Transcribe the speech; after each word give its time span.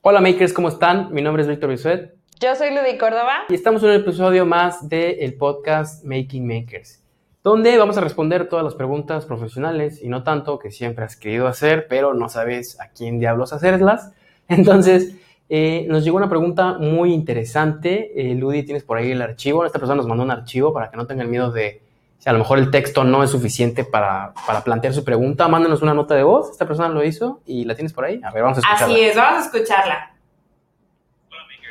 Hola 0.00 0.20
makers, 0.20 0.52
¿cómo 0.52 0.68
están? 0.68 1.12
Mi 1.12 1.22
nombre 1.22 1.42
es 1.42 1.48
Víctor 1.48 1.70
Bisuet. 1.70 2.14
Yo 2.38 2.54
soy 2.54 2.70
Ludy 2.70 2.96
Córdoba. 2.98 3.46
Y 3.48 3.54
estamos 3.54 3.82
en 3.82 3.88
un 3.88 3.96
episodio 3.96 4.46
más 4.46 4.88
del 4.88 5.34
podcast 5.34 6.04
Making 6.04 6.46
Makers, 6.46 7.02
donde 7.42 7.76
vamos 7.76 7.98
a 7.98 8.00
responder 8.00 8.48
todas 8.48 8.64
las 8.64 8.76
preguntas 8.76 9.26
profesionales 9.26 10.00
y 10.00 10.08
no 10.08 10.22
tanto 10.22 10.60
que 10.60 10.70
siempre 10.70 11.04
has 11.04 11.16
querido 11.16 11.48
hacer, 11.48 11.88
pero 11.88 12.14
no 12.14 12.28
sabes 12.28 12.80
a 12.80 12.90
quién 12.90 13.18
diablos 13.18 13.52
hacerlas. 13.52 14.12
Entonces, 14.48 15.16
eh, 15.48 15.84
nos 15.88 16.04
llegó 16.04 16.16
una 16.16 16.28
pregunta 16.28 16.78
muy 16.78 17.12
interesante. 17.12 18.12
Eh, 18.14 18.36
Ludy, 18.36 18.62
tienes 18.62 18.84
por 18.84 18.98
ahí 18.98 19.10
el 19.10 19.20
archivo. 19.20 19.66
Esta 19.66 19.80
persona 19.80 19.96
nos 19.96 20.06
mandó 20.06 20.22
un 20.22 20.30
archivo 20.30 20.72
para 20.72 20.92
que 20.92 20.96
no 20.96 21.08
tengan 21.08 21.28
miedo 21.28 21.50
de 21.50 21.82
si 22.18 22.28
a 22.28 22.32
lo 22.32 22.40
mejor 22.40 22.58
el 22.58 22.70
texto 22.70 23.04
no 23.04 23.22
es 23.22 23.30
suficiente 23.30 23.84
para, 23.84 24.34
para, 24.46 24.64
plantear 24.64 24.92
su 24.92 25.04
pregunta, 25.04 25.46
mándanos 25.46 25.82
una 25.82 25.94
nota 25.94 26.14
de 26.14 26.24
voz. 26.24 26.50
Esta 26.50 26.66
persona 26.66 26.88
lo 26.88 27.04
hizo 27.04 27.40
y 27.46 27.64
la 27.64 27.74
tienes 27.74 27.92
por 27.92 28.04
ahí. 28.04 28.20
A 28.24 28.32
ver, 28.32 28.42
vamos 28.42 28.58
a 28.58 28.60
escucharla. 28.60 28.94
Así 28.94 29.04
es, 29.04 29.16
vamos 29.16 29.42
a 29.42 29.46
escucharla. 29.46 30.14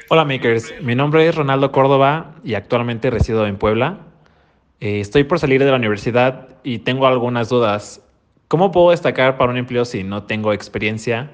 Hola 0.10 0.24
Makers, 0.24 0.74
mi 0.82 0.96
nombre 0.96 1.28
es 1.28 1.36
Ronaldo 1.36 1.74
Córdoba 1.74 2.36
y 2.42 2.54
actualmente 2.54 3.10
resido 3.10 3.46
en 3.46 3.58
Puebla. 3.58 3.98
Eh, 4.80 5.02
estoy 5.02 5.26
por 5.26 5.38
salir 5.38 5.62
de 5.62 5.70
la 5.70 5.76
universidad 5.76 6.48
y 6.64 6.80
tengo 6.80 7.08
algunas 7.08 7.50
dudas. 7.50 8.02
¿Cómo 8.48 8.72
puedo 8.72 8.92
destacar 8.92 9.38
para 9.38 9.52
un 9.52 9.58
empleo 9.58 9.84
si 9.84 10.06
no 10.06 10.24
tengo 10.24 10.54
experiencia? 10.54 11.32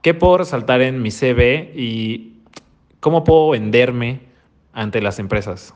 ¿Qué 0.00 0.14
puedo 0.14 0.38
resaltar 0.38 0.80
en 0.80 1.02
mi 1.02 1.10
CV 1.10 1.72
y 1.76 2.40
cómo 3.00 3.24
puedo 3.24 3.50
venderme 3.50 4.20
ante 4.72 5.02
las 5.02 5.18
empresas? 5.18 5.74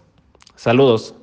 Saludos. 0.54 1.14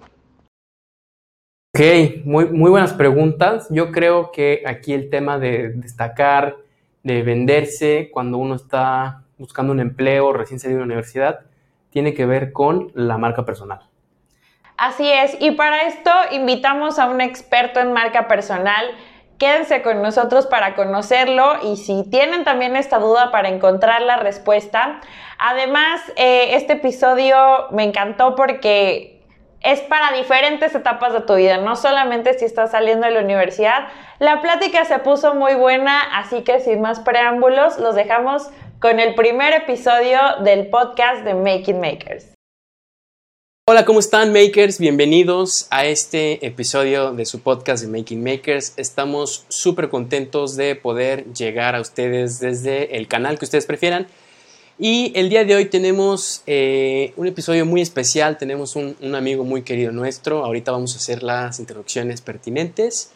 Ok, 1.75 2.23
muy, 2.25 2.45
muy 2.49 2.69
buenas 2.69 2.93
preguntas. 2.93 3.65
Yo 3.71 3.91
creo 3.91 4.31
que 4.31 4.61
aquí 4.67 4.93
el 4.93 5.09
tema 5.09 5.39
de 5.39 5.69
destacar, 5.69 6.57
de 7.01 7.23
venderse 7.23 8.11
cuando 8.13 8.37
uno 8.37 8.53
está 8.53 9.23
buscando 9.39 9.73
un 9.73 9.79
empleo 9.79 10.33
recién 10.33 10.59
salido 10.59 10.81
de 10.81 10.85
la 10.85 10.85
universidad, 10.85 11.39
tiene 11.89 12.13
que 12.13 12.27
ver 12.27 12.53
con 12.53 12.91
la 12.93 13.17
marca 13.17 13.43
personal. 13.43 13.79
Así 14.77 15.11
es, 15.11 15.35
y 15.39 15.49
para 15.49 15.87
esto 15.87 16.11
invitamos 16.31 16.99
a 16.99 17.07
un 17.07 17.21
experto 17.21 17.79
en 17.79 17.91
marca 17.91 18.27
personal. 18.27 18.85
Quédense 19.39 19.81
con 19.81 20.03
nosotros 20.03 20.45
para 20.45 20.75
conocerlo 20.75 21.55
y 21.63 21.77
si 21.77 22.07
tienen 22.07 22.43
también 22.43 22.75
esta 22.75 22.99
duda 22.99 23.31
para 23.31 23.49
encontrar 23.49 24.03
la 24.03 24.17
respuesta. 24.17 25.01
Además, 25.39 26.01
eh, 26.17 26.53
este 26.53 26.73
episodio 26.73 27.35
me 27.71 27.83
encantó 27.83 28.35
porque 28.35 29.12
es 29.63 29.79
para 29.79 30.15
diferentes 30.15 30.75
etapas 30.75 31.13
de 31.13 31.21
tu 31.21 31.35
vida, 31.35 31.57
no 31.57 31.75
solamente 31.77 32.37
si 32.37 32.45
estás 32.45 32.71
saliendo 32.71 33.07
de 33.07 33.13
la 33.13 33.21
universidad. 33.21 33.87
La 34.19 34.41
plática 34.41 34.83
se 34.83 34.99
puso 34.99 35.33
muy 35.35 35.55
buena, 35.55 36.01
así 36.19 36.41
que 36.41 36.59
sin 36.59 36.81
más 36.81 36.99
preámbulos, 36.99 37.79
los 37.79 37.95
dejamos 37.95 38.49
con 38.79 38.99
el 38.99 39.15
primer 39.15 39.53
episodio 39.53 40.19
del 40.43 40.67
podcast 40.67 41.23
de 41.23 41.33
Making 41.33 41.79
Makers. 41.79 42.33
Hola, 43.65 43.85
¿cómo 43.85 43.99
están 44.01 44.33
makers? 44.33 44.77
Bienvenidos 44.77 45.67
a 45.69 45.85
este 45.85 46.45
episodio 46.45 47.13
de 47.13 47.25
su 47.25 47.39
podcast 47.39 47.81
de 47.81 47.97
Making 47.97 48.21
Makers. 48.21 48.73
Estamos 48.75 49.45
súper 49.47 49.87
contentos 49.87 50.57
de 50.57 50.75
poder 50.75 51.31
llegar 51.33 51.73
a 51.73 51.79
ustedes 51.79 52.41
desde 52.41 52.97
el 52.97 53.07
canal 53.07 53.39
que 53.39 53.45
ustedes 53.45 53.65
prefieran 53.65 54.07
y 54.79 55.11
el 55.15 55.29
día 55.29 55.45
de 55.45 55.55
hoy 55.55 55.65
tenemos 55.65 56.41
eh, 56.47 57.13
un 57.15 57.27
episodio 57.27 57.65
muy 57.65 57.81
especial, 57.81 58.37
tenemos 58.37 58.75
un, 58.75 58.95
amigo 59.15 59.43
muy 59.43 59.61
querido 59.61 59.91
nuestro, 59.91 60.43
ahorita 60.43 60.71
vamos 60.71 60.95
a 60.95 60.97
hacer 60.97 61.21
las 61.21 61.59
introducciones 61.59 62.21
pertinentes. 62.21 63.11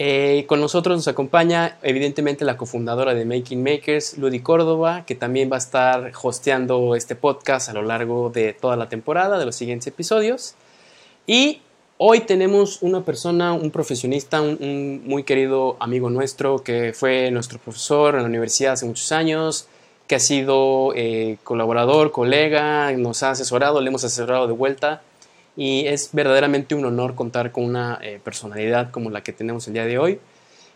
Eh, 0.00 0.44
con 0.46 0.60
nosotros 0.60 0.96
nos 0.96 1.08
acompaña 1.08 1.78
evidentemente 1.82 2.44
la 2.44 2.56
cofundadora 2.56 3.14
de 3.14 3.24
Making 3.24 3.62
Makers, 3.62 4.18
Ludy 4.18 4.40
Córdoba, 4.40 5.04
que 5.06 5.14
también 5.14 5.50
va 5.50 5.56
a 5.56 5.58
estar 5.58 6.12
hosteando 6.22 6.94
este 6.94 7.16
podcast 7.16 7.70
a 7.70 7.72
lo 7.72 7.82
largo 7.82 8.30
de 8.30 8.52
toda 8.52 8.76
la 8.76 8.88
temporada, 8.88 9.38
de 9.38 9.46
los 9.46 9.56
siguientes 9.56 9.86
episodios. 9.88 10.54
Y 11.26 11.62
hoy 11.96 12.20
tenemos 12.20 12.82
una 12.82 13.04
persona, 13.04 13.54
un 13.54 13.70
profesionista, 13.70 14.40
un 14.40 15.02
muy 15.04 15.24
querido 15.24 15.76
amigo 15.80 16.10
nuestro, 16.10 16.62
que 16.62 16.92
fue 16.92 17.30
nuestro 17.30 17.58
profesor 17.58 18.14
en 18.14 18.20
la 18.20 18.28
universidad 18.28 18.74
hace 18.74 18.86
muchos 18.86 19.10
años, 19.10 19.66
que 20.08 20.16
ha 20.16 20.20
sido 20.20 20.94
eh, 20.96 21.36
colaborador, 21.44 22.10
colega, 22.12 22.90
nos 22.92 23.22
ha 23.22 23.32
asesorado, 23.32 23.80
le 23.82 23.88
hemos 23.88 24.04
asesorado 24.04 24.46
de 24.46 24.54
vuelta 24.54 25.02
y 25.54 25.86
es 25.86 26.10
verdaderamente 26.12 26.74
un 26.74 26.86
honor 26.86 27.14
contar 27.14 27.52
con 27.52 27.64
una 27.64 27.98
eh, 28.02 28.18
personalidad 28.24 28.90
como 28.90 29.10
la 29.10 29.22
que 29.22 29.34
tenemos 29.34 29.68
el 29.68 29.74
día 29.74 29.84
de 29.84 29.98
hoy. 29.98 30.18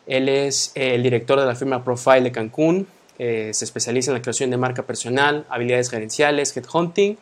Él 0.06 0.28
es 0.28 0.72
eh, 0.74 0.94
el 0.94 1.02
director 1.02 1.40
de 1.40 1.46
la 1.46 1.54
firma 1.54 1.82
Profile 1.82 2.20
de 2.20 2.32
Cancún, 2.32 2.86
se 3.18 3.50
especializa 3.50 4.10
en 4.10 4.16
la 4.16 4.22
creación 4.22 4.50
de 4.50 4.56
marca 4.56 4.82
personal, 4.82 5.46
habilidades 5.48 5.88
gerenciales, 5.90 6.56
headhunting, 6.56 7.16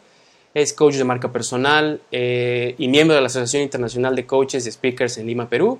es 0.54 0.72
coach 0.72 0.94
de 0.94 1.04
marca 1.04 1.30
personal 1.30 2.00
y 2.10 2.88
miembro 2.88 3.14
de 3.14 3.20
la 3.20 3.26
Asociación 3.26 3.64
Internacional 3.64 4.16
de 4.16 4.24
Coaches 4.24 4.66
y 4.66 4.72
Speakers 4.72 5.18
en 5.18 5.26
Lima, 5.26 5.50
Perú. 5.50 5.78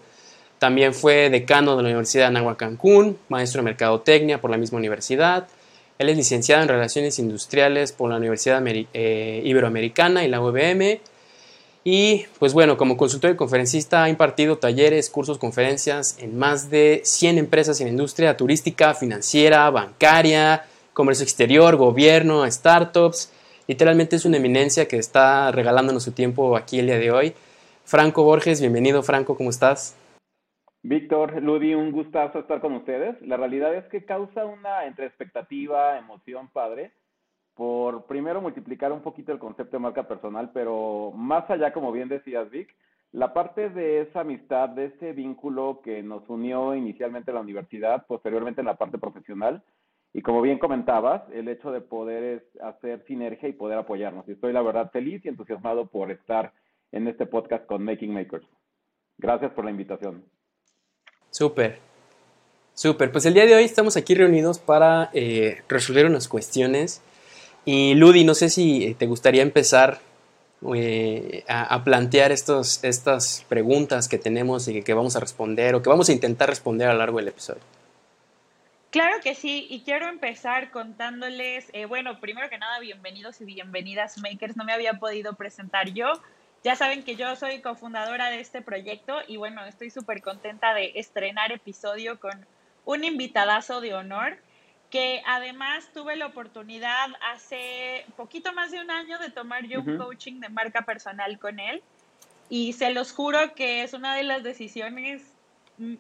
También 0.58 0.92
fue 0.92 1.30
decano 1.30 1.74
de 1.74 1.84
la 1.84 1.88
Universidad 1.88 2.24
de 2.24 2.36
Anáhuac 2.36 2.58
Cancún, 2.58 3.16
maestro 3.30 3.60
de 3.60 3.64
mercadotecnia 3.64 4.42
por 4.42 4.50
la 4.50 4.58
misma 4.58 4.76
universidad, 4.76 5.48
él 6.00 6.08
es 6.08 6.16
licenciado 6.16 6.62
en 6.62 6.68
Relaciones 6.68 7.18
Industriales 7.18 7.92
por 7.92 8.08
la 8.08 8.16
Universidad 8.16 8.62
eh, 8.66 9.42
Iberoamericana 9.44 10.24
y 10.24 10.28
la 10.28 10.40
UVM. 10.40 10.98
Y 11.84 12.24
pues 12.38 12.54
bueno, 12.54 12.78
como 12.78 12.96
consultor 12.96 13.32
y 13.32 13.36
conferencista 13.36 14.04
ha 14.04 14.08
impartido 14.08 14.56
talleres, 14.56 15.10
cursos, 15.10 15.36
conferencias 15.36 16.16
en 16.18 16.38
más 16.38 16.70
de 16.70 17.02
100 17.04 17.36
empresas 17.36 17.82
en 17.82 17.88
industria 17.88 18.34
turística, 18.38 18.94
financiera, 18.94 19.68
bancaria, 19.68 20.64
comercio 20.94 21.22
exterior, 21.22 21.76
gobierno, 21.76 22.50
startups. 22.50 23.30
Literalmente 23.66 24.16
es 24.16 24.24
una 24.24 24.38
eminencia 24.38 24.88
que 24.88 24.96
está 24.96 25.52
regalándonos 25.52 26.02
su 26.02 26.12
tiempo 26.12 26.56
aquí 26.56 26.78
el 26.78 26.86
día 26.86 26.98
de 26.98 27.10
hoy. 27.10 27.34
Franco 27.84 28.22
Borges, 28.24 28.62
bienvenido 28.62 29.02
Franco, 29.02 29.36
¿cómo 29.36 29.50
estás? 29.50 29.96
Víctor, 30.82 31.42
Ludi, 31.42 31.74
un 31.74 31.92
gustazo 31.92 32.38
estar 32.38 32.60
con 32.60 32.72
ustedes. 32.72 33.20
La 33.20 33.36
realidad 33.36 33.74
es 33.74 33.84
que 33.86 34.04
causa 34.04 34.46
una 34.46 34.86
entre 34.86 35.06
expectativa, 35.06 35.98
emoción, 35.98 36.48
padre, 36.48 36.92
por 37.54 38.06
primero 38.06 38.40
multiplicar 38.40 38.90
un 38.90 39.02
poquito 39.02 39.30
el 39.32 39.38
concepto 39.38 39.76
de 39.76 39.82
marca 39.82 40.08
personal, 40.08 40.50
pero 40.54 41.12
más 41.14 41.48
allá, 41.50 41.74
como 41.74 41.92
bien 41.92 42.08
decías, 42.08 42.48
Vic, 42.50 42.74
la 43.12 43.34
parte 43.34 43.68
de 43.68 44.00
esa 44.00 44.20
amistad, 44.20 44.70
de 44.70 44.86
ese 44.86 45.12
vínculo 45.12 45.82
que 45.82 46.02
nos 46.02 46.26
unió 46.30 46.74
inicialmente 46.74 47.30
en 47.30 47.34
la 47.34 47.42
universidad, 47.42 48.06
posteriormente 48.06 48.62
en 48.62 48.66
la 48.68 48.78
parte 48.78 48.96
profesional, 48.96 49.62
y 50.14 50.22
como 50.22 50.40
bien 50.40 50.58
comentabas, 50.58 51.22
el 51.30 51.48
hecho 51.48 51.70
de 51.72 51.82
poder 51.82 52.46
hacer 52.62 53.04
sinergia 53.06 53.50
y 53.50 53.52
poder 53.52 53.78
apoyarnos. 53.78 54.26
Y 54.28 54.32
estoy 54.32 54.54
la 54.54 54.62
verdad 54.62 54.90
feliz 54.90 55.22
y 55.24 55.28
entusiasmado 55.28 55.86
por 55.86 56.10
estar 56.10 56.52
en 56.90 57.06
este 57.06 57.26
podcast 57.26 57.66
con 57.66 57.84
Making 57.84 58.14
Makers. 58.14 58.46
Gracias 59.18 59.52
por 59.52 59.66
la 59.66 59.70
invitación. 59.70 60.24
Súper. 61.30 61.78
Súper. 62.74 63.12
Pues 63.12 63.26
el 63.26 63.34
día 63.34 63.46
de 63.46 63.54
hoy 63.54 63.64
estamos 63.64 63.96
aquí 63.96 64.14
reunidos 64.14 64.58
para 64.58 65.10
eh, 65.12 65.62
resolver 65.68 66.06
unas 66.06 66.28
cuestiones. 66.28 67.02
Y 67.64 67.94
Ludi, 67.94 68.24
no 68.24 68.34
sé 68.34 68.48
si 68.48 68.86
eh, 68.86 68.94
te 68.98 69.06
gustaría 69.06 69.42
empezar 69.42 70.00
eh, 70.74 71.44
a, 71.46 71.84
plantear 71.84 72.32
estos, 72.32 72.82
estas 72.84 73.44
preguntas 73.48 74.08
que 74.08 74.18
tenemos 74.18 74.66
y 74.68 74.82
que, 74.82 74.94
vamos 74.94 75.14
a 75.14 75.20
responder 75.20 75.74
o 75.74 75.82
que 75.82 75.90
vamos 75.90 76.08
a 76.08 76.12
intentar 76.12 76.48
responder 76.48 76.88
a 76.88 76.92
lo 76.92 77.00
largo 77.00 77.18
del 77.18 77.28
episodio. 77.28 77.60
Claro 78.90 79.16
que 79.22 79.34
sí, 79.34 79.66
y 79.70 79.82
quiero 79.82 80.08
empezar 80.08 80.70
contándoles, 80.70 81.70
bueno, 81.88 82.18
primero 82.18 82.48
que 82.50 82.58
nada, 82.58 82.80
bienvenidos 82.80 83.40
y 83.40 83.44
bienvenidas, 83.44 84.18
Makers. 84.18 84.56
No 84.56 84.64
me 84.64 84.72
había 84.72 84.94
podido 84.94 85.34
presentar 85.34 85.90
yo. 85.92 86.12
Ya 86.62 86.76
saben 86.76 87.02
que 87.02 87.16
yo 87.16 87.36
soy 87.36 87.60
cofundadora 87.62 88.28
de 88.28 88.40
este 88.40 88.60
proyecto 88.60 89.18
y 89.26 89.38
bueno, 89.38 89.64
estoy 89.64 89.90
súper 89.90 90.20
contenta 90.20 90.74
de 90.74 90.92
estrenar 90.96 91.52
episodio 91.52 92.20
con 92.20 92.46
un 92.84 93.04
invitadazo 93.04 93.80
de 93.80 93.94
honor 93.94 94.36
que 94.90 95.22
además 95.26 95.88
tuve 95.94 96.16
la 96.16 96.26
oportunidad 96.26 97.08
hace 97.32 98.04
poquito 98.16 98.52
más 98.52 98.72
de 98.72 98.80
un 98.80 98.90
año 98.90 99.18
de 99.18 99.30
tomar 99.30 99.64
yo 99.66 99.80
un 99.80 99.96
coaching 99.96 100.40
de 100.40 100.48
marca 100.48 100.82
personal 100.82 101.38
con 101.38 101.60
él 101.60 101.82
y 102.50 102.72
se 102.72 102.90
los 102.92 103.12
juro 103.12 103.54
que 103.54 103.82
es 103.82 103.94
una 103.94 104.14
de 104.14 104.24
las 104.24 104.42
decisiones 104.42 105.22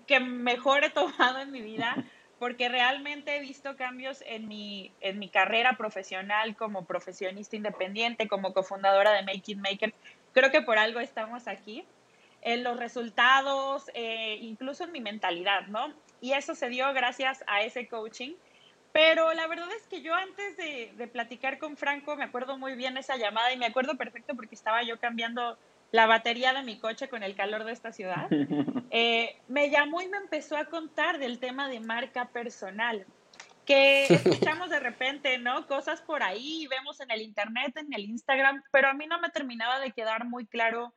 que 0.06 0.20
mejor 0.20 0.84
he 0.84 0.90
tomado 0.90 1.38
en 1.38 1.52
mi 1.52 1.62
vida 1.62 1.96
porque 2.40 2.68
realmente 2.68 3.36
he 3.36 3.40
visto 3.40 3.76
cambios 3.76 4.22
en 4.26 4.48
mi, 4.48 4.92
en 5.00 5.18
mi 5.18 5.28
carrera 5.28 5.76
profesional 5.76 6.56
como 6.56 6.86
profesionista 6.86 7.54
independiente, 7.54 8.28
como 8.28 8.54
cofundadora 8.54 9.12
de 9.12 9.22
Making 9.22 9.60
Maker 9.60 9.94
creo 10.32 10.50
que 10.50 10.62
por 10.62 10.78
algo 10.78 11.00
estamos 11.00 11.48
aquí, 11.48 11.84
en 12.42 12.64
los 12.64 12.78
resultados, 12.78 13.90
eh, 13.94 14.38
incluso 14.40 14.84
en 14.84 14.92
mi 14.92 15.00
mentalidad, 15.00 15.66
¿no? 15.66 15.92
Y 16.20 16.32
eso 16.32 16.54
se 16.54 16.68
dio 16.68 16.92
gracias 16.92 17.44
a 17.46 17.62
ese 17.62 17.86
coaching. 17.86 18.32
Pero 18.92 19.32
la 19.34 19.46
verdad 19.46 19.68
es 19.76 19.86
que 19.86 20.02
yo 20.02 20.14
antes 20.14 20.56
de, 20.56 20.92
de, 20.96 21.06
platicar 21.06 21.58
con 21.58 21.76
Franco, 21.76 22.16
me 22.16 22.24
acuerdo 22.24 22.58
muy 22.58 22.74
bien 22.74 22.96
esa 22.96 23.16
llamada 23.16 23.52
y 23.52 23.56
me 23.56 23.66
acuerdo 23.66 23.96
perfecto 23.96 24.34
porque 24.34 24.56
estaba 24.56 24.82
yo 24.82 24.98
cambiando 24.98 25.56
la 25.92 26.06
batería 26.06 26.52
de 26.52 26.62
mi 26.62 26.78
coche 26.78 27.08
con 27.08 27.22
el 27.22 27.34
calor 27.34 27.64
de 27.64 27.72
esta 27.72 27.92
ciudad. 27.92 28.28
Eh, 28.92 29.36
me 29.46 29.70
llamó 29.70 30.02
y 30.02 30.08
me 30.08 30.16
empezó 30.16 30.56
a 30.56 30.64
contar 30.64 31.20
del 31.20 31.38
tema 31.38 31.68
de 31.68 31.78
marca 31.78 32.24
personal 32.30 33.06
que 33.70 34.04
escuchamos 34.12 34.68
de 34.68 34.80
repente, 34.80 35.38
¿no? 35.38 35.68
Cosas 35.68 36.02
por 36.02 36.24
ahí, 36.24 36.66
vemos 36.66 37.00
en 37.00 37.12
el 37.12 37.22
internet, 37.22 37.76
en 37.76 37.92
el 37.94 38.04
Instagram, 38.04 38.64
pero 38.72 38.88
a 38.88 38.94
mí 38.94 39.06
no 39.06 39.20
me 39.20 39.30
terminaba 39.30 39.78
de 39.78 39.92
quedar 39.92 40.24
muy 40.24 40.44
claro 40.46 40.92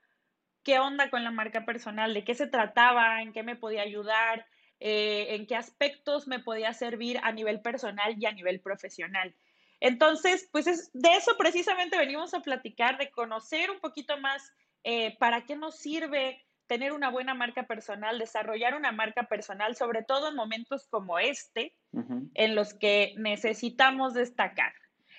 qué 0.64 0.80
onda 0.80 1.12
con 1.12 1.24
la 1.24 1.30
marca 1.30 1.66
personal, 1.66 2.16
de 2.16 2.24
qué 2.24 2.34
se 2.34 2.48
trataba, 2.48 3.22
en 3.22 3.32
qué 3.32 3.44
me 3.44 3.56
podía 3.56 3.84
ayudar, 3.84 4.48
eh, 4.80 5.36
en 5.36 5.46
qué 5.46 5.56
aspectos 5.56 6.28
me 6.28 6.40
podía 6.40 6.74
servir 6.74 7.20
a 7.22 7.32
nivel 7.32 7.62
personal 7.62 8.16
y 8.18 8.26
a 8.26 8.32
nivel 8.32 8.60
profesional. 8.60 9.36
Entonces, 9.80 10.50
pues 10.52 10.66
es, 10.66 10.90
de 10.94 11.14
eso 11.14 11.38
precisamente 11.38 11.98
venimos 11.98 12.34
a 12.34 12.40
platicar, 12.40 12.98
de 12.98 13.12
conocer 13.12 13.70
un 13.70 13.82
poquito 13.82 14.18
más 14.18 14.52
eh, 14.84 15.16
para 15.20 15.46
qué 15.46 15.56
nos 15.56 15.78
sirve 15.78 16.44
tener 16.74 16.92
una 16.92 17.12
buena 17.12 17.36
marca 17.36 17.68
personal, 17.68 18.18
desarrollar 18.18 18.74
una 18.74 18.92
marca 18.92 19.28
personal, 19.28 19.76
sobre 19.76 20.02
todo 20.02 20.30
en 20.30 20.36
momentos 20.36 20.88
como 20.88 21.20
este, 21.20 21.76
en 22.34 22.56
los 22.56 22.74
que 22.74 23.14
necesitamos 23.16 24.16
destacar. 24.16 24.74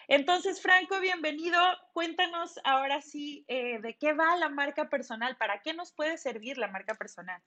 Entonces, 0.08 0.60
Franco, 0.60 0.98
bienvenido. 1.00 1.56
Cuéntanos 1.92 2.58
ahora 2.64 3.00
sí 3.02 3.44
eh, 3.46 3.78
de 3.80 3.94
qué 3.94 4.14
va 4.14 4.36
la 4.36 4.48
marca 4.48 4.88
personal, 4.88 5.36
para 5.36 5.60
qué 5.60 5.74
nos 5.74 5.92
puede 5.92 6.18
servir 6.18 6.58
la 6.58 6.66
marca 6.66 6.94
personal. 6.94 7.40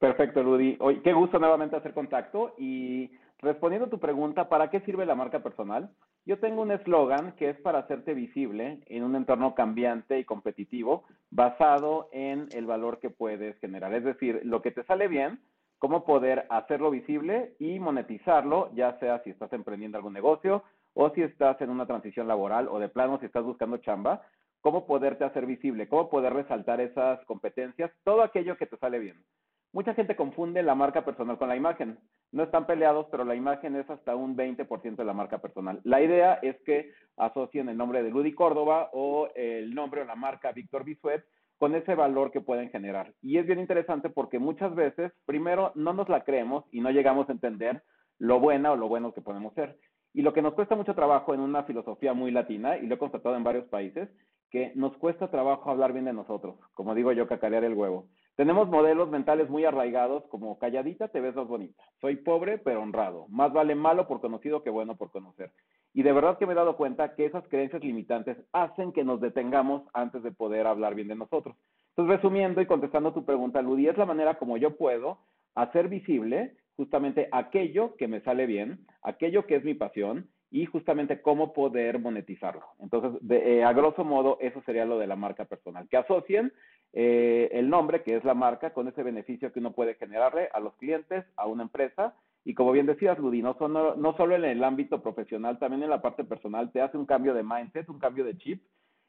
Perfecto, 0.00 0.42
Rudy. 0.42 0.76
Hoy, 0.80 1.00
qué 1.00 1.12
gusto 1.12 1.38
nuevamente 1.38 1.76
hacer 1.76 1.94
contacto 1.94 2.56
y 2.58 3.12
respondiendo 3.42 3.86
a 3.86 3.90
tu 3.90 3.98
pregunta, 3.98 4.48
¿para 4.48 4.70
qué 4.70 4.80
sirve 4.80 5.04
la 5.04 5.16
marca 5.16 5.42
personal? 5.42 5.90
Yo 6.24 6.38
tengo 6.38 6.62
un 6.62 6.70
eslogan 6.70 7.32
que 7.32 7.50
es 7.50 7.60
para 7.60 7.80
hacerte 7.80 8.14
visible 8.14 8.80
en 8.86 9.02
un 9.02 9.16
entorno 9.16 9.54
cambiante 9.54 10.18
y 10.18 10.24
competitivo 10.24 11.04
basado 11.30 12.08
en 12.12 12.48
el 12.52 12.66
valor 12.66 13.00
que 13.00 13.10
puedes 13.10 13.58
generar. 13.58 13.92
Es 13.92 14.04
decir, 14.04 14.40
lo 14.44 14.62
que 14.62 14.70
te 14.70 14.84
sale 14.84 15.08
bien, 15.08 15.40
cómo 15.78 16.04
poder 16.04 16.46
hacerlo 16.48 16.92
visible 16.92 17.56
y 17.58 17.80
monetizarlo, 17.80 18.70
ya 18.74 18.96
sea 19.00 19.20
si 19.24 19.30
estás 19.30 19.52
emprendiendo 19.52 19.98
algún 19.98 20.12
negocio 20.12 20.62
o 20.94 21.10
si 21.10 21.22
estás 21.22 21.60
en 21.60 21.70
una 21.70 21.86
transición 21.86 22.28
laboral 22.28 22.68
o 22.68 22.78
de 22.78 22.88
plano 22.88 23.18
si 23.18 23.26
estás 23.26 23.42
buscando 23.42 23.78
chamba, 23.78 24.22
cómo 24.60 24.86
poderte 24.86 25.24
hacer 25.24 25.44
visible, 25.46 25.88
cómo 25.88 26.08
poder 26.08 26.32
resaltar 26.32 26.80
esas 26.80 27.24
competencias, 27.24 27.90
todo 28.04 28.22
aquello 28.22 28.56
que 28.56 28.66
te 28.66 28.76
sale 28.76 29.00
bien. 29.00 29.24
Mucha 29.72 29.94
gente 29.94 30.14
confunde 30.14 30.62
la 30.62 30.76
marca 30.76 31.04
personal 31.04 31.38
con 31.38 31.48
la 31.48 31.56
imagen. 31.56 31.98
No 32.32 32.42
están 32.42 32.66
peleados, 32.66 33.06
pero 33.10 33.24
la 33.24 33.34
imagen 33.34 33.76
es 33.76 33.88
hasta 33.90 34.16
un 34.16 34.36
20% 34.36 34.96
de 34.96 35.04
la 35.04 35.12
marca 35.12 35.38
personal. 35.38 35.80
La 35.84 36.02
idea 36.02 36.34
es 36.42 36.56
que 36.62 36.90
asocien 37.16 37.68
el 37.68 37.76
nombre 37.76 38.02
de 38.02 38.10
Ludy 38.10 38.34
Córdoba 38.34 38.88
o 38.92 39.28
el 39.34 39.74
nombre 39.74 40.00
o 40.00 40.04
la 40.04 40.16
marca 40.16 40.52
Víctor 40.52 40.84
Bisuet 40.84 41.24
con 41.58 41.74
ese 41.74 41.94
valor 41.94 42.32
que 42.32 42.40
pueden 42.40 42.70
generar. 42.70 43.12
Y 43.20 43.38
es 43.38 43.46
bien 43.46 43.60
interesante 43.60 44.10
porque 44.10 44.38
muchas 44.38 44.74
veces, 44.74 45.12
primero, 45.26 45.72
no 45.74 45.92
nos 45.92 46.08
la 46.08 46.24
creemos 46.24 46.64
y 46.72 46.80
no 46.80 46.90
llegamos 46.90 47.28
a 47.28 47.32
entender 47.32 47.82
lo 48.18 48.40
buena 48.40 48.72
o 48.72 48.76
lo 48.76 48.88
bueno 48.88 49.12
que 49.12 49.20
podemos 49.20 49.54
ser. 49.54 49.78
Y 50.14 50.22
lo 50.22 50.32
que 50.32 50.42
nos 50.42 50.54
cuesta 50.54 50.74
mucho 50.74 50.94
trabajo 50.94 51.34
en 51.34 51.40
una 51.40 51.64
filosofía 51.64 52.14
muy 52.14 52.30
latina, 52.30 52.76
y 52.76 52.86
lo 52.86 52.96
he 52.96 52.98
constatado 52.98 53.36
en 53.36 53.44
varios 53.44 53.66
países, 53.66 54.08
que 54.50 54.72
nos 54.74 54.96
cuesta 54.98 55.30
trabajo 55.30 55.70
hablar 55.70 55.92
bien 55.92 56.04
de 56.04 56.12
nosotros, 56.12 56.56
como 56.74 56.94
digo 56.94 57.12
yo, 57.12 57.26
cacarear 57.26 57.64
el 57.64 57.74
huevo. 57.74 58.08
Tenemos 58.36 58.68
modelos 58.68 59.10
mentales 59.10 59.50
muy 59.50 59.64
arraigados 59.64 60.24
como 60.28 60.58
calladita 60.58 61.08
te 61.08 61.20
ves 61.20 61.34
más 61.34 61.46
bonita. 61.46 61.82
Soy 62.00 62.16
pobre 62.16 62.58
pero 62.58 62.82
honrado. 62.82 63.26
Más 63.28 63.52
vale 63.52 63.74
malo 63.74 64.08
por 64.08 64.20
conocido 64.20 64.62
que 64.62 64.70
bueno 64.70 64.96
por 64.96 65.10
conocer. 65.10 65.50
Y 65.92 66.02
de 66.02 66.12
verdad 66.12 66.38
que 66.38 66.46
me 66.46 66.52
he 66.52 66.56
dado 66.56 66.76
cuenta 66.76 67.14
que 67.14 67.26
esas 67.26 67.46
creencias 67.48 67.84
limitantes 67.84 68.38
hacen 68.52 68.92
que 68.92 69.04
nos 69.04 69.20
detengamos 69.20 69.82
antes 69.92 70.22
de 70.22 70.32
poder 70.32 70.66
hablar 70.66 70.94
bien 70.94 71.08
de 71.08 71.16
nosotros. 71.16 71.56
Entonces, 71.90 72.16
resumiendo 72.16 72.62
y 72.62 72.66
contestando 72.66 73.12
tu 73.12 73.26
pregunta, 73.26 73.60
Ludi, 73.60 73.88
es 73.88 73.98
la 73.98 74.06
manera 74.06 74.38
como 74.38 74.56
yo 74.56 74.76
puedo 74.78 75.18
hacer 75.54 75.88
visible 75.88 76.56
justamente 76.76 77.28
aquello 77.32 77.96
que 77.96 78.08
me 78.08 78.22
sale 78.22 78.46
bien, 78.46 78.86
aquello 79.02 79.46
que 79.46 79.56
es 79.56 79.64
mi 79.64 79.74
pasión 79.74 80.30
y 80.50 80.64
justamente 80.64 81.20
cómo 81.20 81.52
poder 81.52 81.98
monetizarlo. 81.98 82.64
Entonces, 82.78 83.20
eh, 83.30 83.62
a 83.62 83.72
grosso 83.72 84.04
modo, 84.04 84.38
eso 84.40 84.62
sería 84.64 84.86
lo 84.86 84.98
de 84.98 85.06
la 85.06 85.16
marca 85.16 85.44
personal, 85.44 85.88
que 85.88 85.98
asocien 85.98 86.52
eh, 86.92 87.48
el 87.52 87.70
nombre, 87.70 88.02
que 88.02 88.16
es 88.16 88.24
la 88.24 88.34
marca, 88.34 88.72
con 88.72 88.88
ese 88.88 89.02
beneficio 89.02 89.52
que 89.52 89.60
uno 89.60 89.72
puede 89.72 89.94
generarle 89.94 90.48
a 90.52 90.60
los 90.60 90.74
clientes, 90.74 91.24
a 91.36 91.46
una 91.46 91.62
empresa. 91.62 92.14
Y 92.44 92.54
como 92.54 92.72
bien 92.72 92.86
decías, 92.86 93.18
Ludi, 93.18 93.42
no, 93.42 93.56
no 93.58 94.16
solo 94.16 94.34
en 94.34 94.44
el 94.44 94.64
ámbito 94.64 95.02
profesional, 95.02 95.58
también 95.58 95.82
en 95.82 95.90
la 95.90 96.02
parte 96.02 96.24
personal, 96.24 96.72
te 96.72 96.80
hace 96.80 96.98
un 96.98 97.06
cambio 97.06 97.34
de 97.34 97.42
mindset, 97.42 97.88
un 97.88 97.98
cambio 97.98 98.24
de 98.24 98.36
chip, 98.36 98.62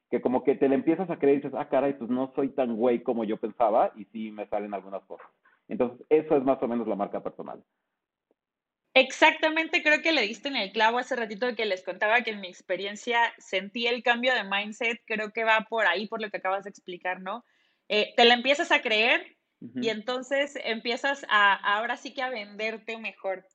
que 0.10 0.22
como 0.22 0.44
que 0.44 0.56
te 0.56 0.70
le 0.70 0.76
empiezas 0.76 1.10
a 1.10 1.18
creer 1.18 1.40
y 1.40 1.42
dices, 1.42 1.58
ah, 1.58 1.70
caray, 1.70 1.94
pues 1.94 2.10
no 2.10 2.32
soy 2.36 2.50
tan 2.50 2.76
güey 2.76 3.02
como 3.02 3.24
yo 3.24 3.38
pensaba 3.38 3.92
y 3.96 4.06
sí 4.06 4.32
me 4.32 4.48
salen 4.48 4.74
algunas 4.74 5.04
cosas. 5.06 5.28
Entonces, 5.68 6.06
eso 6.10 6.38
es 6.38 6.44
más 6.44 6.62
o 6.62 6.68
menos 6.68 6.88
la 6.88 6.96
marca 6.96 7.24
personal. 7.24 7.64
Exactamente, 8.96 9.82
creo 9.82 10.04
que 10.04 10.12
le 10.12 10.22
diste 10.22 10.50
en 10.50 10.56
el 10.56 10.72
clavo 10.72 11.00
hace 11.00 11.16
ratito 11.16 11.56
que 11.56 11.66
les 11.66 11.84
contaba 11.84 12.22
que 12.22 12.30
en 12.30 12.42
mi 12.42 12.48
experiencia 12.48 13.34
sentí 13.40 13.88
el 13.88 14.04
cambio 14.04 14.36
de 14.36 14.44
mindset, 14.44 15.02
creo 15.06 15.32
que 15.32 15.44
va 15.44 15.66
por 15.68 15.88
ahí, 15.88 16.08
por 16.08 16.22
lo 16.22 16.30
que 16.30 16.38
acabas 16.38 16.64
de 16.64 16.70
explicar, 16.70 17.20
¿no? 17.20 17.44
Eh, 17.96 18.12
te 18.18 18.26
la 18.26 18.34
empiezas 18.34 18.72
a 18.72 18.82
creer 18.82 19.38
y 19.76 19.90
entonces 19.90 20.58
empiezas 20.64 21.28
a 21.30 21.54
ahora 21.54 21.96
sí 21.96 22.12
que 22.12 22.24
a 22.24 22.32
venderte 22.32 22.98
mejor. 22.98 23.46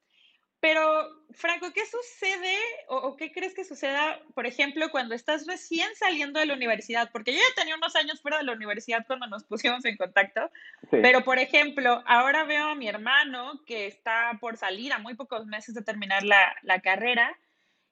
Pero, 0.60 1.08
Franco, 1.32 1.72
¿qué 1.72 1.82
sucede 1.84 2.56
o, 2.86 3.16
qué 3.16 3.32
crees 3.32 3.52
que 3.52 3.64
suceda, 3.64 4.20
por 4.36 4.46
ejemplo, 4.46 4.90
cuando 4.92 5.16
estás 5.16 5.44
recién 5.48 5.88
saliendo 5.96 6.38
de 6.38 6.46
la 6.46 6.54
universidad? 6.54 7.10
Porque 7.12 7.32
yo 7.32 7.38
ya 7.38 7.60
tenía 7.60 7.74
unos 7.74 7.96
años 7.96 8.20
fuera 8.20 8.38
de 8.38 8.44
la 8.44 8.52
universidad 8.52 9.04
cuando 9.08 9.26
nos 9.26 9.42
pusimos 9.42 9.84
en 9.86 9.96
contacto, 9.96 10.52
pero, 10.88 11.24
por 11.24 11.40
ejemplo, 11.40 12.04
ahora 12.06 12.44
veo 12.44 12.68
a 12.68 12.76
mi 12.76 12.86
hermano 12.86 13.64
que 13.66 13.88
está 13.88 14.38
por 14.40 14.56
salir 14.56 14.92
a 14.92 15.00
muy 15.00 15.14
pocos 15.14 15.46
meses 15.46 15.74
de 15.74 15.82
terminar 15.82 16.22
la, 16.22 16.54
la 16.62 16.80
carrera 16.80 17.36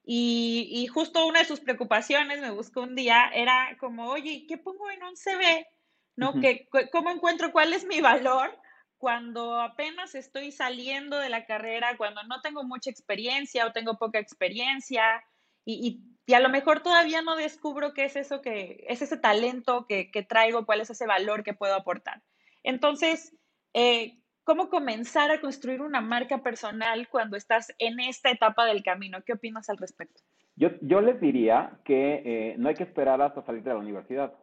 y, 0.05 0.69
y, 0.71 0.87
justo 0.87 1.27
una 1.27 1.39
de 1.39 1.45
sus 1.45 1.59
preocupaciones, 1.59 2.39
me 2.39 2.51
buscó 2.51 2.83
un 2.83 2.95
día, 2.95 3.29
era 3.33 3.75
como, 3.81 4.09
oye, 4.09 4.45
¿qué 4.47 4.57
pongo 4.57 4.89
en 4.89 5.03
un 5.03 5.17
CV? 5.17 5.67
¿No? 6.17 6.33
que, 6.41 6.67
¿Cómo 6.91 7.11
encuentro 7.11 7.51
cuál 7.53 7.71
es 7.71 7.85
mi 7.85 8.01
valor 8.01 8.49
cuando 8.97 9.61
apenas 9.61 10.15
estoy 10.15 10.51
saliendo 10.51 11.19
de 11.19 11.29
la 11.29 11.45
carrera, 11.45 11.95
cuando 11.97 12.23
no 12.23 12.41
tengo 12.41 12.63
mucha 12.63 12.89
experiencia 12.89 13.65
o 13.65 13.71
tengo 13.71 13.97
poca 13.97 14.19
experiencia 14.19 15.23
y, 15.63 16.01
y, 16.27 16.33
a 16.33 16.39
lo 16.39 16.49
mejor 16.49 16.81
todavía 16.81 17.21
no 17.21 17.35
descubro 17.35 17.93
qué 17.93 18.05
es 18.05 18.15
eso 18.15 18.41
que 18.41 18.83
es 18.89 19.01
ese 19.01 19.17
talento 19.17 19.85
que, 19.87 20.11
que 20.11 20.23
traigo, 20.23 20.65
cuál 20.65 20.81
es 20.81 20.89
ese 20.89 21.05
valor 21.05 21.43
que 21.43 21.53
puedo 21.53 21.75
aportar? 21.75 22.21
Entonces, 22.63 23.33
eh, 23.73 24.17
¿cómo 24.43 24.69
comenzar 24.69 25.31
a 25.31 25.39
construir 25.39 25.81
una 25.81 26.01
marca 26.01 26.41
personal 26.41 27.07
cuando 27.09 27.37
estás 27.37 27.73
en 27.77 27.99
esta 27.99 28.31
etapa 28.31 28.65
del 28.65 28.83
camino? 28.83 29.19
¿Qué 29.23 29.33
opinas 29.33 29.69
al 29.69 29.77
respecto? 29.77 30.21
Yo, 30.55 30.69
yo 30.81 30.99
les 31.01 31.21
diría 31.21 31.79
que 31.85 32.23
eh, 32.25 32.55
no 32.57 32.69
hay 32.69 32.75
que 32.75 32.83
esperar 32.83 33.21
hasta 33.21 33.43
salir 33.43 33.61
de 33.61 33.69
la 33.69 33.77
universidad 33.77 34.33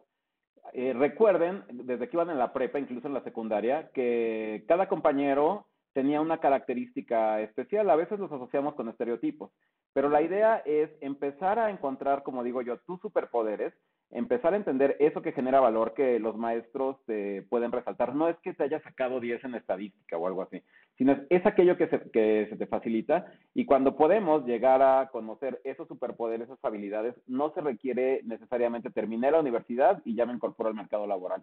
eh, 0.76 0.92
recuerden, 0.92 1.62
desde 1.70 2.08
que 2.08 2.16
iban 2.16 2.30
en 2.30 2.38
la 2.38 2.52
prepa, 2.52 2.80
incluso 2.80 3.06
en 3.06 3.14
la 3.14 3.22
secundaria, 3.22 3.90
que 3.94 4.64
cada 4.66 4.88
compañero 4.88 5.68
tenía 5.92 6.20
una 6.20 6.38
característica 6.38 7.40
especial. 7.40 7.88
A 7.88 7.94
veces 7.94 8.18
los 8.18 8.32
asociamos 8.32 8.74
con 8.74 8.88
estereotipos, 8.88 9.52
pero 9.92 10.08
la 10.08 10.20
idea 10.20 10.56
es 10.66 10.90
empezar 11.00 11.60
a 11.60 11.70
encontrar, 11.70 12.24
como 12.24 12.42
digo 12.42 12.60
yo, 12.60 12.78
tus 12.78 13.00
superpoderes, 13.00 13.72
empezar 14.14 14.54
a 14.54 14.56
entender 14.56 14.96
eso 15.00 15.20
que 15.20 15.32
genera 15.32 15.60
valor 15.60 15.92
que 15.92 16.18
los 16.20 16.36
maestros 16.36 16.96
te 17.04 17.42
pueden 17.42 17.72
resaltar. 17.72 18.14
No 18.14 18.28
es 18.28 18.36
que 18.38 18.54
te 18.54 18.62
haya 18.62 18.80
sacado 18.80 19.20
10 19.20 19.44
en 19.44 19.56
estadística 19.56 20.16
o 20.16 20.26
algo 20.26 20.42
así, 20.42 20.62
sino 20.96 21.18
es, 21.28 21.44
aquello 21.44 21.76
que 21.76 21.88
se, 21.88 22.00
que 22.12 22.46
se 22.48 22.56
te 22.56 22.66
facilita 22.66 23.26
y 23.52 23.66
cuando 23.66 23.96
podemos 23.96 24.46
llegar 24.46 24.82
a 24.82 25.10
conocer 25.10 25.60
esos 25.64 25.88
superpoderes, 25.88 26.48
esas 26.48 26.64
habilidades, 26.64 27.14
no 27.26 27.52
se 27.52 27.60
requiere 27.60 28.20
necesariamente 28.24 28.90
terminar 28.90 29.32
la 29.32 29.40
universidad 29.40 30.00
y 30.04 30.14
ya 30.14 30.26
me 30.26 30.32
incorporo 30.32 30.68
al 30.68 30.76
mercado 30.76 31.06
laboral. 31.06 31.42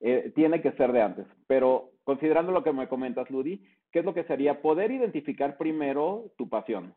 Eh, 0.00 0.32
tiene 0.34 0.60
que 0.60 0.72
ser 0.72 0.92
de 0.92 1.02
antes, 1.02 1.26
pero 1.46 1.90
considerando 2.04 2.52
lo 2.52 2.62
que 2.62 2.72
me 2.72 2.88
comentas, 2.88 3.30
Ludi, 3.30 3.64
¿qué 3.90 4.00
es 4.00 4.04
lo 4.04 4.14
que 4.14 4.24
sería? 4.24 4.60
Poder 4.60 4.90
identificar 4.90 5.56
primero 5.56 6.26
tu 6.36 6.48
pasión, 6.48 6.94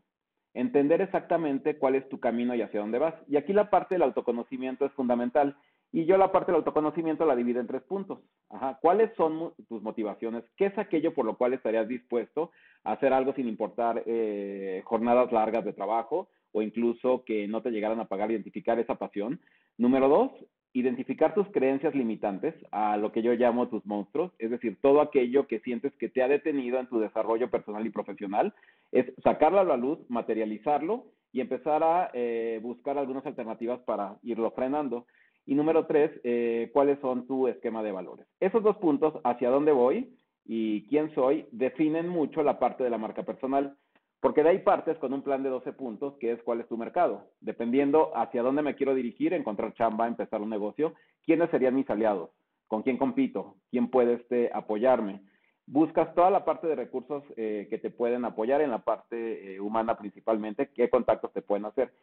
entender 0.57 1.01
exactamente 1.01 1.77
cuál 1.77 1.95
es 1.95 2.09
tu 2.09 2.19
camino 2.19 2.55
y 2.55 2.61
hacia 2.61 2.79
dónde 2.79 2.97
vas. 2.97 3.13
Y 3.27 3.37
aquí 3.37 3.53
la 3.53 3.69
parte 3.69 3.95
del 3.95 4.01
autoconocimiento 4.01 4.85
es 4.85 4.91
fundamental. 4.93 5.55
Y 5.91 6.05
yo 6.05 6.17
la 6.17 6.31
parte 6.31 6.51
del 6.51 6.59
autoconocimiento 6.59 7.25
la 7.25 7.35
divido 7.35 7.61
en 7.61 7.67
tres 7.67 7.83
puntos. 7.83 8.19
Ajá. 8.49 8.79
¿Cuáles 8.81 9.15
son 9.15 9.53
tus 9.69 9.81
motivaciones? 9.83 10.43
¿Qué 10.57 10.65
es 10.65 10.77
aquello 10.77 11.13
por 11.13 11.25
lo 11.25 11.37
cual 11.37 11.53
estarías 11.53 11.87
dispuesto 11.87 12.51
a 12.83 12.93
hacer 12.93 13.13
algo 13.13 13.33
sin 13.33 13.47
importar 13.47 14.03
eh, 14.07 14.81
jornadas 14.83 15.31
largas 15.31 15.63
de 15.63 15.73
trabajo 15.73 16.27
o 16.51 16.61
incluso 16.63 17.23
que 17.23 17.47
no 17.47 17.61
te 17.61 17.69
llegaran 17.69 17.99
a 17.99 18.07
pagar, 18.07 18.31
identificar 18.31 18.79
esa 18.79 18.95
pasión? 18.95 19.39
Número 19.77 20.09
dos, 20.09 20.31
identificar 20.79 21.33
tus 21.33 21.47
creencias 21.47 21.95
limitantes, 21.95 22.53
a 22.71 22.97
lo 22.97 23.11
que 23.11 23.21
yo 23.21 23.33
llamo 23.33 23.67
tus 23.67 23.85
monstruos, 23.85 24.31
es 24.37 24.51
decir, 24.51 24.77
todo 24.81 25.01
aquello 25.01 25.47
que 25.47 25.59
sientes 25.61 25.93
que 25.95 26.09
te 26.09 26.21
ha 26.21 26.27
detenido 26.27 26.79
en 26.79 26.87
tu 26.87 26.99
desarrollo 26.99 27.49
personal 27.49 27.85
y 27.85 27.89
profesional, 27.89 28.53
es 28.91 29.05
sacarlo 29.23 29.59
a 29.59 29.63
la 29.63 29.77
luz, 29.77 29.99
materializarlo 30.09 31.05
y 31.31 31.41
empezar 31.41 31.83
a 31.83 32.11
eh, 32.13 32.59
buscar 32.61 32.97
algunas 32.97 33.25
alternativas 33.25 33.79
para 33.81 34.17
irlo 34.23 34.51
frenando. 34.51 35.05
Y 35.45 35.55
número 35.55 35.85
tres, 35.85 36.11
eh, 36.23 36.69
cuáles 36.73 36.99
son 36.99 37.25
tu 37.25 37.47
esquema 37.47 37.81
de 37.81 37.91
valores. 37.91 38.27
Esos 38.39 38.61
dos 38.61 38.77
puntos, 38.77 39.13
hacia 39.23 39.49
dónde 39.49 39.71
voy 39.71 40.13
y 40.45 40.85
quién 40.87 41.13
soy, 41.15 41.45
definen 41.51 42.07
mucho 42.07 42.43
la 42.43 42.59
parte 42.59 42.83
de 42.83 42.89
la 42.89 42.97
marca 42.97 43.23
personal. 43.23 43.75
Porque 44.19 44.43
de 44.43 44.49
ahí 44.49 44.59
partes 44.59 44.97
con 44.97 45.13
un 45.13 45.21
plan 45.21 45.43
de 45.43 45.49
12 45.49 45.73
puntos, 45.73 46.15
que 46.19 46.31
es 46.31 46.41
cuál 46.43 46.59
es 46.59 46.67
tu 46.67 46.77
mercado. 46.77 47.27
Dependiendo 47.39 48.15
hacia 48.17 48.41
dónde 48.41 48.63
me 48.63 48.75
quiero 48.75 48.95
dirigir, 48.95 49.33
encontrar 49.33 49.73
chamba, 49.73 50.07
empezar 50.07 50.41
un 50.41 50.49
negocio, 50.49 50.93
quiénes 51.23 51.49
serían 51.51 51.75
mis 51.75 51.89
aliados, 51.89 52.31
con 52.67 52.81
quién 52.81 52.97
compito, 52.97 53.55
quién 53.69 53.89
puede 53.89 54.13
este, 54.13 54.49
apoyarme. 54.53 55.21
Buscas 55.67 56.15
toda 56.15 56.31
la 56.31 56.45
parte 56.45 56.65
de 56.65 56.75
recursos 56.75 57.23
eh, 57.35 57.67
que 57.69 57.77
te 57.77 57.91
pueden 57.91 58.25
apoyar 58.25 58.61
en 58.61 58.71
la 58.71 58.79
parte 58.79 59.55
eh, 59.55 59.59
humana 59.59 59.97
principalmente, 59.97 60.69
qué 60.73 60.89
contactos 60.89 61.31
te 61.33 61.41
pueden 61.41 61.65
hacer. 61.65 61.93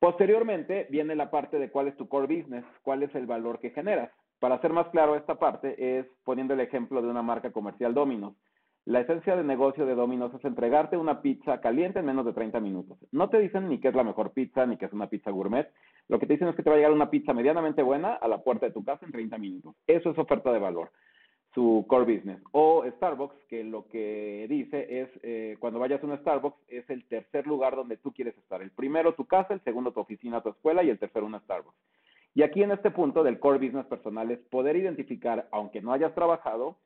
Posteriormente 0.00 0.86
viene 0.90 1.14
la 1.14 1.30
parte 1.30 1.58
de 1.58 1.70
cuál 1.70 1.88
es 1.88 1.96
tu 1.96 2.08
core 2.08 2.26
business, 2.26 2.64
cuál 2.82 3.04
es 3.04 3.14
el 3.14 3.26
valor 3.26 3.58
que 3.60 3.70
generas. 3.70 4.10
Para 4.38 4.56
hacer 4.56 4.72
más 4.72 4.88
claro 4.88 5.16
esta 5.16 5.38
parte 5.38 5.98
es 5.98 6.06
poniendo 6.24 6.52
el 6.52 6.60
ejemplo 6.60 7.00
de 7.00 7.08
una 7.08 7.22
marca 7.22 7.52
comercial 7.52 7.94
Domino's. 7.94 8.34
La 8.86 9.00
esencia 9.00 9.34
de 9.34 9.44
negocio 9.44 9.86
de 9.86 9.94
Domino's 9.94 10.34
es 10.34 10.44
entregarte 10.44 10.98
una 10.98 11.22
pizza 11.22 11.58
caliente 11.62 12.00
en 12.00 12.04
menos 12.04 12.26
de 12.26 12.34
30 12.34 12.60
minutos. 12.60 12.98
No 13.12 13.30
te 13.30 13.38
dicen 13.38 13.66
ni 13.70 13.80
qué 13.80 13.88
es 13.88 13.94
la 13.94 14.04
mejor 14.04 14.32
pizza, 14.32 14.66
ni 14.66 14.76
qué 14.76 14.84
es 14.84 14.92
una 14.92 15.08
pizza 15.08 15.30
gourmet. 15.30 15.72
Lo 16.08 16.18
que 16.18 16.26
te 16.26 16.34
dicen 16.34 16.48
es 16.48 16.54
que 16.54 16.62
te 16.62 16.68
va 16.68 16.76
a 16.76 16.78
llegar 16.78 16.92
una 16.92 17.08
pizza 17.08 17.32
medianamente 17.32 17.82
buena 17.82 18.12
a 18.12 18.28
la 18.28 18.42
puerta 18.42 18.66
de 18.66 18.72
tu 18.72 18.84
casa 18.84 19.06
en 19.06 19.12
30 19.12 19.38
minutos. 19.38 19.74
Eso 19.86 20.10
es 20.10 20.18
oferta 20.18 20.52
de 20.52 20.58
valor, 20.58 20.90
su 21.54 21.86
core 21.88 22.14
business. 22.16 22.42
O 22.52 22.84
Starbucks, 22.84 23.46
que 23.48 23.64
lo 23.64 23.88
que 23.88 24.44
dice 24.50 25.00
es, 25.00 25.08
eh, 25.22 25.56
cuando 25.60 25.78
vayas 25.78 26.02
a 26.02 26.06
un 26.06 26.18
Starbucks, 26.18 26.58
es 26.68 26.88
el 26.90 27.06
tercer 27.06 27.46
lugar 27.46 27.76
donde 27.76 27.96
tú 27.96 28.12
quieres 28.12 28.36
estar. 28.36 28.60
El 28.60 28.70
primero 28.70 29.14
tu 29.14 29.24
casa, 29.24 29.54
el 29.54 29.64
segundo 29.64 29.92
tu 29.92 30.00
oficina, 30.00 30.42
tu 30.42 30.50
escuela 30.50 30.82
y 30.82 30.90
el 30.90 30.98
tercero 30.98 31.24
una 31.24 31.40
Starbucks. 31.40 31.78
Y 32.34 32.42
aquí 32.42 32.62
en 32.62 32.72
este 32.72 32.90
punto 32.90 33.22
del 33.22 33.38
core 33.38 33.64
business 33.64 33.86
personal 33.86 34.30
es 34.30 34.40
poder 34.50 34.76
identificar, 34.76 35.48
aunque 35.52 35.80
no 35.80 35.94
hayas 35.94 36.14
trabajado, 36.14 36.76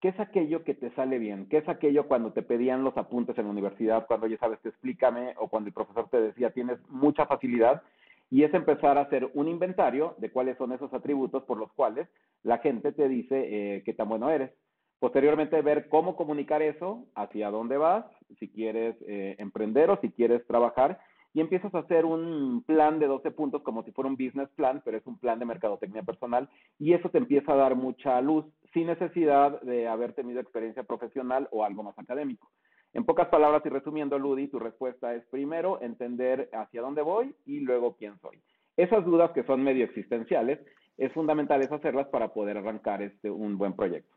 ¿Qué 0.00 0.08
es 0.08 0.20
aquello 0.20 0.62
que 0.62 0.74
te 0.74 0.90
sale 0.90 1.18
bien? 1.18 1.48
¿Qué 1.48 1.58
es 1.58 1.68
aquello 1.68 2.06
cuando 2.06 2.32
te 2.32 2.42
pedían 2.42 2.84
los 2.84 2.96
apuntes 2.96 3.36
en 3.36 3.46
la 3.46 3.50
universidad, 3.50 4.06
cuando 4.06 4.28
ya 4.28 4.38
sabes, 4.38 4.60
te 4.60 4.68
explícame, 4.68 5.34
o 5.38 5.48
cuando 5.48 5.68
el 5.68 5.74
profesor 5.74 6.08
te 6.08 6.20
decía, 6.20 6.50
tienes 6.50 6.78
mucha 6.88 7.26
facilidad? 7.26 7.82
Y 8.30 8.44
es 8.44 8.54
empezar 8.54 8.96
a 8.96 9.02
hacer 9.02 9.28
un 9.34 9.48
inventario 9.48 10.14
de 10.18 10.30
cuáles 10.30 10.56
son 10.56 10.72
esos 10.72 10.92
atributos 10.94 11.42
por 11.44 11.58
los 11.58 11.72
cuales 11.72 12.08
la 12.44 12.58
gente 12.58 12.92
te 12.92 13.08
dice 13.08 13.76
eh, 13.76 13.82
qué 13.84 13.92
tan 13.92 14.08
bueno 14.08 14.30
eres. 14.30 14.52
Posteriormente, 15.00 15.60
ver 15.62 15.88
cómo 15.88 16.14
comunicar 16.14 16.62
eso, 16.62 17.06
hacia 17.14 17.50
dónde 17.50 17.76
vas, 17.76 18.04
si 18.38 18.48
quieres 18.48 18.96
eh, 19.06 19.36
emprender 19.38 19.90
o 19.90 20.00
si 20.00 20.10
quieres 20.10 20.46
trabajar, 20.46 21.00
y 21.34 21.40
empiezas 21.40 21.74
a 21.74 21.80
hacer 21.80 22.04
un 22.04 22.62
plan 22.66 22.98
de 22.98 23.06
12 23.06 23.30
puntos 23.30 23.62
como 23.62 23.82
si 23.82 23.92
fuera 23.92 24.08
un 24.08 24.16
business 24.16 24.48
plan, 24.56 24.82
pero 24.84 24.96
es 24.96 25.06
un 25.06 25.18
plan 25.18 25.38
de 25.38 25.44
mercadotecnia 25.44 26.02
personal, 26.02 26.48
y 26.78 26.94
eso 26.94 27.10
te 27.10 27.18
empieza 27.18 27.52
a 27.52 27.56
dar 27.56 27.74
mucha 27.74 28.20
luz 28.20 28.44
sin 28.72 28.86
necesidad 28.86 29.60
de 29.62 29.88
haber 29.88 30.12
tenido 30.14 30.40
experiencia 30.40 30.82
profesional 30.82 31.48
o 31.50 31.64
algo 31.64 31.82
más 31.82 31.98
académico. 31.98 32.50
En 32.94 33.04
pocas 33.04 33.28
palabras 33.28 33.62
y 33.66 33.68
resumiendo, 33.68 34.18
Ludi, 34.18 34.48
tu 34.48 34.58
respuesta 34.58 35.14
es 35.14 35.24
primero 35.26 35.80
entender 35.82 36.48
hacia 36.52 36.80
dónde 36.80 37.02
voy 37.02 37.34
y 37.44 37.60
luego 37.60 37.96
quién 37.96 38.18
soy. 38.20 38.40
Esas 38.76 39.04
dudas 39.04 39.30
que 39.32 39.44
son 39.44 39.62
medio 39.62 39.84
existenciales, 39.84 40.60
es 40.96 41.12
fundamental 41.12 41.62
hacerlas 41.62 42.08
para 42.08 42.28
poder 42.28 42.58
arrancar 42.58 43.02
este 43.02 43.30
un 43.30 43.56
buen 43.56 43.74
proyecto. 43.74 44.14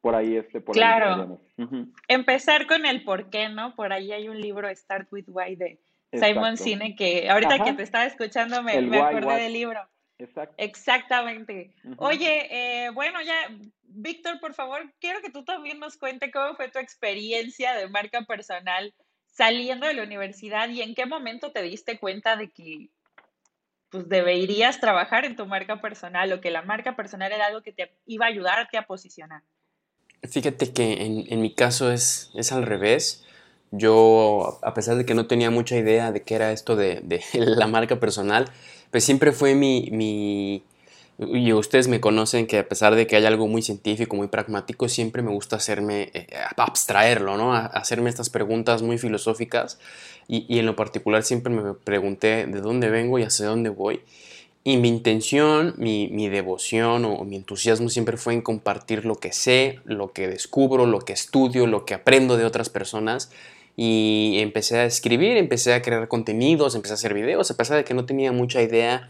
Por 0.00 0.14
ahí 0.14 0.36
este 0.36 0.60
por 0.60 0.74
Claro. 0.74 1.40
Empezar 2.08 2.66
con 2.66 2.86
el 2.86 3.04
por 3.04 3.28
qué, 3.30 3.48
¿no? 3.48 3.74
Por 3.74 3.92
ahí 3.92 4.12
hay 4.12 4.28
un 4.28 4.40
libro 4.40 4.68
Start 4.74 5.12
with 5.12 5.26
Why 5.28 5.56
de 5.56 5.78
Simon 6.12 6.56
Sinek 6.56 6.96
que 6.96 7.30
ahorita 7.30 7.62
que 7.64 7.72
te 7.74 7.82
estaba 7.82 8.04
escuchando 8.04 8.62
me, 8.62 8.80
me 8.82 9.00
acordé 9.00 9.42
del 9.42 9.52
libro. 9.52 9.80
Exactamente. 10.56 11.74
Oye, 11.96 12.48
eh, 12.84 12.90
bueno, 12.90 13.22
ya, 13.22 13.34
Víctor, 13.82 14.38
por 14.40 14.54
favor, 14.54 14.92
quiero 15.00 15.20
que 15.22 15.30
tú 15.30 15.44
también 15.44 15.78
nos 15.78 15.96
cuente 15.96 16.30
cómo 16.30 16.54
fue 16.56 16.68
tu 16.70 16.78
experiencia 16.78 17.74
de 17.74 17.88
marca 17.88 18.22
personal 18.22 18.94
saliendo 19.26 19.86
de 19.86 19.94
la 19.94 20.02
universidad 20.02 20.68
y 20.68 20.82
en 20.82 20.94
qué 20.94 21.06
momento 21.06 21.52
te 21.52 21.62
diste 21.62 21.98
cuenta 21.98 22.36
de 22.36 22.50
que 22.50 22.90
pues 23.88 24.08
deberías 24.08 24.80
trabajar 24.80 25.24
en 25.24 25.36
tu 25.36 25.46
marca 25.46 25.80
personal 25.80 26.32
o 26.32 26.40
que 26.40 26.50
la 26.50 26.62
marca 26.62 26.94
personal 26.94 27.32
era 27.32 27.46
algo 27.46 27.62
que 27.62 27.72
te 27.72 27.96
iba 28.06 28.26
a 28.26 28.28
ayudarte 28.28 28.76
a 28.76 28.86
posicionar. 28.86 29.42
Fíjate 30.22 30.72
que 30.72 31.04
en, 31.04 31.24
en 31.32 31.40
mi 31.40 31.54
caso 31.54 31.90
es, 31.90 32.30
es 32.34 32.52
al 32.52 32.64
revés. 32.64 33.26
Yo, 33.72 34.58
a 34.62 34.74
pesar 34.74 34.96
de 34.96 35.04
que 35.04 35.14
no 35.14 35.26
tenía 35.26 35.50
mucha 35.50 35.76
idea 35.76 36.10
de 36.10 36.22
qué 36.22 36.34
era 36.34 36.52
esto 36.52 36.76
de, 36.76 37.00
de 37.02 37.22
la 37.34 37.66
marca 37.66 38.00
personal, 38.00 38.50
pues 38.90 39.04
siempre 39.04 39.32
fue 39.32 39.54
mi, 39.54 39.88
mi, 39.92 40.64
y 41.20 41.52
ustedes 41.52 41.86
me 41.86 42.00
conocen 42.00 42.46
que 42.46 42.58
a 42.58 42.68
pesar 42.68 42.94
de 42.94 43.06
que 43.06 43.14
hay 43.14 43.26
algo 43.26 43.46
muy 43.46 43.60
científico, 43.60 44.16
muy 44.16 44.28
pragmático, 44.28 44.88
siempre 44.88 45.20
me 45.22 45.30
gusta 45.30 45.56
hacerme, 45.56 46.10
eh, 46.14 46.26
abstraerlo, 46.56 47.36
¿no? 47.36 47.52
hacerme 47.54 48.08
estas 48.08 48.30
preguntas 48.30 48.80
muy 48.80 48.96
filosóficas 48.96 49.78
y, 50.28 50.46
y, 50.48 50.60
en 50.60 50.66
lo 50.66 50.76
particular 50.76 51.22
siempre 51.22 51.52
me 51.52 51.74
pregunté 51.74 52.46
de 52.46 52.60
dónde 52.60 52.88
vengo 52.88 53.18
y 53.18 53.24
hacia 53.24 53.46
dónde 53.46 53.68
voy. 53.68 54.00
Y 54.64 54.76
mi 54.76 54.88
intención, 54.88 55.74
mi, 55.76 56.08
mi 56.08 56.28
devoción 56.28 57.04
o, 57.04 57.14
o 57.14 57.24
mi 57.24 57.36
entusiasmo 57.36 57.88
siempre 57.88 58.16
fue 58.16 58.34
en 58.34 58.40
compartir 58.40 59.04
lo 59.04 59.16
que 59.16 59.32
sé, 59.32 59.80
lo 59.84 60.12
que 60.12 60.28
descubro, 60.28 60.86
lo 60.86 61.00
que 61.00 61.12
estudio, 61.12 61.66
lo 61.66 61.84
que 61.84 61.94
aprendo 61.94 62.36
de 62.36 62.44
otras 62.44 62.70
personas 62.70 63.30
y 63.76 64.36
empecé 64.38 64.78
a 64.78 64.84
escribir, 64.84 65.36
empecé 65.36 65.72
a 65.74 65.82
crear 65.82 66.08
contenidos, 66.08 66.74
empecé 66.74 66.92
a 66.92 66.96
hacer 66.96 67.14
videos, 67.14 67.50
a 67.50 67.56
pesar 67.56 67.76
de 67.76 67.84
que 67.84 67.94
no 67.94 68.04
tenía 68.04 68.32
mucha 68.32 68.62
idea 68.62 69.08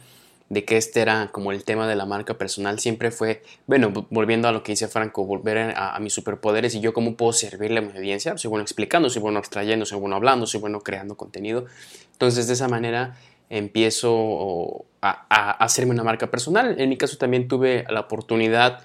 de 0.50 0.64
que 0.64 0.76
este 0.76 1.00
era 1.00 1.30
como 1.30 1.52
el 1.52 1.64
tema 1.64 1.86
de 1.86 1.94
la 1.94 2.06
marca 2.06 2.36
personal, 2.36 2.80
siempre 2.80 3.12
fue, 3.12 3.42
bueno, 3.68 3.92
volviendo 4.10 4.48
a 4.48 4.52
lo 4.52 4.64
que 4.64 4.72
dice 4.72 4.88
Franco, 4.88 5.24
volver 5.24 5.74
a, 5.76 5.96
mis 6.00 6.12
superpoderes 6.12 6.74
y 6.74 6.80
yo 6.80 6.92
cómo 6.92 7.16
puedo 7.16 7.32
servirle 7.32 7.78
a 7.78 7.82
mi 7.82 7.96
audiencia, 7.96 8.36
soy 8.36 8.48
bueno 8.48 8.62
explicando, 8.62 9.08
soy 9.08 9.22
bueno 9.22 9.38
abstrayendo, 9.38 9.86
soy 9.86 10.00
bueno 10.00 10.16
hablando, 10.16 10.46
soy 10.48 10.60
bueno 10.60 10.80
creando 10.80 11.16
contenido. 11.16 11.66
Entonces 12.12 12.48
de 12.48 12.54
esa 12.54 12.66
manera 12.66 13.16
empiezo 13.48 14.86
a, 15.00 15.64
hacerme 15.64 15.92
una 15.92 16.02
marca 16.02 16.32
personal. 16.32 16.80
En 16.80 16.88
mi 16.88 16.96
caso 16.96 17.16
también 17.16 17.46
tuve 17.46 17.84
la 17.88 18.00
oportunidad, 18.00 18.80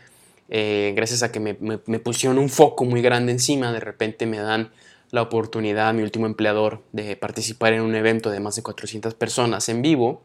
eh, 0.49 0.93
gracias 0.95 1.23
a 1.23 1.31
que 1.31 1.39
me, 1.39 1.57
me 1.59 1.99
pusieron 1.99 2.37
un 2.37 2.49
foco 2.49 2.85
muy 2.85 3.01
grande 3.01 3.31
encima, 3.31 3.71
de 3.73 3.79
repente 3.79 4.27
me 4.27 4.37
dan 4.37 4.69
la 5.15 5.23
oportunidad, 5.23 5.93
mi 5.93 6.03
último 6.03 6.27
empleador, 6.27 6.83
de 6.91 7.15
participar 7.15 7.73
en 7.73 7.81
un 7.81 7.95
evento 7.95 8.29
de 8.29 8.39
más 8.39 8.55
de 8.55 8.63
400 8.63 9.15
personas 9.15 9.67
en 9.69 9.81
vivo 9.81 10.21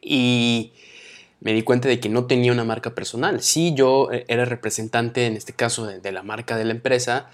y 0.00 0.72
me 1.40 1.52
di 1.52 1.62
cuenta 1.62 1.88
de 1.88 2.00
que 2.00 2.08
no 2.08 2.26
tenía 2.26 2.52
una 2.52 2.64
marca 2.64 2.94
personal. 2.94 3.42
Sí, 3.42 3.74
yo 3.74 4.10
eh, 4.12 4.24
era 4.28 4.44
representante, 4.44 5.26
en 5.26 5.36
este 5.36 5.52
caso, 5.52 5.86
de, 5.86 6.12
la 6.12 6.22
marca 6.22 6.56
de 6.56 6.64
la 6.64 6.72
empresa, 6.72 7.28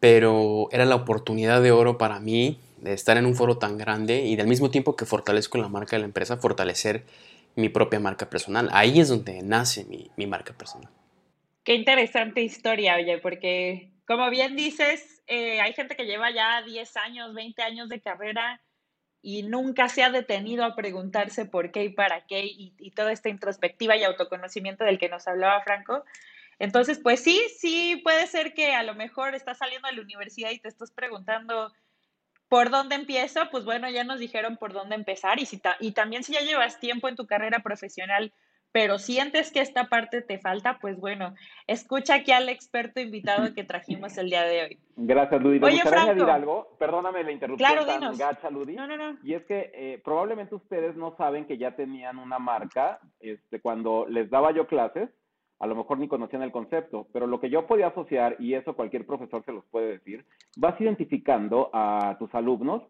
pero 0.00 0.68
era 0.72 0.84
la 0.84 0.96
oportunidad 0.96 1.62
de 1.62 1.70
oro 1.70 1.98
para 1.98 2.20
mí 2.20 2.58
de 2.78 2.92
estar 2.92 3.16
en 3.16 3.24
un 3.24 3.34
foro 3.34 3.58
tan 3.58 3.78
grande 3.78 4.24
y 4.24 4.38
al 4.38 4.46
mismo 4.46 4.70
tiempo 4.70 4.96
que 4.96 5.06
fortalezco 5.06 5.58
la 5.58 5.68
marca 5.68 5.96
de 5.96 6.00
la 6.00 6.06
empresa, 6.06 6.36
fortalecer 6.36 7.04
mi 7.56 7.68
propia 7.68 8.00
marca 8.00 8.28
personal. 8.28 8.68
Ahí 8.72 9.00
es 9.00 9.08
donde 9.08 9.42
nace 9.42 9.84
mi, 9.84 10.10
mi 10.16 10.26
marca 10.26 10.52
personal. 10.52 10.90
Qué 11.64 11.74
interesante 11.74 12.40
historia, 12.40 12.96
oye, 12.96 13.18
porque 13.18 13.90
como 14.08 14.30
bien 14.30 14.56
dices, 14.56 15.22
eh, 15.26 15.60
hay 15.60 15.74
gente 15.74 15.94
que 15.94 16.06
lleva 16.06 16.30
ya 16.30 16.62
10 16.62 16.96
años, 16.96 17.34
20 17.34 17.62
años 17.62 17.90
de 17.90 18.00
carrera 18.00 18.58
y 19.20 19.42
nunca 19.42 19.90
se 19.90 20.02
ha 20.02 20.08
detenido 20.08 20.64
a 20.64 20.74
preguntarse 20.74 21.44
por 21.44 21.70
qué 21.72 21.84
y 21.84 21.88
para 21.90 22.24
qué 22.26 22.46
y, 22.46 22.90
toda 22.92 23.12
esta 23.12 23.28
introspectiva 23.28 23.98
y 23.98 24.04
autoconocimiento 24.04 24.82
del 24.84 24.98
que 24.98 25.10
nos 25.10 25.28
hablaba 25.28 25.60
Franco. 25.62 26.04
Entonces, 26.58 26.98
pues 27.02 27.22
sí, 27.22 27.38
sí 27.58 28.00
puede 28.02 28.26
ser 28.28 28.54
que 28.54 28.72
a 28.74 28.82
lo 28.82 28.94
mejor 28.94 29.34
estás 29.34 29.58
saliendo 29.58 29.88
de 29.88 29.96
la 29.96 30.02
universidad 30.02 30.52
y 30.52 30.58
te 30.58 30.68
estás 30.68 30.90
preguntando 30.90 31.70
por 32.48 32.70
dónde 32.70 32.94
empiezo, 32.94 33.50
pues 33.50 33.66
bueno, 33.66 33.90
ya 33.90 34.04
nos 34.04 34.20
dijeron 34.20 34.56
por 34.56 34.72
dónde 34.72 34.94
empezar 34.94 35.38
y, 35.38 35.44
si 35.44 35.60
y 35.80 35.92
también 35.92 36.24
si 36.24 36.32
ya 36.32 36.40
llevas 36.40 36.80
tiempo 36.80 37.08
en 37.08 37.16
tu 37.16 37.26
carrera 37.26 37.58
profesional 37.62 38.32
pero 38.72 38.98
sientes 38.98 39.50
que 39.50 39.60
esta 39.60 39.88
parte 39.88 40.22
te 40.22 40.38
falta, 40.38 40.78
pues 40.80 41.00
bueno, 41.00 41.34
escucha 41.66 42.16
aquí 42.16 42.32
al 42.32 42.48
experto 42.48 43.00
invitado 43.00 43.54
que 43.54 43.64
trajimos 43.64 44.16
el 44.18 44.30
día 44.30 44.42
de 44.42 44.62
hoy. 44.62 44.78
Gracias, 44.96 45.42
Ludi. 45.42 45.60
Me 45.60 45.70
gustaría 45.70 46.02
añadir 46.02 46.24
algo. 46.24 46.76
Perdóname 46.78 47.24
la 47.24 47.32
interrupción 47.32 47.70
claro, 47.70 47.86
tan 47.86 48.16
gacha, 48.16 48.50
Ludi. 48.50 48.74
No, 48.74 48.86
no, 48.86 48.96
no. 48.96 49.18
Y 49.22 49.34
es 49.34 49.44
que 49.46 49.70
eh, 49.74 50.00
probablemente 50.04 50.54
ustedes 50.54 50.96
no 50.96 51.16
saben 51.16 51.46
que 51.46 51.56
ya 51.56 51.76
tenían 51.76 52.18
una 52.18 52.38
marca. 52.38 53.00
Este, 53.20 53.60
cuando 53.60 54.06
les 54.06 54.28
daba 54.28 54.52
yo 54.52 54.66
clases, 54.66 55.08
a 55.60 55.66
lo 55.66 55.74
mejor 55.74 55.98
ni 55.98 56.08
conocían 56.08 56.42
el 56.42 56.52
concepto, 56.52 57.08
pero 57.12 57.26
lo 57.26 57.40
que 57.40 57.50
yo 57.50 57.66
podía 57.66 57.88
asociar, 57.88 58.36
y 58.38 58.54
eso 58.54 58.76
cualquier 58.76 59.06
profesor 59.06 59.44
se 59.44 59.52
los 59.52 59.64
puede 59.66 59.92
decir, 59.92 60.24
vas 60.56 60.80
identificando 60.80 61.70
a 61.72 62.16
tus 62.18 62.32
alumnos. 62.34 62.82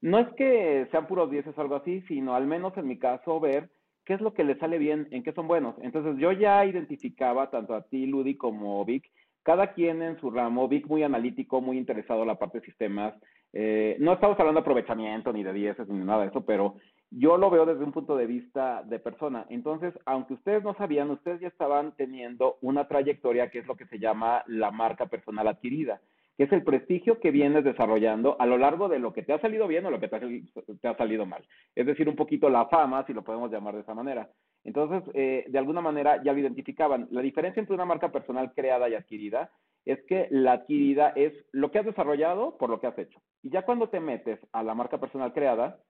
No 0.00 0.18
es 0.18 0.28
que 0.34 0.88
sean 0.90 1.06
puros 1.06 1.30
dieces 1.30 1.56
o 1.56 1.60
algo 1.60 1.76
así, 1.76 2.02
sino 2.02 2.34
al 2.34 2.46
menos 2.46 2.76
en 2.76 2.86
mi 2.86 2.98
caso 2.98 3.40
ver 3.40 3.68
qué 4.08 4.14
es 4.14 4.22
lo 4.22 4.32
que 4.32 4.42
les 4.42 4.58
sale 4.58 4.78
bien, 4.78 5.06
en 5.10 5.22
qué 5.22 5.32
son 5.34 5.46
buenos. 5.46 5.74
Entonces 5.82 6.16
yo 6.16 6.32
ya 6.32 6.64
identificaba 6.64 7.50
tanto 7.50 7.74
a 7.74 7.82
ti, 7.82 8.06
Ludi, 8.06 8.36
como 8.38 8.82
Vic, 8.86 9.04
cada 9.42 9.74
quien 9.74 10.00
en 10.00 10.18
su 10.18 10.30
ramo, 10.30 10.66
Vic 10.66 10.86
muy 10.86 11.02
analítico, 11.02 11.60
muy 11.60 11.76
interesado 11.76 12.22
en 12.22 12.28
la 12.28 12.38
parte 12.38 12.60
de 12.60 12.64
sistemas. 12.64 13.12
Eh, 13.52 13.98
no 14.00 14.14
estamos 14.14 14.40
hablando 14.40 14.60
de 14.60 14.62
aprovechamiento 14.62 15.30
ni 15.30 15.42
de 15.42 15.52
dieces 15.52 15.86
ni 15.88 16.02
nada 16.02 16.22
de 16.22 16.28
eso, 16.30 16.40
pero 16.40 16.76
yo 17.10 17.36
lo 17.36 17.50
veo 17.50 17.66
desde 17.66 17.84
un 17.84 17.92
punto 17.92 18.16
de 18.16 18.24
vista 18.24 18.82
de 18.82 18.98
persona. 18.98 19.44
Entonces, 19.50 19.92
aunque 20.06 20.32
ustedes 20.32 20.64
no 20.64 20.74
sabían, 20.76 21.10
ustedes 21.10 21.42
ya 21.42 21.48
estaban 21.48 21.92
teniendo 21.94 22.56
una 22.62 22.88
trayectoria 22.88 23.50
que 23.50 23.58
es 23.58 23.66
lo 23.66 23.76
que 23.76 23.88
se 23.88 23.98
llama 23.98 24.42
la 24.46 24.70
marca 24.70 25.04
personal 25.04 25.48
adquirida 25.48 26.00
que 26.38 26.44
es 26.44 26.52
el 26.52 26.62
prestigio 26.62 27.18
que 27.18 27.32
vienes 27.32 27.64
desarrollando 27.64 28.36
a 28.38 28.46
lo 28.46 28.58
largo 28.58 28.88
de 28.88 29.00
lo 29.00 29.12
que 29.12 29.24
te 29.24 29.32
ha 29.32 29.40
salido 29.40 29.66
bien 29.66 29.84
o 29.84 29.90
lo 29.90 29.98
que 29.98 30.06
te 30.06 30.88
ha, 30.88 30.96
salido 30.96 31.26
mal. 31.26 31.44
Es 31.74 31.84
decir, 31.84 32.08
un 32.08 32.14
poquito 32.14 32.48
la 32.48 32.66
fama, 32.66 33.04
si 33.06 33.12
lo 33.12 33.24
podemos 33.24 33.50
llamar 33.50 33.74
de 33.74 33.80
esa 33.80 33.92
manera. 33.92 34.30
Entonces, 34.62 35.02
eh, 35.14 35.46
de 35.48 35.58
alguna 35.58 35.80
manera 35.80 36.22
ya 36.22 36.32
lo 36.32 36.38
identificaban. 36.38 37.08
La 37.10 37.22
diferencia 37.22 37.58
entre 37.58 37.74
una 37.74 37.84
marca 37.84 38.12
personal 38.12 38.52
creada 38.54 38.88
y 38.88 38.94
adquirida 38.94 39.50
es 39.84 40.00
que 40.04 40.28
la 40.30 40.52
adquirida 40.52 41.08
es 41.16 41.32
lo 41.50 41.72
que 41.72 41.80
has 41.80 41.86
desarrollado 41.86 42.56
por 42.56 42.70
lo 42.70 42.78
que 42.78 42.86
has 42.86 42.98
hecho. 42.98 43.20
Y 43.42 43.50
ya 43.50 43.62
cuando 43.62 43.88
te 43.88 43.98
metes 43.98 44.38
a 44.52 44.62
la 44.62 44.76
marca 44.76 45.00
personal 45.00 45.32
creada, 45.32 45.80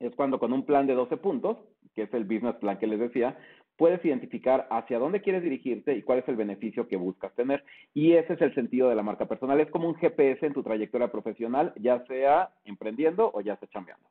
es 0.00 0.14
cuando 0.16 0.38
con 0.38 0.52
un 0.52 0.66
plan 0.66 0.86
de 0.86 0.94
12 0.94 1.16
puntos, 1.16 1.56
que 1.94 2.02
es 2.02 2.12
el 2.12 2.24
business 2.24 2.56
plan 2.56 2.78
que 2.78 2.86
les 2.86 3.00
decía, 3.00 3.38
puedes 3.78 4.04
identificar 4.04 4.66
hacia 4.70 4.98
dónde 4.98 5.22
quieres 5.22 5.42
dirigirte 5.42 5.94
y 5.94 6.02
cuál 6.02 6.18
es 6.18 6.28
el 6.28 6.36
beneficio 6.36 6.88
que 6.88 6.96
buscas 6.96 7.32
tener. 7.34 7.64
Y 7.94 8.12
ese 8.14 8.34
es 8.34 8.40
el 8.42 8.54
sentido 8.54 8.90
de 8.90 8.96
la 8.96 9.04
marca 9.04 9.26
personal. 9.26 9.60
Es 9.60 9.70
como 9.70 9.88
un 9.88 9.94
GPS 9.94 10.44
en 10.44 10.52
tu 10.52 10.62
trayectoria 10.62 11.10
profesional, 11.10 11.72
ya 11.76 12.04
sea 12.06 12.50
emprendiendo 12.64 13.30
o 13.32 13.40
ya 13.40 13.56
sea 13.56 13.68
chambeando. 13.68 14.06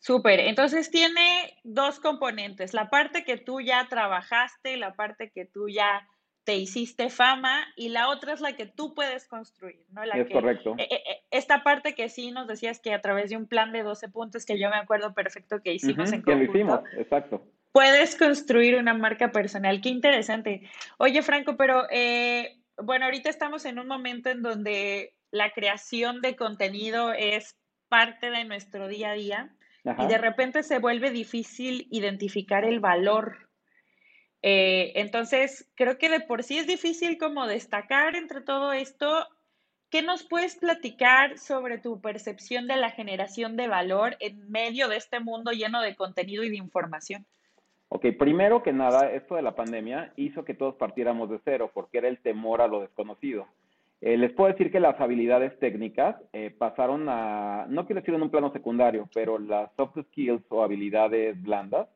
Súper, 0.00 0.40
entonces 0.40 0.90
tiene 0.90 1.56
dos 1.62 1.98
componentes, 1.98 2.74
la 2.74 2.90
parte 2.90 3.24
que 3.24 3.38
tú 3.38 3.62
ya 3.62 3.86
trabajaste, 3.88 4.76
la 4.76 4.92
parte 4.92 5.30
que 5.30 5.46
tú 5.46 5.70
ya 5.70 6.06
te 6.44 6.56
hiciste 6.56 7.08
fama 7.08 7.64
y 7.74 7.88
la 7.88 8.10
otra 8.10 8.34
es 8.34 8.42
la 8.42 8.54
que 8.54 8.66
tú 8.66 8.92
puedes 8.92 9.26
construir, 9.26 9.86
¿no? 9.92 10.04
La 10.04 10.16
es 10.16 10.30
correcto. 10.30 10.74
Eh, 10.76 10.88
eh, 10.90 11.02
eh, 11.10 11.22
esta 11.30 11.62
parte 11.62 11.94
que 11.94 12.10
sí 12.10 12.32
nos 12.32 12.46
decías 12.46 12.80
que 12.80 12.92
a 12.92 13.00
través 13.00 13.30
de 13.30 13.38
un 13.38 13.46
plan 13.46 13.72
de 13.72 13.82
12 13.82 14.10
puntos 14.10 14.44
que 14.44 14.58
yo 14.58 14.68
me 14.68 14.76
acuerdo 14.76 15.14
perfecto 15.14 15.62
que 15.62 15.72
hicimos 15.72 16.12
en 16.12 16.20
conjunto. 16.20 16.26
Que 16.26 16.36
lo 16.36 16.44
hicimos, 16.44 16.80
exacto. 16.98 17.42
Puedes 17.74 18.16
construir 18.16 18.76
una 18.76 18.94
marca 18.94 19.32
personal. 19.32 19.82
Qué 19.82 19.90
interesante. 19.90 20.62
Oye, 20.96 21.20
Franco, 21.22 21.58
pero 21.58 21.86
bueno, 22.78 23.04
ahorita 23.04 23.28
estamos 23.28 23.66
en 23.66 23.78
un 23.78 23.86
momento 23.86 24.30
en 24.30 24.40
donde 24.40 25.14
la 25.30 25.50
creación 25.50 26.22
de 26.22 26.36
contenido 26.36 27.12
es 27.12 27.56
parte 27.88 28.30
de 28.30 28.44
nuestro 28.44 28.88
día 28.88 29.10
a 29.10 29.14
día 29.14 29.54
y 29.98 30.06
de 30.06 30.18
repente 30.18 30.62
se 30.62 30.78
vuelve 30.78 31.10
difícil 31.10 31.86
identificar 31.90 32.64
el 32.64 32.80
valor 32.80 33.44
eh, 34.46 34.92
entonces, 35.00 35.70
creo 35.74 35.96
que 35.96 36.10
de 36.10 36.20
por 36.20 36.42
sí 36.42 36.58
es 36.58 36.66
difícil 36.66 37.16
como 37.16 37.46
destacar 37.46 38.14
entre 38.14 38.42
todo 38.42 38.74
esto. 38.74 39.26
¿Qué 39.88 40.02
nos 40.02 40.22
puedes 40.22 40.56
platicar 40.56 41.38
sobre 41.38 41.78
tu 41.78 42.02
percepción 42.02 42.66
de 42.66 42.76
la 42.76 42.90
generación 42.90 43.56
de 43.56 43.68
valor 43.68 44.18
en 44.20 44.50
medio 44.50 44.88
de 44.88 44.98
este 44.98 45.18
mundo 45.18 45.52
lleno 45.52 45.80
de 45.80 45.96
contenido 45.96 46.44
y 46.44 46.50
de 46.50 46.58
información? 46.58 47.26
Ok, 47.88 48.06
primero 48.18 48.62
que 48.62 48.72
nada, 48.72 49.10
esto 49.12 49.36
de 49.36 49.42
la 49.42 49.54
pandemia 49.54 50.12
hizo 50.16 50.44
que 50.44 50.54
todos 50.54 50.74
partiéramos 50.74 51.30
de 51.30 51.40
cero 51.44 51.70
porque 51.72 51.98
era 51.98 52.08
el 52.08 52.18
temor 52.18 52.60
a 52.60 52.68
lo 52.68 52.80
desconocido. 52.80 53.46
Eh, 54.00 54.18
les 54.18 54.32
puedo 54.32 54.50
decir 54.50 54.70
que 54.70 54.80
las 54.80 55.00
habilidades 55.00 55.58
técnicas 55.58 56.16
eh, 56.32 56.54
pasaron 56.56 57.06
a, 57.08 57.66
no 57.68 57.86
quiero 57.86 58.00
decir 58.00 58.14
en 58.14 58.22
un 58.22 58.30
plano 58.30 58.52
secundario, 58.52 59.08
pero 59.14 59.38
las 59.38 59.70
soft 59.76 59.96
skills 60.08 60.42
o 60.50 60.62
habilidades 60.62 61.40
blandas 61.42 61.88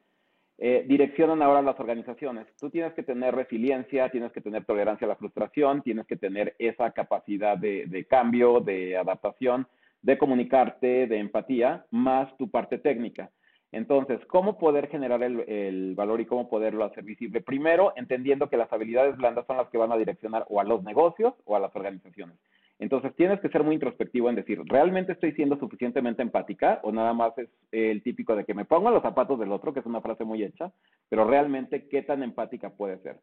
eh, 0.60 0.84
direccionan 0.88 1.40
ahora 1.40 1.62
las 1.62 1.78
organizaciones. 1.78 2.46
Tú 2.58 2.68
tienes 2.68 2.92
que 2.94 3.04
tener 3.04 3.34
resiliencia, 3.34 4.08
tienes 4.08 4.32
que 4.32 4.40
tener 4.40 4.64
tolerancia 4.64 5.04
a 5.04 5.08
la 5.08 5.16
frustración, 5.16 5.82
tienes 5.82 6.04
que 6.06 6.16
tener 6.16 6.56
esa 6.58 6.90
capacidad 6.90 7.56
de, 7.56 8.06
cambio, 8.10 8.60
de 8.60 8.96
adaptación, 8.96 9.68
de 10.02 10.18
comunicarte, 10.18 11.06
de 11.06 11.18
empatía, 11.18 11.86
más 11.90 12.36
tu 12.38 12.50
parte 12.50 12.78
técnica. 12.78 13.30
Entonces, 13.70 14.24
¿cómo 14.26 14.58
poder 14.58 14.88
generar 14.88 15.22
el, 15.22 15.94
valor 15.94 16.20
y 16.20 16.26
cómo 16.26 16.48
poderlo 16.48 16.84
hacer 16.84 17.04
visible? 17.04 17.42
Primero, 17.42 17.92
entendiendo 17.96 18.48
que 18.48 18.56
las 18.56 18.72
habilidades 18.72 19.16
blandas 19.16 19.46
son 19.46 19.58
las 19.58 19.68
que 19.68 19.76
van 19.76 19.92
a 19.92 19.98
direccionar 19.98 20.46
o 20.48 20.60
a 20.60 20.64
los 20.64 20.82
negocios 20.82 21.34
o 21.44 21.54
a 21.54 21.60
las 21.60 21.74
organizaciones. 21.76 22.38
Entonces 22.78 23.14
tienes 23.16 23.40
que 23.40 23.48
ser 23.48 23.64
muy 23.64 23.74
introspectivo 23.74 24.30
en 24.30 24.36
decir, 24.36 24.62
¿realmente 24.64 25.12
estoy 25.12 25.32
siendo 25.32 25.58
suficientemente 25.58 26.22
empática 26.22 26.80
o 26.82 26.92
nada 26.92 27.12
más 27.12 27.36
es 27.36 27.48
el 27.72 28.02
típico 28.02 28.36
de 28.36 28.44
que 28.44 28.54
me 28.54 28.64
pongo 28.64 28.90
los 28.90 29.02
zapatos 29.02 29.38
del 29.38 29.52
otro, 29.52 29.74
que 29.74 29.80
es 29.80 29.86
una 29.86 30.00
frase 30.00 30.24
muy 30.24 30.44
hecha, 30.44 30.72
pero 31.08 31.28
realmente 31.28 31.88
qué 31.88 32.02
tan 32.02 32.22
empática 32.22 32.70
puede 32.70 32.98
ser? 33.00 33.18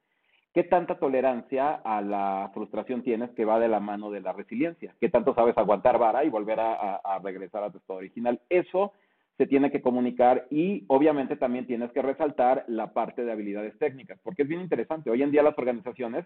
¿Qué 0.53 0.63
tanta 0.63 0.99
tolerancia 0.99 1.73
a 1.73 2.01
la 2.01 2.51
frustración 2.53 3.01
tienes 3.01 3.29
que 3.31 3.45
va 3.45 3.60
de 3.60 3.67
la 3.67 3.79
mano 3.79 4.12
de 4.12 4.21
la 4.21 4.34
resiliencia? 4.34 4.93
¿Qué 4.99 5.10
tanto 5.10 5.34
sabes 5.34 5.58
aguantar 5.58 5.97
vara 5.97 6.23
y 6.23 6.29
volver 6.29 6.60
a, 6.60 6.95
a 6.95 7.19
regresar 7.19 7.63
a 7.63 7.71
tu 7.71 7.77
estado 7.77 7.99
original? 7.99 8.39
Eso 8.49 8.93
se 9.38 9.48
tiene 9.48 9.71
que 9.71 9.82
comunicar 9.82 10.48
y 10.50 10.86
obviamente 10.88 11.36
también 11.36 11.67
tienes 11.67 11.91
que 11.91 12.02
resaltar 12.02 12.63
la 12.67 12.93
parte 12.93 13.26
de 13.26 13.32
habilidades 13.32 13.78
técnicas, 13.78 14.19
porque 14.24 14.43
es 14.43 14.48
bien 14.48 14.62
interesante. 14.62 15.10
Hoy 15.10 15.24
en 15.24 15.32
día 15.32 15.43
las 15.43 15.58
organizaciones 15.58 16.26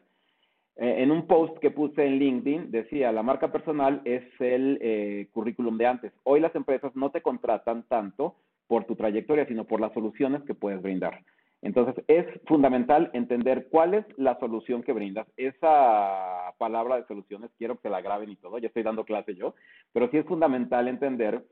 eh, 0.75 1.03
en 1.03 1.11
un 1.11 1.27
post 1.27 1.57
que 1.59 1.71
puse 1.71 2.05
en 2.05 2.19
LinkedIn 2.19 2.71
decía, 2.71 3.11
la 3.11 3.23
marca 3.23 3.51
personal 3.51 4.01
es 4.05 4.23
el 4.39 4.77
eh, 4.81 5.27
currículum 5.31 5.77
de 5.77 5.87
antes. 5.87 6.13
Hoy 6.23 6.39
las 6.39 6.55
empresas 6.55 6.95
no 6.95 7.11
te 7.11 7.21
contratan 7.21 7.83
tanto 7.89 8.35
por 8.67 8.85
tu 8.85 8.95
trayectoria, 8.95 9.45
sino 9.45 9.65
por 9.65 9.81
las 9.81 9.91
soluciones 9.93 10.41
que 10.43 10.53
puedes 10.53 10.81
brindar. 10.81 11.21
Entonces, 11.61 12.01
es 12.07 12.25
fundamental 12.45 13.09
entender 13.13 13.67
cuál 13.69 13.93
es 13.93 14.05
la 14.17 14.39
solución 14.39 14.81
que 14.81 14.93
brindas. 14.93 15.27
Esa 15.35 16.53
palabra 16.57 16.95
de 16.95 17.07
soluciones, 17.07 17.51
quiero 17.57 17.77
que 17.81 17.89
la 17.89 17.99
graben 17.99 18.29
y 18.29 18.37
todo, 18.37 18.57
ya 18.57 18.67
estoy 18.67 18.83
dando 18.83 19.03
clase 19.03 19.35
yo, 19.35 19.55
pero 19.91 20.09
sí 20.09 20.17
es 20.17 20.25
fundamental 20.25 20.87
entender 20.87 21.43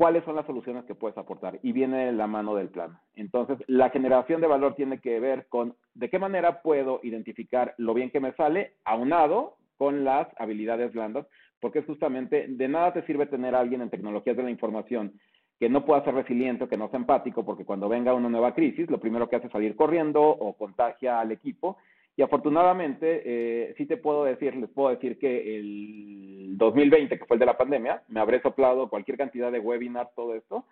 cuáles 0.00 0.24
son 0.24 0.34
las 0.34 0.46
soluciones 0.46 0.86
que 0.86 0.94
puedes 0.94 1.18
aportar 1.18 1.58
y 1.62 1.72
viene 1.72 2.10
la 2.12 2.26
mano 2.26 2.54
del 2.54 2.70
plan. 2.70 2.98
Entonces, 3.16 3.58
la 3.66 3.90
generación 3.90 4.40
de 4.40 4.46
valor 4.46 4.74
tiene 4.74 4.98
que 4.98 5.20
ver 5.20 5.46
con 5.50 5.76
de 5.92 6.08
qué 6.08 6.18
manera 6.18 6.62
puedo 6.62 7.00
identificar 7.02 7.74
lo 7.76 7.92
bien 7.92 8.08
que 8.08 8.18
me 8.18 8.32
sale 8.32 8.76
aunado 8.86 9.58
con 9.76 10.02
las 10.02 10.26
habilidades 10.38 10.94
blandas, 10.94 11.26
porque 11.60 11.82
justamente 11.82 12.46
de 12.48 12.66
nada 12.66 12.94
te 12.94 13.02
sirve 13.02 13.26
tener 13.26 13.54
a 13.54 13.60
alguien 13.60 13.82
en 13.82 13.90
tecnologías 13.90 14.38
de 14.38 14.42
la 14.42 14.50
información 14.50 15.20
que 15.58 15.68
no 15.68 15.84
pueda 15.84 16.02
ser 16.02 16.14
resiliente 16.14 16.64
o 16.64 16.68
que 16.70 16.78
no 16.78 16.88
sea 16.88 16.98
empático, 16.98 17.44
porque 17.44 17.66
cuando 17.66 17.86
venga 17.86 18.14
una 18.14 18.30
nueva 18.30 18.54
crisis, 18.54 18.88
lo 18.88 19.00
primero 19.00 19.28
que 19.28 19.36
hace 19.36 19.48
es 19.48 19.52
salir 19.52 19.76
corriendo 19.76 20.22
o 20.22 20.54
contagia 20.54 21.20
al 21.20 21.30
equipo 21.30 21.76
y 22.16 22.22
afortunadamente, 22.22 23.22
eh, 23.24 23.74
sí 23.76 23.86
te 23.86 23.96
puedo 23.96 24.24
decir, 24.24 24.54
les 24.56 24.70
puedo 24.70 24.90
decir 24.90 25.18
que 25.18 25.56
el 25.56 26.58
2020, 26.58 27.18
que 27.18 27.24
fue 27.24 27.36
el 27.36 27.40
de 27.40 27.46
la 27.46 27.56
pandemia, 27.56 28.02
me 28.08 28.20
habré 28.20 28.42
soplado 28.42 28.90
cualquier 28.90 29.16
cantidad 29.16 29.50
de 29.50 29.60
webinars, 29.60 30.14
todo 30.14 30.34
esto. 30.34 30.66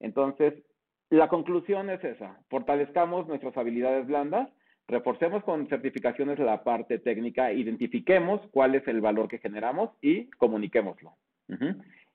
Entonces, 0.00 0.54
la 1.10 1.28
conclusión 1.28 1.90
es 1.90 2.02
esa, 2.02 2.40
fortalezcamos 2.48 3.28
nuestras 3.28 3.56
habilidades 3.56 4.06
blandas, 4.06 4.48
reforcemos 4.88 5.42
con 5.44 5.68
certificaciones 5.68 6.38
la 6.38 6.64
parte 6.64 6.98
técnica, 6.98 7.52
identifiquemos 7.52 8.40
cuál 8.50 8.74
es 8.74 8.86
el 8.88 9.00
valor 9.00 9.28
que 9.28 9.38
generamos 9.38 9.90
y 10.00 10.26
comuniquémoslo. 10.30 11.12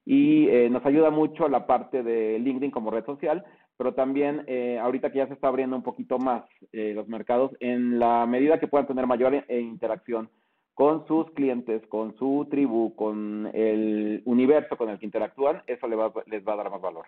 Y 0.05 0.47
eh, 0.49 0.69
nos 0.69 0.86
ayuda 0.86 1.10
mucho 1.10 1.47
la 1.47 1.67
parte 1.67 2.03
de 2.03 2.39
LinkedIn 2.39 2.71
como 2.71 2.91
red 2.91 3.05
social, 3.05 3.45
pero 3.82 3.96
también 3.96 4.44
eh, 4.46 4.78
ahorita 4.78 5.12
que 5.12 5.17
ya 5.17 5.28
se 5.28 5.34
está 5.34 5.48
abriendo 5.48 5.76
un 5.76 5.82
poquito 5.82 6.20
más 6.20 6.44
eh, 6.72 6.94
los 6.94 7.08
mercados, 7.08 7.50
en 7.60 7.98
la 7.98 8.28
medida 8.28 8.60
que 8.60 8.67
puedan 8.67 8.86
tener 8.86 9.08
mayor 9.08 9.34
eh, 9.34 9.60
interacción 9.60 10.30
con 10.76 11.08
sus 11.08 11.32
clientes, 11.32 11.82
con 11.88 12.15
su 12.15 12.48
tribu, 12.52 12.96
con 12.96 13.50
el 13.56 14.22
universo 14.26 14.78
con 14.78 14.91
el 14.91 15.00
que 15.00 15.08
interactúan, 15.08 15.63
eso 15.65 15.89
va, 15.98 16.13
les 16.28 16.48
va 16.48 16.54
a 16.54 16.58
dar 16.58 16.70
más 16.70 16.80
valor. 16.80 17.08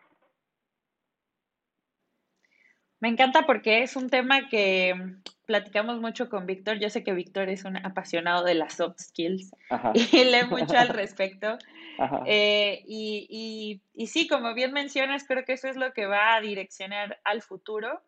Me 3.04 3.10
encanta 3.10 3.46
porque 3.46 3.84
es 3.84 3.98
un 3.98 4.10
tema 4.10 4.48
que 4.48 4.96
platicamos 5.46 6.00
mucho 6.00 6.30
con 6.30 6.46
Víctor. 6.46 6.80
Yo 6.80 6.90
sé 6.90 7.04
que 7.04 7.12
Víctor 7.12 7.50
es 7.50 7.66
un 7.66 7.76
apasionado 7.76 8.46
de 8.46 8.54
las 8.54 8.76
soft 8.76 8.98
skills 8.98 9.52
y 9.94 10.24
lee 10.24 10.46
mucho 10.50 10.78
al 10.78 10.88
respecto. 10.88 11.58
Eh, 12.26 12.82
y, 12.88 13.82
y, 13.94 14.08
sí, 14.08 14.26
como 14.30 14.54
bien 14.54 14.72
mencionas, 14.72 15.26
creo 15.28 15.44
que 15.44 15.52
eso 15.52 15.68
es 15.68 15.76
lo 15.76 15.92
que 15.92 16.06
va 16.06 16.34
a 16.34 16.40
direccionar 16.40 17.20
al 17.26 17.42
futuro, 17.42 18.02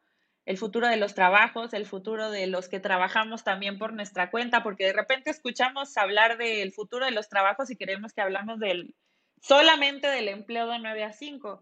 el 0.45 0.57
futuro 0.57 0.87
de 0.87 0.95
los 0.95 1.13
trabajos, 1.13 1.73
el 1.73 1.85
futuro 1.85 2.31
de 2.31 2.47
los 2.47 2.69
que 2.69 2.79
trabajamos 2.79 3.43
también 3.43 3.77
por 3.77 3.91
nuestra 3.91 4.31
cuenta, 4.31 4.63
porque 4.63 4.85
de 4.85 4.93
repente 4.93 5.29
escuchamos 5.29 5.97
hablar 5.97 6.37
del 6.37 6.71
futuro 6.71 7.03
de 7.03 7.11
los 7.11 7.27
trabajos 7.27 7.69
y 7.69 7.75
queremos 7.75 8.13
que 8.13 8.21
hablamos 8.21 8.61
del 8.61 8.95
solamente 9.41 10.07
del 10.07 10.29
empleo 10.29 10.67
de 10.67 10.79
9 10.79 11.03
a 11.03 11.11
5 11.11 11.59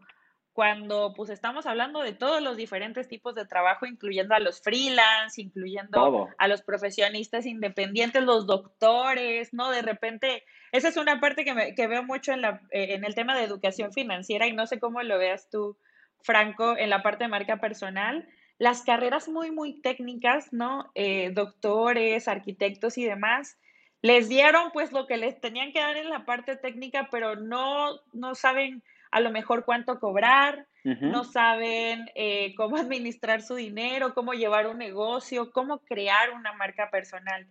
cuando 0.54 1.14
pues 1.16 1.32
estamos 1.32 1.66
hablando 1.66 2.02
de 2.02 2.14
todos 2.14 2.42
los 2.42 2.56
diferentes 2.56 3.08
tipos 3.08 3.34
de 3.34 3.46
trabajo, 3.46 3.88
incluyendo 3.88 4.36
a 4.36 4.40
los 4.40 4.62
freelance, 4.62 5.42
incluyendo 5.42 6.30
a 6.38 6.48
los 6.48 6.62
profesionistas 6.62 7.48
independientes, 7.48 8.22
los 8.22 8.46
doctores, 8.46 9.52
¿no? 9.52 9.72
De 9.72 9.82
repente, 9.82 10.44
esa 10.72 10.90
es 10.90 10.98
una 10.98 11.20
parte 11.20 11.44
que, 11.44 11.74
que 11.76 11.88
veo 11.88 12.04
mucho 12.04 12.34
en, 12.34 12.42
la, 12.42 12.62
eh, 12.70 12.94
en 12.94 13.04
el 13.04 13.16
tema 13.16 13.36
de 13.36 13.44
educación 13.44 13.92
financiera 13.92 14.46
y 14.46 14.54
no 14.54 14.68
sé 14.68 14.80
cómo 14.80 15.02
lo 15.02 15.18
veas 15.18 15.50
tú, 15.50 15.76
Franco, 16.22 16.78
en 16.78 16.92
la 16.92 17.02
parte 17.02 17.24
de 17.24 17.30
marca 17.30 17.58
personal. 17.58 18.30
Las 18.60 18.84
carreras 18.84 19.28
muy, 19.28 19.50
muy 19.50 19.82
técnicas, 19.82 20.54
¿no? 20.54 20.92
Eh, 20.94 21.32
doctores, 21.34 22.28
arquitectos 22.28 23.00
y 23.00 23.06
demás, 23.06 23.58
les 24.04 24.30
dieron 24.30 24.70
pues 24.72 24.92
lo 24.92 25.08
que 25.08 25.18
les 25.18 25.42
tenían 25.42 25.72
que 25.72 25.80
dar 25.80 25.98
en 25.98 26.12
la 26.12 26.26
parte 26.26 26.58
técnica, 26.58 27.08
pero 27.10 27.38
no, 27.38 28.02
no 28.12 28.36
saben 28.36 28.84
a 29.14 29.20
lo 29.20 29.30
mejor 29.30 29.64
cuánto 29.64 30.00
cobrar, 30.00 30.68
no 30.84 31.24
saben 31.24 32.10
eh, 32.16 32.54
cómo 32.56 32.78
administrar 32.78 33.44
su 33.44 33.56
dinero, 33.56 34.16
cómo 34.16 34.34
llevar 34.34 34.68
un 34.68 34.80
negocio, 34.80 35.52
cómo 35.52 35.80
crear 35.80 36.32
una 36.32 36.54
marca 36.54 36.90
personal. 36.90 37.48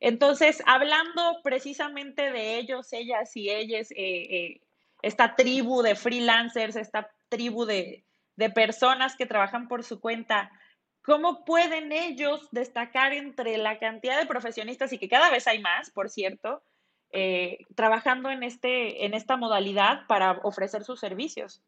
Entonces, 0.00 0.62
hablando 0.66 1.40
precisamente 1.44 2.32
de 2.32 2.56
ellos, 2.56 2.92
ellas 2.92 3.36
y 3.36 3.50
ellas, 3.50 3.90
eh, 3.92 3.96
eh, 3.96 4.60
esta 5.02 5.36
tribu 5.36 5.82
de 5.82 5.96
freelancers, 5.96 6.76
esta 6.76 7.10
tribu 7.28 7.66
de, 7.66 8.04
de 8.36 8.50
personas 8.50 9.14
que 9.14 9.26
trabajan 9.26 9.68
por 9.68 9.84
su 9.84 10.00
cuenta, 10.00 10.50
¿cómo 11.02 11.44
pueden 11.44 11.92
ellos 11.92 12.48
destacar 12.52 13.12
entre 13.12 13.58
la 13.58 13.78
cantidad 13.78 14.18
de 14.18 14.26
profesionistas 14.26 14.94
y 14.94 14.98
que 14.98 15.10
cada 15.10 15.30
vez 15.30 15.46
hay 15.46 15.60
más, 15.60 15.90
por 15.90 16.08
cierto, 16.08 16.62
eh, 17.12 17.58
trabajando 17.74 18.30
en, 18.30 18.42
este, 18.42 19.04
en 19.04 19.14
esta 19.14 19.36
modalidad 19.36 20.06
para 20.06 20.40
ofrecer 20.42 20.82
sus 20.82 21.00
servicios? 21.00 21.62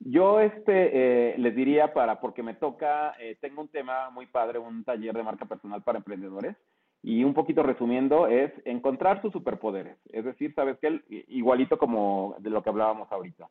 Yo 0.00 0.40
este, 0.40 0.90
eh, 1.32 1.34
les 1.38 1.54
diría 1.54 1.94
para, 1.94 2.20
porque 2.20 2.42
me 2.42 2.54
toca, 2.54 3.14
eh, 3.18 3.36
tengo 3.40 3.62
un 3.62 3.68
tema 3.68 4.10
muy 4.10 4.26
padre, 4.26 4.58
un 4.58 4.84
taller 4.84 5.14
de 5.14 5.22
marca 5.22 5.46
personal 5.46 5.82
para 5.82 5.98
emprendedores, 5.98 6.56
y 7.02 7.22
un 7.22 7.34
poquito 7.34 7.62
resumiendo 7.62 8.26
es 8.26 8.50
encontrar 8.64 9.20
sus 9.20 9.32
superpoderes, 9.32 9.98
es 10.10 10.24
decir, 10.24 10.54
sabes 10.54 10.78
que 10.78 11.00
igualito 11.28 11.76
como 11.78 12.34
de 12.38 12.50
lo 12.50 12.62
que 12.62 12.70
hablábamos 12.70 13.12
ahorita. 13.12 13.48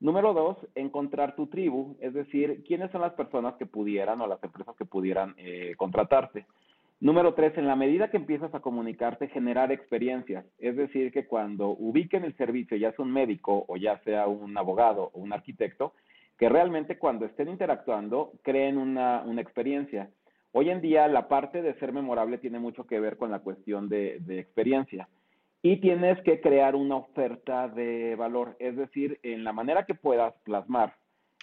Número 0.00 0.32
dos, 0.32 0.56
encontrar 0.74 1.36
tu 1.36 1.46
tribu, 1.48 1.96
es 2.00 2.14
decir, 2.14 2.62
quiénes 2.66 2.90
son 2.90 3.02
las 3.02 3.12
personas 3.12 3.54
que 3.56 3.66
pudieran 3.66 4.20
o 4.22 4.26
las 4.26 4.42
empresas 4.42 4.74
que 4.76 4.86
pudieran 4.86 5.34
eh, 5.36 5.74
contratarte. 5.76 6.46
Número 7.00 7.32
tres, 7.32 7.56
en 7.56 7.66
la 7.66 7.76
medida 7.76 8.10
que 8.10 8.18
empiezas 8.18 8.54
a 8.54 8.60
comunicarte, 8.60 9.28
generar 9.28 9.72
experiencias. 9.72 10.44
Es 10.58 10.76
decir, 10.76 11.10
que 11.12 11.26
cuando 11.26 11.70
ubiquen 11.70 12.24
el 12.24 12.36
servicio, 12.36 12.76
ya 12.76 12.92
sea 12.92 13.02
un 13.06 13.10
médico 13.10 13.64
o 13.68 13.78
ya 13.78 13.98
sea 14.04 14.26
un 14.26 14.56
abogado 14.58 15.10
o 15.14 15.20
un 15.20 15.32
arquitecto, 15.32 15.94
que 16.38 16.50
realmente 16.50 16.98
cuando 16.98 17.24
estén 17.24 17.48
interactuando, 17.48 18.32
creen 18.42 18.76
una, 18.76 19.22
una 19.22 19.40
experiencia. 19.40 20.10
Hoy 20.52 20.68
en 20.68 20.82
día 20.82 21.08
la 21.08 21.26
parte 21.26 21.62
de 21.62 21.72
ser 21.78 21.92
memorable 21.94 22.36
tiene 22.36 22.58
mucho 22.58 22.86
que 22.86 23.00
ver 23.00 23.16
con 23.16 23.30
la 23.30 23.38
cuestión 23.38 23.88
de, 23.88 24.18
de 24.20 24.38
experiencia 24.38 25.08
y 25.62 25.78
tienes 25.80 26.20
que 26.22 26.40
crear 26.40 26.74
una 26.74 26.96
oferta 26.96 27.68
de 27.68 28.14
valor, 28.16 28.56
es 28.58 28.76
decir, 28.76 29.20
en 29.22 29.44
la 29.44 29.52
manera 29.52 29.86
que 29.86 29.94
puedas 29.94 30.34
plasmar 30.44 30.94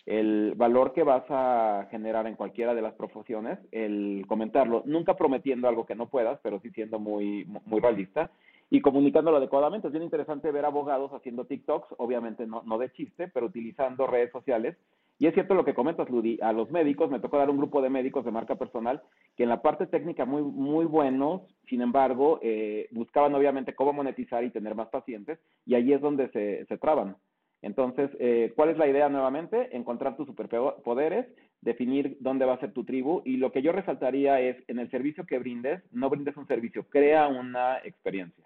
el 0.08 0.54
valor 0.56 0.94
que 0.94 1.04
vas 1.04 1.26
a 1.30 1.88
generar 1.92 2.26
en 2.26 2.36
cualquiera 2.36 2.74
de 2.74 2.82
las 2.82 2.94
profesiones, 2.94 3.60
el 3.72 4.26
comentarlo, 4.28 4.82
nunca 4.86 5.16
prometiendo 5.16 5.68
algo 5.68 5.86
que 5.86 5.96
no 5.96 6.08
puedas, 6.08 6.40
pero 6.42 6.60
sí 6.62 6.72
siendo 6.72 6.98
muy, 6.98 7.46
muy 7.66 7.80
realista 7.80 8.32
y 8.70 8.82
comunicándolo 8.82 9.38
adecuadamente. 9.38 9.88
Es 9.88 9.94
bien 9.94 10.04
interesante 10.04 10.52
ver 10.52 10.66
abogados 10.66 11.12
haciendo 11.12 11.46
TikToks, 11.46 11.96
obviamente 11.98 12.48
no, 12.48 12.64
no 12.66 12.78
de 12.78 12.92
chiste, 12.94 13.28
pero 13.28 13.46
utilizando 13.46 14.08
redes 14.08 14.32
sociales 14.32 14.78
y 15.20 15.26
es 15.26 15.34
cierto 15.34 15.56
lo 15.56 15.66
que 15.66 15.74
comentas, 15.74 16.10
Ludi, 16.10 16.38
a 16.42 16.54
los 16.54 16.70
médicos, 16.70 17.10
me 17.10 17.20
tocó 17.20 17.38
dar 17.38 17.50
un 17.50 17.58
grupo 17.58 17.82
de 17.82 17.90
médicos 17.90 18.24
de 18.24 18.32
marca 18.32 18.56
personal 18.56 19.02
que 19.36 19.44
en 19.44 19.50
la 19.50 19.62
parte 19.62 19.88
técnica 19.88 20.26
muy, 20.26 20.44
muy 20.44 20.86
buenos, 20.86 21.42
sin 21.68 21.82
embargo, 21.82 22.40
eh, 22.44 22.88
buscaban 22.92 23.34
obviamente 23.34 23.74
cómo 23.74 23.94
monetizar 23.94 24.44
y 24.44 24.52
tener 24.52 24.76
más 24.76 24.90
pacientes, 24.90 25.40
y 25.66 25.74
ahí 25.74 25.92
es 25.92 26.02
donde 26.02 26.30
se, 26.30 26.66
se 26.66 26.78
traban. 26.78 27.18
Entonces, 27.62 28.10
eh, 28.20 28.54
¿cuál 28.56 28.70
es 28.70 28.78
la 28.78 28.88
idea 28.88 29.10
nuevamente? 29.10 29.76
Encontrar 29.76 30.16
tus 30.16 30.28
superpoderes, 30.28 31.26
definir 31.62 32.18
dónde 32.20 32.46
va 32.46 32.54
a 32.54 32.60
ser 32.60 32.72
tu 32.72 32.84
tribu, 32.84 33.22
y 33.26 33.38
lo 33.38 33.52
que 33.52 33.62
yo 33.62 33.72
resaltaría 33.72 34.40
es, 34.40 34.58
en 34.68 34.80
el 34.80 34.90
servicio 34.92 35.26
que 35.26 35.40
brindes, 35.40 35.82
no 35.92 36.10
brindes 36.10 36.38
un 36.38 36.48
servicio, 36.48 36.88
crea 36.90 37.28
una 37.28 37.80
experiencia. 37.80 38.46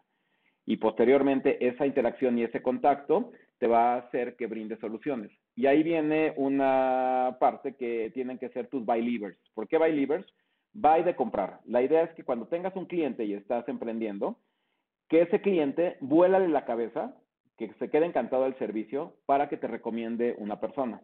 Y 0.66 0.78
posteriormente, 0.78 1.66
esa 1.68 1.86
interacción 1.86 2.38
y 2.38 2.44
ese 2.44 2.62
contacto 2.62 3.32
te 3.58 3.68
va 3.68 3.94
a 3.94 3.98
hacer 3.98 4.36
que 4.36 4.48
brindes 4.48 4.80
soluciones. 4.80 5.32
Y 5.56 5.66
ahí 5.66 5.84
viene 5.84 6.34
una 6.38 7.38
parte 7.40 7.76
que 7.76 8.12
tienen 8.14 8.38
que 8.40 8.50
ser 8.50 8.68
tus 8.68 8.86
buy 8.86 9.02
levers. 9.02 9.38
¿Por 9.54 9.68
qué 9.68 9.78
buy 9.78 9.92
levers? 9.92 10.26
Buy 10.74 11.04
de 11.04 11.16
comprar. 11.16 11.60
La 11.66 11.82
idea 11.82 12.04
es 12.04 12.12
que 12.12 12.24
cuando 12.24 12.48
tengas 12.48 12.76
un 12.76 12.86
cliente 12.86 13.26
y 13.26 13.34
estás 13.34 13.68
emprendiendo, 13.68 14.38
que 15.10 15.22
ese 15.24 15.42
cliente 15.42 15.98
vuélale 16.00 16.48
la 16.48 16.64
cabeza, 16.64 17.14
que 17.68 17.74
se 17.76 17.90
quede 17.90 18.06
encantado 18.06 18.44
del 18.44 18.58
servicio 18.58 19.16
para 19.26 19.50
que 19.50 19.58
te 19.58 19.68
recomiende 19.68 20.36
una 20.38 20.60
persona. 20.60 21.02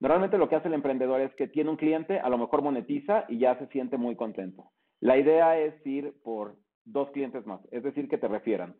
Normalmente 0.00 0.38
lo 0.38 0.48
que 0.48 0.56
hace 0.56 0.68
el 0.68 0.74
emprendedor 0.74 1.20
es 1.20 1.32
que 1.34 1.46
tiene 1.46 1.70
un 1.70 1.76
cliente, 1.76 2.18
a 2.18 2.28
lo 2.28 2.38
mejor 2.38 2.62
monetiza 2.62 3.24
y 3.28 3.38
ya 3.38 3.56
se 3.58 3.68
siente 3.68 3.96
muy 3.96 4.16
contento. 4.16 4.70
La 5.00 5.16
idea 5.16 5.58
es 5.58 5.74
ir 5.86 6.14
por 6.24 6.56
dos 6.84 7.10
clientes 7.10 7.46
más, 7.46 7.60
es 7.70 7.82
decir, 7.82 8.08
que 8.08 8.18
te 8.18 8.28
refieran. 8.28 8.74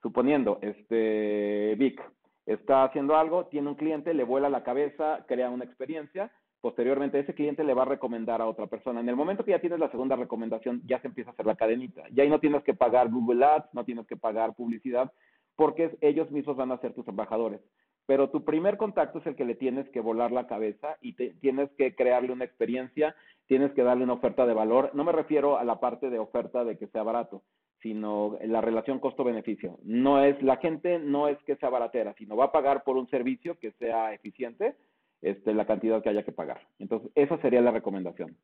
Suponiendo, 0.00 0.58
este, 0.62 1.74
Vic, 1.78 2.02
está 2.46 2.84
haciendo 2.84 3.16
algo, 3.16 3.46
tiene 3.46 3.68
un 3.68 3.74
cliente, 3.74 4.14
le 4.14 4.24
vuela 4.24 4.48
la 4.48 4.64
cabeza, 4.64 5.24
crea 5.28 5.50
una 5.50 5.64
experiencia, 5.64 6.32
posteriormente 6.62 7.18
ese 7.18 7.34
cliente 7.34 7.64
le 7.64 7.74
va 7.74 7.82
a 7.82 7.86
recomendar 7.86 8.40
a 8.40 8.46
otra 8.46 8.66
persona. 8.66 9.00
En 9.00 9.08
el 9.08 9.16
momento 9.16 9.44
que 9.44 9.50
ya 9.50 9.60
tienes 9.60 9.78
la 9.78 9.90
segunda 9.90 10.16
recomendación, 10.16 10.80
ya 10.86 11.00
se 11.00 11.08
empieza 11.08 11.30
a 11.30 11.32
hacer 11.34 11.44
la 11.44 11.56
cadenita. 11.56 12.04
Ya 12.12 12.22
ahí 12.22 12.30
no 12.30 12.40
tienes 12.40 12.62
que 12.64 12.72
pagar 12.72 13.10
Google 13.10 13.44
Ads, 13.44 13.74
no 13.74 13.84
tienes 13.84 14.06
que 14.06 14.16
pagar 14.16 14.54
publicidad, 14.54 15.12
porque 15.56 15.96
ellos 16.00 16.30
mismos 16.30 16.56
van 16.56 16.72
a 16.72 16.78
ser 16.78 16.94
tus 16.94 17.06
embajadores. 17.08 17.60
Pero 18.06 18.30
tu 18.30 18.44
primer 18.44 18.76
contacto 18.76 19.18
es 19.18 19.26
el 19.26 19.36
que 19.36 19.44
le 19.44 19.54
tienes 19.54 19.88
que 19.90 20.00
volar 20.00 20.32
la 20.32 20.46
cabeza 20.46 20.96
y 21.00 21.12
tienes 21.12 21.70
que 21.78 21.94
crearle 21.94 22.32
una 22.32 22.44
experiencia, 22.44 23.14
tienes 23.46 23.72
que 23.72 23.84
darle 23.84 24.04
una 24.04 24.14
oferta 24.14 24.44
de 24.44 24.54
valor. 24.54 24.90
No 24.94 25.04
me 25.04 25.12
refiero 25.12 25.56
a 25.56 25.64
la 25.64 25.78
parte 25.78 26.10
de 26.10 26.18
oferta 26.18 26.64
de 26.64 26.76
que 26.76 26.88
sea 26.88 27.04
barato, 27.04 27.42
sino 27.80 28.38
la 28.44 28.60
relación 28.60 28.98
costo-beneficio. 28.98 29.78
No 29.84 30.22
es, 30.24 30.40
la 30.42 30.56
gente 30.56 30.98
no 30.98 31.28
es 31.28 31.38
que 31.44 31.56
sea 31.56 31.68
baratera, 31.68 32.14
sino 32.18 32.36
va 32.36 32.46
a 32.46 32.52
pagar 32.52 32.82
por 32.82 32.96
un 32.96 33.08
servicio 33.08 33.58
que 33.58 33.72
sea 33.72 34.12
eficiente, 34.12 34.74
este, 35.20 35.54
la 35.54 35.66
cantidad 35.66 36.02
que 36.02 36.08
haya 36.08 36.24
que 36.24 36.32
pagar. 36.32 36.66
Entonces, 36.80 37.10
esa 37.14 37.40
sería 37.40 37.60
la 37.60 37.70
recomendación. 37.70 38.36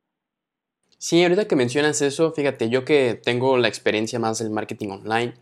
Sí, 0.96 1.22
ahorita 1.22 1.46
que 1.46 1.56
mencionas 1.56 2.00
eso, 2.02 2.32
fíjate, 2.32 2.70
yo 2.70 2.84
que 2.84 3.14
tengo 3.22 3.56
la 3.58 3.68
experiencia 3.68 4.18
más 4.18 4.38
del 4.38 4.50
marketing 4.50 4.88
online, 4.88 5.34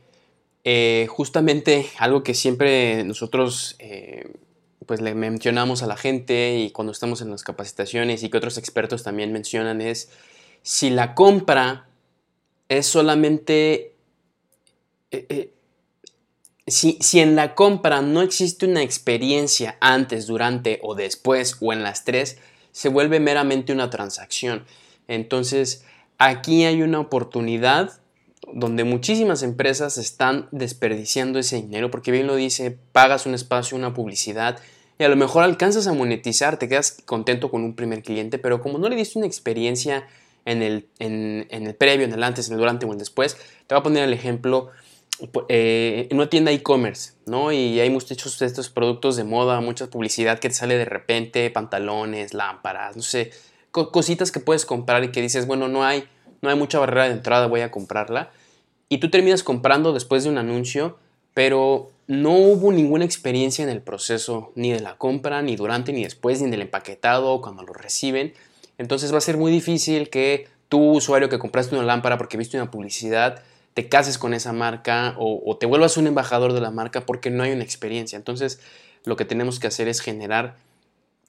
eh, 0.68 1.06
justamente 1.08 1.86
algo 1.96 2.24
que 2.24 2.34
siempre 2.34 3.04
nosotros 3.04 3.76
eh, 3.78 4.32
pues 4.84 5.00
le 5.00 5.14
mencionamos 5.14 5.84
a 5.84 5.86
la 5.86 5.96
gente 5.96 6.58
y 6.58 6.72
cuando 6.72 6.90
estamos 6.90 7.20
en 7.20 7.30
las 7.30 7.44
capacitaciones 7.44 8.24
y 8.24 8.30
que 8.30 8.36
otros 8.36 8.58
expertos 8.58 9.04
también 9.04 9.32
mencionan 9.32 9.80
es 9.80 10.10
si 10.62 10.90
la 10.90 11.14
compra 11.14 11.86
es 12.68 12.84
solamente... 12.84 13.94
Eh, 15.12 15.52
si, 16.66 16.98
si, 17.00 17.20
en 17.20 17.36
la 17.36 17.54
compra 17.54 18.02
no 18.02 18.20
existe 18.22 18.66
una 18.66 18.82
experiencia 18.82 19.78
antes, 19.80 20.26
durante 20.26 20.80
o 20.82 20.96
después 20.96 21.58
o 21.60 21.72
en 21.72 21.84
las 21.84 22.04
tres, 22.04 22.38
se 22.72 22.88
vuelve 22.88 23.20
meramente 23.20 23.72
una 23.72 23.88
transacción. 23.88 24.66
Entonces, 25.06 25.84
aquí 26.18 26.64
hay 26.64 26.82
una 26.82 26.98
oportunidad 26.98 28.00
donde 28.52 28.84
muchísimas 28.84 29.42
empresas 29.42 29.98
están 29.98 30.48
desperdiciando 30.50 31.38
ese 31.38 31.56
dinero, 31.56 31.90
porque 31.90 32.12
bien 32.12 32.26
lo 32.26 32.36
dice, 32.36 32.78
pagas 32.92 33.26
un 33.26 33.34
espacio, 33.34 33.76
una 33.76 33.94
publicidad, 33.94 34.58
y 34.98 35.04
a 35.04 35.08
lo 35.08 35.16
mejor 35.16 35.44
alcanzas 35.44 35.86
a 35.86 35.92
monetizar, 35.92 36.58
te 36.58 36.68
quedas 36.68 36.98
contento 37.04 37.50
con 37.50 37.62
un 37.62 37.74
primer 37.74 38.02
cliente, 38.02 38.38
pero 38.38 38.62
como 38.62 38.78
no 38.78 38.88
le 38.88 38.96
diste 38.96 39.18
una 39.18 39.26
experiencia 39.26 40.06
en 40.46 40.62
el, 40.62 40.88
en, 40.98 41.46
el 41.50 41.74
previo, 41.74 42.06
en 42.06 42.12
el 42.12 42.22
antes, 42.22 42.48
en 42.48 42.54
el 42.54 42.60
durante 42.60 42.86
o 42.86 42.88
en 42.88 42.94
el 42.94 42.98
después. 43.00 43.36
Te 43.66 43.74
voy 43.74 43.80
a 43.80 43.82
poner 43.82 44.04
el 44.04 44.14
ejemplo 44.14 44.70
eh, 45.48 46.06
en 46.10 46.16
una 46.16 46.30
tienda 46.30 46.52
e-commerce, 46.52 47.12
¿no? 47.26 47.52
Y 47.52 47.78
hay 47.80 47.90
muchos 47.90 48.38
de 48.38 48.46
estos 48.46 48.70
productos 48.70 49.16
de 49.16 49.24
moda, 49.24 49.60
mucha 49.60 49.88
publicidad 49.88 50.38
que 50.38 50.48
te 50.48 50.54
sale 50.54 50.78
de 50.78 50.84
repente, 50.86 51.50
pantalones, 51.50 52.32
lámparas, 52.32 52.96
no 52.96 53.02
sé, 53.02 53.32
cositas 53.70 54.32
que 54.32 54.40
puedes 54.40 54.64
comprar 54.64 55.04
y 55.04 55.10
que 55.10 55.20
dices, 55.20 55.46
bueno, 55.46 55.68
no 55.68 55.84
hay, 55.84 56.04
no 56.42 56.50
hay 56.50 56.56
mucha 56.56 56.78
barrera 56.78 57.04
de 57.04 57.12
entrada, 57.12 57.46
voy 57.46 57.60
a 57.60 57.70
comprarla. 57.70 58.30
Y 58.88 58.98
tú 58.98 59.10
terminas 59.10 59.42
comprando 59.42 59.92
después 59.92 60.24
de 60.24 60.30
un 60.30 60.38
anuncio, 60.38 60.98
pero 61.34 61.90
no 62.06 62.32
hubo 62.32 62.72
ninguna 62.72 63.04
experiencia 63.04 63.62
en 63.62 63.68
el 63.68 63.82
proceso, 63.82 64.52
ni 64.54 64.72
de 64.72 64.80
la 64.80 64.96
compra, 64.96 65.42
ni 65.42 65.56
durante, 65.56 65.92
ni 65.92 66.04
después, 66.04 66.40
ni 66.40 66.50
del 66.50 66.62
empaquetado, 66.62 67.40
cuando 67.40 67.62
lo 67.62 67.72
reciben. 67.72 68.32
Entonces 68.78 69.12
va 69.12 69.18
a 69.18 69.22
ser 69.22 69.36
muy 69.36 69.50
difícil 69.50 70.08
que 70.08 70.48
tú, 70.68 70.92
usuario 70.92 71.28
que 71.28 71.38
compraste 71.38 71.74
una 71.74 71.84
lámpara 71.84 72.18
porque 72.18 72.36
viste 72.36 72.56
una 72.56 72.70
publicidad, 72.70 73.42
te 73.74 73.88
cases 73.88 74.18
con 74.18 74.34
esa 74.34 74.52
marca 74.52 75.14
o, 75.18 75.56
te 75.58 75.66
vuelvas 75.66 75.96
un 75.96 76.06
embajador 76.06 76.52
de 76.52 76.60
la 76.60 76.70
marca 76.70 77.02
porque 77.02 77.30
no 77.30 77.42
hay 77.42 77.52
una 77.52 77.64
experiencia. 77.64 78.16
Entonces 78.16 78.60
lo 79.04 79.16
que 79.16 79.24
tenemos 79.24 79.58
que 79.58 79.66
hacer 79.66 79.88
es 79.88 80.00
generar 80.00 80.56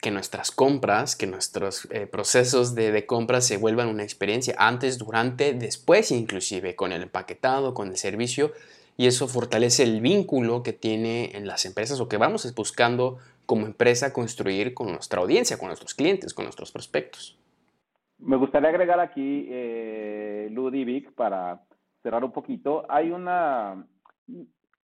que 0.01 0.12
nuestras 0.12 0.51
compras, 0.51 1.15
que 1.15 1.27
nuestros 1.27 1.88
eh, 1.91 2.05
procesos 2.05 2.75
de, 2.75 2.91
de 2.91 3.05
compra 3.05 3.41
se 3.41 3.57
vuelvan 3.57 3.88
una 3.88 4.03
experiencia 4.03 4.55
antes, 4.57 4.97
durante, 4.97 5.53
después 5.53 6.12
inclusive 6.12 6.75
con 6.75 6.91
el 6.91 7.03
empaquetado, 7.03 7.73
con 7.73 7.89
el 7.89 7.97
servicio 7.97 8.51
y 8.97 9.05
eso 9.05 9.27
fortalece 9.27 9.83
el 9.83 10.01
vínculo 10.01 10.63
que 10.63 10.73
tiene 10.73 11.31
en 11.36 11.47
las 11.47 11.65
empresas 11.65 11.99
o 11.99 12.10
que 12.10 12.17
vamos 12.17 12.51
buscando 12.55 13.19
como 13.45 13.65
empresa 13.65 14.12
construir 14.12 14.73
con 14.73 14.91
nuestra 14.91 15.21
audiencia, 15.21 15.57
con 15.57 15.67
nuestros 15.67 15.93
clientes, 15.93 16.33
con 16.33 16.45
nuestros 16.45 16.71
prospectos. 16.71 17.38
Me 18.19 18.36
gustaría 18.36 18.69
agregar 18.69 18.99
aquí, 18.99 19.47
eh, 19.49 20.49
Ludivic, 20.51 21.13
para 21.13 21.62
cerrar 22.01 22.23
un 22.23 22.31
poquito. 22.31 22.86
Hay 22.89 23.12
una, 23.12 23.86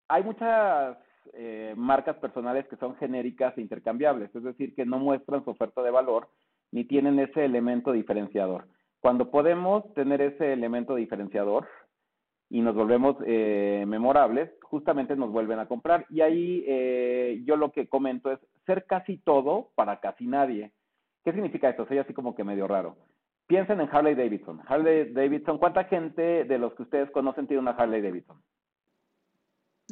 hay 0.09 0.23
muchas 0.23 0.99
eh, 1.33 1.75
marcas 1.77 2.17
personales 2.17 2.67
que 2.69 2.77
son 2.77 2.97
genéricas 2.97 3.57
e 3.57 3.61
intercambiables, 3.61 4.35
es 4.35 4.43
decir, 4.43 4.75
que 4.75 4.87
no 4.87 4.99
muestran 4.99 5.45
su 5.45 5.51
oferta 5.51 5.83
de 5.83 5.91
valor 5.91 6.29
ni 6.71 6.85
tienen 6.85 7.19
ese 7.19 7.45
elemento 7.45 7.93
diferenciador. 7.93 8.67
Cuando 9.01 9.31
podemos 9.31 9.93
tener 9.95 10.21
ese 10.21 10.53
elemento 10.53 10.95
diferenciador, 10.95 11.67
y 12.53 12.61
nos 12.61 12.75
volvemos 12.75 13.17
eh, 13.25 13.85
memorables, 13.89 14.51
justamente 14.61 15.17
nos 15.17 15.33
vuelven 15.33 15.59
a 15.59 15.67
comprar. 15.67 16.05
Y 16.11 16.21
ahí 16.21 16.63
eh, 16.69 17.41
yo 17.47 17.57
lo 17.57 17.73
que 17.73 17.89
comento 17.89 18.31
es 18.31 18.39
ser 18.67 18.85
casi 18.85 19.17
todo 19.17 19.71
para 19.75 20.01
casi 20.01 20.27
nadie. 20.27 20.71
¿Qué 21.25 21.33
significa 21.33 21.71
esto? 21.71 21.87
Soy 21.87 21.97
así 21.97 22.13
como 22.13 22.35
que 22.35 22.45
medio 22.45 22.69
raro. 22.69 22.99
Piensen 23.47 23.81
en 23.81 23.89
Harley 23.91 24.15
Davidson. 24.15 24.61
Harley 24.67 25.15
Davidson, 25.15 25.57
¿cuánta 25.57 25.85
gente 25.85 26.45
de 26.45 26.59
los 26.59 26.75
que 26.75 26.83
ustedes 26.83 27.11
conocen 27.11 27.47
tiene 27.47 27.63
una 27.63 27.71
Harley 27.71 28.03
Davidson? 28.03 28.37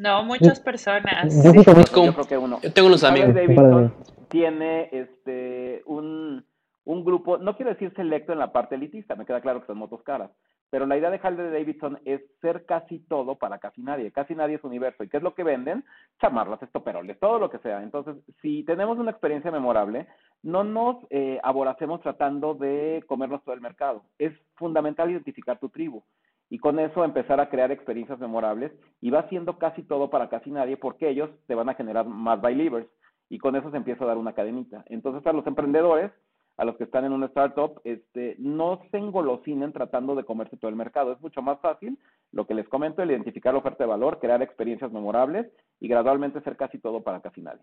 No, 0.01 0.25
muchas 0.25 0.59
personas. 0.61 1.45
Yo, 1.45 1.53
creo 1.53 2.25
que 2.27 2.39
uno. 2.39 2.59
Yo 2.63 2.73
tengo 2.73 2.89
unos 2.89 3.05
amigos. 3.05 3.35
Davidson 3.35 3.95
tiene 4.29 4.89
este 4.93 5.83
un, 5.85 6.43
un 6.85 7.05
grupo, 7.05 7.37
no 7.37 7.55
quiero 7.55 7.73
decir 7.73 7.93
selecto 7.95 8.33
en 8.33 8.39
la 8.39 8.51
parte 8.51 8.77
elitista, 8.77 9.15
me 9.15 9.27
queda 9.27 9.43
claro 9.43 9.61
que 9.61 9.67
son 9.67 9.77
motos 9.77 10.03
caras, 10.03 10.31
pero 10.71 10.87
la 10.87 10.97
idea 10.97 11.11
de 11.11 11.21
Harley 11.23 11.51
Davidson 11.51 11.99
es 12.07 12.23
ser 12.41 12.65
casi 12.65 13.01
todo 13.01 13.35
para 13.35 13.59
casi 13.59 13.83
nadie. 13.83 14.11
Casi 14.11 14.35
nadie 14.35 14.55
es 14.55 14.65
universo. 14.65 15.05
¿Y 15.05 15.09
qué 15.09 15.19
es 15.19 15.23
lo 15.23 15.35
que 15.35 15.45
venden? 15.45 15.85
Chamarras, 16.19 16.63
estoperoles, 16.63 17.19
todo 17.19 17.39
lo 17.39 17.51
que 17.51 17.59
sea. 17.59 17.83
Entonces, 17.83 18.17
si 18.41 18.63
tenemos 18.63 18.97
una 18.97 19.11
experiencia 19.11 19.51
memorable, 19.51 20.07
no 20.43 20.65
nos 20.65 20.97
eh, 21.11 21.41
aboracemos 21.43 22.01
tratando 22.01 22.55
de 22.55 23.05
comernos 23.07 23.43
todo 23.45 23.55
el 23.55 23.61
mercado. 23.61 24.05
Es 24.19 24.33
fundamental 24.55 25.11
identificar 25.11 25.59
tu 25.59 25.69
tribu 25.69 26.03
y 26.51 26.59
con 26.59 26.79
eso 26.81 27.05
empezar 27.05 27.41
a 27.41 27.49
crear 27.49 27.71
experiencias 27.71 28.19
memorables 28.19 28.73
y 29.01 29.11
va 29.11 29.29
siendo 29.29 29.57
casi 29.57 29.83
todo 29.83 30.11
para 30.11 30.29
casi 30.29 30.51
nadie 30.51 30.77
porque 30.77 31.09
ellos 31.09 31.31
te 31.47 31.55
van 31.55 31.69
a 31.69 31.75
generar 31.75 32.05
más 32.07 32.41
believers 32.43 32.89
y 33.29 33.39
con 33.39 33.55
eso 33.55 33.71
se 33.71 33.77
empieza 33.77 34.05
a 34.05 34.09
dar 34.09 34.19
una 34.19 34.35
cadenita. 34.35 34.85
Entonces, 34.89 35.25
a 35.25 35.33
los 35.33 35.47
emprendedores, 35.47 36.11
a 36.57 36.65
los 36.65 36.77
que 36.77 36.85
están 36.85 37.05
en 37.05 37.13
una 37.13 37.27
startup, 37.27 37.81
este, 37.85 38.35
no 38.39 38.83
se 38.91 38.99
engolosinen 38.99 39.73
tratando 39.73 40.17
de 40.17 40.25
comerse 40.25 40.57
todo 40.57 40.69
el 40.69 40.77
mercado. 40.77 41.13
Es 41.13 41.21
mucho 41.21 41.41
más 41.41 41.61
fácil, 41.61 41.97
lo 42.33 42.47
que 42.47 42.55
les 42.55 42.69
comento, 42.69 43.01
el 43.01 43.13
identificar 43.13 43.55
la 43.55 43.61
oferta 43.61 43.85
de 43.85 43.91
valor, 43.91 44.19
crear 44.19 44.43
experiencias 44.43 44.91
memorables 44.91 45.47
y 45.79 45.87
gradualmente 45.87 46.43
ser 46.43 46.57
casi 46.57 46.81
todo 46.81 47.05
para 47.05 47.23
casi 47.23 47.41
nadie. 47.41 47.63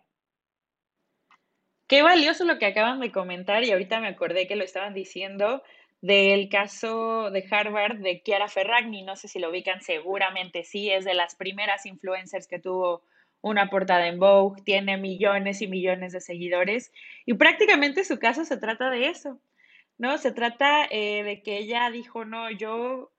Qué 1.88 2.02
valioso 2.02 2.46
lo 2.46 2.58
que 2.58 2.66
acaban 2.66 3.02
de 3.02 3.12
comentar 3.12 3.64
y 3.64 3.72
ahorita 3.72 4.00
me 4.00 4.08
acordé 4.08 4.48
que 4.48 4.56
lo 4.56 4.64
estaban 4.64 4.94
diciendo 4.94 5.62
del 6.02 6.50
caso 6.50 7.32
de 7.32 7.46
Harvard 7.50 7.98
de 7.98 8.22
Chiara 8.24 8.48
Ferragni, 8.48 9.02
no 9.04 9.16
sé 9.16 9.28
si 9.28 9.40
lo 9.40 9.50
ubican, 9.50 9.82
seguramente 9.82 10.64
sí, 10.64 10.90
es 10.92 11.06
de 11.06 11.14
las 11.14 11.36
primeras 11.36 11.86
influencers 11.86 12.48
que 12.48 12.60
tuvo 12.60 13.04
una 13.42 13.70
portada 13.70 14.08
en 14.08 14.20
Vogue, 14.20 14.62
tiene 14.64 14.98
millones 14.98 15.62
y 15.62 15.68
millones 15.68 16.14
de 16.14 16.22
seguidores 16.22 16.92
y 17.26 17.34
prácticamente 17.34 18.04
su 18.04 18.20
caso 18.20 18.46
se 18.46 18.58
trata 18.58 18.90
de 18.90 19.08
eso, 19.08 19.40
¿no? 19.98 20.18
Se 20.18 20.32
trata 20.32 20.86
eh, 20.90 21.24
de 21.24 21.42
que 21.42 21.58
ella 21.58 21.90
dijo, 21.90 22.26
no, 22.26 22.52
yo 22.52 23.12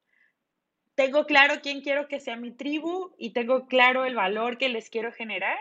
tengo 0.95 1.27
claro 1.27 1.61
quién 1.63 1.81
quiero 1.81 2.09
que 2.09 2.21
sea 2.21 2.37
mi 2.37 2.51
tribu 2.51 3.15
y 3.19 3.31
tengo 3.31 3.67
claro 3.67 4.05
el 4.05 4.17
valor 4.17 4.59
que 4.59 4.69
les 4.69 4.91
quiero 4.91 5.13
generar. 5.13 5.59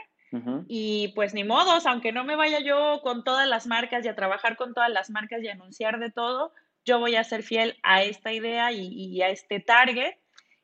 Y 0.68 1.14
pues 1.16 1.34
ni 1.34 1.46
modos, 1.46 1.86
aunque 1.86 2.12
no 2.12 2.24
me 2.26 2.36
vaya 2.36 2.60
yo 2.60 3.00
con 3.02 3.24
todas 3.24 3.48
las 3.48 3.66
marcas 3.66 4.04
y 4.04 4.10
a 4.10 4.16
trabajar 4.16 4.58
con 4.58 4.74
todas 4.74 4.90
las 4.90 5.10
marcas 5.10 5.42
y 5.42 5.48
anunciar 5.48 6.00
de 6.00 6.12
todo, 6.12 6.52
yo 6.88 7.00
voy 7.00 7.18
a 7.18 7.24
ser 7.24 7.44
fiel 7.44 7.78
a 7.84 8.02
esta 8.02 8.32
idea 8.32 8.72
y, 8.72 9.22
a 9.22 9.30
este 9.30 9.60
target 9.60 10.16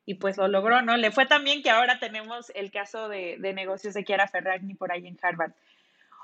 y 0.06 0.16
pues 0.16 0.38
lo 0.38 0.48
logró, 0.48 0.82
¿no? 0.82 0.98
Le 0.98 1.12
fue 1.12 1.26
también 1.26 1.62
que 1.62 1.70
ahora 1.70 2.00
tenemos 2.00 2.52
el 2.56 2.72
caso 2.72 3.10
de, 3.10 3.38
negocios 3.54 3.94
de 3.94 4.04
Chiara 4.04 4.28
Ferragni 4.28 4.74
por 4.74 4.92
ahí 4.92 5.06
en 5.06 5.18
Harvard. 5.22 5.52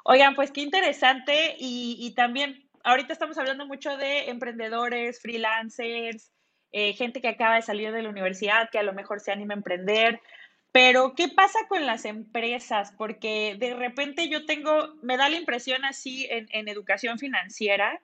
Oigan, 0.05 0.35
pues 0.35 0.51
qué 0.51 0.61
interesante 0.61 1.55
y, 1.59 2.13
también 2.15 2.67
ahorita 2.83 3.11
estamos 3.13 3.37
hablando 3.37 3.67
mucho 3.67 3.97
de 3.97 4.29
emprendedores, 4.29 5.21
freelancers, 5.21 6.31
eh, 6.71 6.93
gente 6.93 7.19
que 7.19 7.27
acaba 7.27 7.55
de 7.55 7.61
salir 7.61 7.91
de 7.91 8.01
la 8.01 8.09
universidad, 8.09 8.69
que 8.71 8.79
a 8.79 8.83
lo 8.83 8.93
mejor 8.93 9.19
se 9.19 9.33
anima 9.33 9.53
a 9.53 9.57
emprender, 9.57 10.21
pero, 10.71 11.15
¿qué 11.15 11.29
pasa 11.29 11.59
con 11.67 11.87
las 11.87 12.05
empresas? 12.05 12.93
Porque 12.95 13.55
de 13.57 13.73
repente 13.73 14.29
yo 14.29 14.45
tengo, 14.45 14.93
me 15.01 15.17
da 15.17 15.27
la 15.27 15.37
impresión 15.37 15.83
así 15.83 16.27
en, 16.29 16.67
educación 16.67 17.17
financiera, 17.17 17.99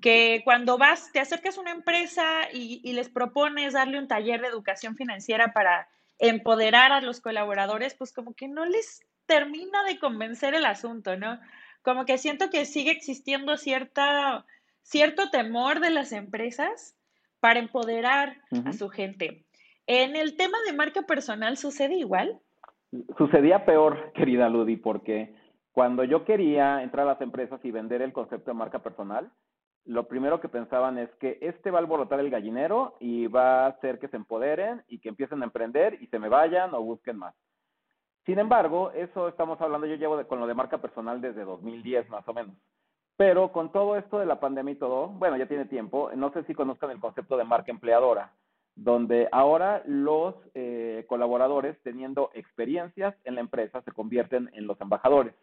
que 0.00 0.40
cuando 0.44 0.76
vas, 0.76 1.12
te 1.12 1.20
acercas 1.20 1.56
a 1.56 1.60
una 1.60 1.70
empresa 1.70 2.50
y, 2.52 2.92
les 2.92 3.08
propones 3.08 3.74
darle 3.74 3.98
un 3.98 4.08
taller 4.08 4.40
de 4.40 4.48
educación 4.48 4.96
financiera 4.96 5.52
para 5.52 5.88
empoderar 6.18 6.90
a 6.90 7.00
los 7.00 7.20
colaboradores, 7.20 7.94
pues 7.94 8.12
como 8.12 8.34
que 8.34 8.48
no 8.48 8.64
les 8.66 9.02
termina 9.26 9.84
de 9.84 10.00
convencer 10.00 10.54
el 10.54 10.64
asunto, 10.64 11.16
¿no? 11.16 11.38
Como 11.82 12.06
que 12.06 12.18
siento 12.18 12.50
que 12.50 12.64
sigue 12.64 12.90
existiendo 12.90 13.56
cierta, 13.56 14.44
cierto 14.82 15.30
temor 15.30 15.78
de 15.78 15.90
las 15.90 16.10
empresas 16.10 16.96
para 17.38 17.60
empoderar 17.60 18.36
a 18.64 18.72
su 18.72 18.88
gente. 18.88 19.44
En 19.92 20.14
el 20.14 20.36
tema 20.36 20.56
de 20.64 20.72
marca 20.72 21.02
personal 21.02 21.56
sucede 21.56 21.96
igual. 21.96 22.38
Sucedía 23.18 23.64
peor, 23.64 24.12
querida 24.14 24.48
Ludi, 24.48 24.76
porque 24.76 25.34
cuando 25.72 26.04
yo 26.04 26.24
quería 26.24 26.84
entrar 26.84 27.08
a 27.08 27.14
las 27.14 27.20
empresas 27.20 27.58
y 27.64 27.72
vender 27.72 28.00
el 28.00 28.12
concepto 28.12 28.52
de 28.52 28.56
marca 28.56 28.78
personal, 28.78 29.32
lo 29.84 30.06
primero 30.06 30.40
que 30.40 30.48
pensaban 30.48 30.96
es 30.96 31.10
que 31.16 31.38
este 31.40 31.72
va 31.72 31.78
a 31.78 31.80
alborotar 31.80 32.20
el 32.20 32.30
gallinero 32.30 32.98
y 33.00 33.26
va 33.26 33.64
a 33.64 33.66
hacer 33.66 33.98
que 33.98 34.06
se 34.06 34.16
empoderen 34.16 34.84
y 34.86 35.00
que 35.00 35.08
empiecen 35.08 35.42
a 35.42 35.46
emprender 35.46 36.00
y 36.00 36.06
se 36.06 36.20
me 36.20 36.28
vayan 36.28 36.72
o 36.72 36.82
busquen 36.82 37.18
más. 37.18 37.34
Sin 38.26 38.38
embargo, 38.38 38.92
eso 38.92 39.26
estamos 39.26 39.60
hablando, 39.60 39.88
yo 39.88 39.96
llevo 39.96 40.24
con 40.28 40.38
lo 40.38 40.46
de 40.46 40.54
marca 40.54 40.78
personal 40.78 41.20
desde 41.20 41.44
2010 41.44 42.08
más 42.10 42.28
o 42.28 42.32
menos. 42.32 42.54
Pero 43.16 43.50
con 43.50 43.72
todo 43.72 43.96
esto 43.96 44.20
de 44.20 44.26
la 44.26 44.38
pandemia 44.38 44.74
y 44.74 44.78
todo, 44.78 45.08
bueno, 45.08 45.36
ya 45.36 45.46
tiene 45.46 45.64
tiempo, 45.64 46.12
no 46.14 46.32
sé 46.32 46.44
si 46.44 46.54
conozcan 46.54 46.92
el 46.92 47.00
concepto 47.00 47.36
de 47.36 47.42
marca 47.42 47.72
empleadora 47.72 48.30
donde 48.80 49.28
ahora 49.30 49.82
los 49.84 50.34
eh, 50.54 51.04
colaboradores 51.06 51.76
teniendo 51.82 52.30
experiencias 52.32 53.14
en 53.24 53.34
la 53.34 53.42
empresa 53.42 53.82
se 53.82 53.92
convierten 53.92 54.48
en 54.54 54.66
los 54.66 54.80
embajadores. 54.80 55.34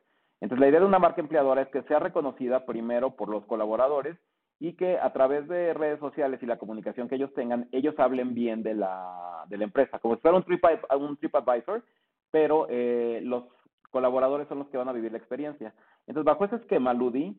Entonces, 0.42 0.60
la 0.60 0.70
idea 0.70 0.80
de 0.80 0.88
una 0.88 0.98
marca 0.98 1.22
empleadora 1.22 1.62
es 1.62 1.68
que 1.68 1.84
sea 1.84 2.00
reconocida 2.00 2.66
primero 2.66 3.16
por 3.16 3.30
los 3.30 3.46
colaboradores 3.46 4.18
y 4.60 4.74
que 4.74 4.98
a 4.98 5.14
través 5.14 5.48
de 5.48 5.76
redes 5.76 6.00
sociales 6.00 6.42
y 6.42 6.48
la 6.48 6.58
comunicación 6.58 7.08
que 7.08 7.14
ellos 7.14 7.32
tengan, 7.36 7.70
ellos 7.72 7.94
hablen 8.00 8.34
bien 8.34 8.64
de 8.64 8.74
la, 8.74 9.46
de 9.48 9.58
la 9.58 9.66
empresa, 9.66 10.00
como 10.00 10.16
si 10.16 10.22
fuera 10.22 10.38
un, 10.38 10.44
trip, 10.44 10.64
un 11.00 11.18
TripAdvisor, 11.18 11.84
pero 12.32 12.66
eh, 12.72 13.20
los 13.24 13.44
colaboradores 13.92 14.48
son 14.48 14.58
los 14.58 14.68
que 14.70 14.78
van 14.78 14.90
a 14.90 14.94
vivir 14.94 15.12
la 15.12 15.20
experiencia. 15.20 15.76
Entonces, 16.08 16.26
bajo 16.26 16.44
ese 16.46 16.56
esquema, 16.56 16.92
Ludi, 16.92 17.38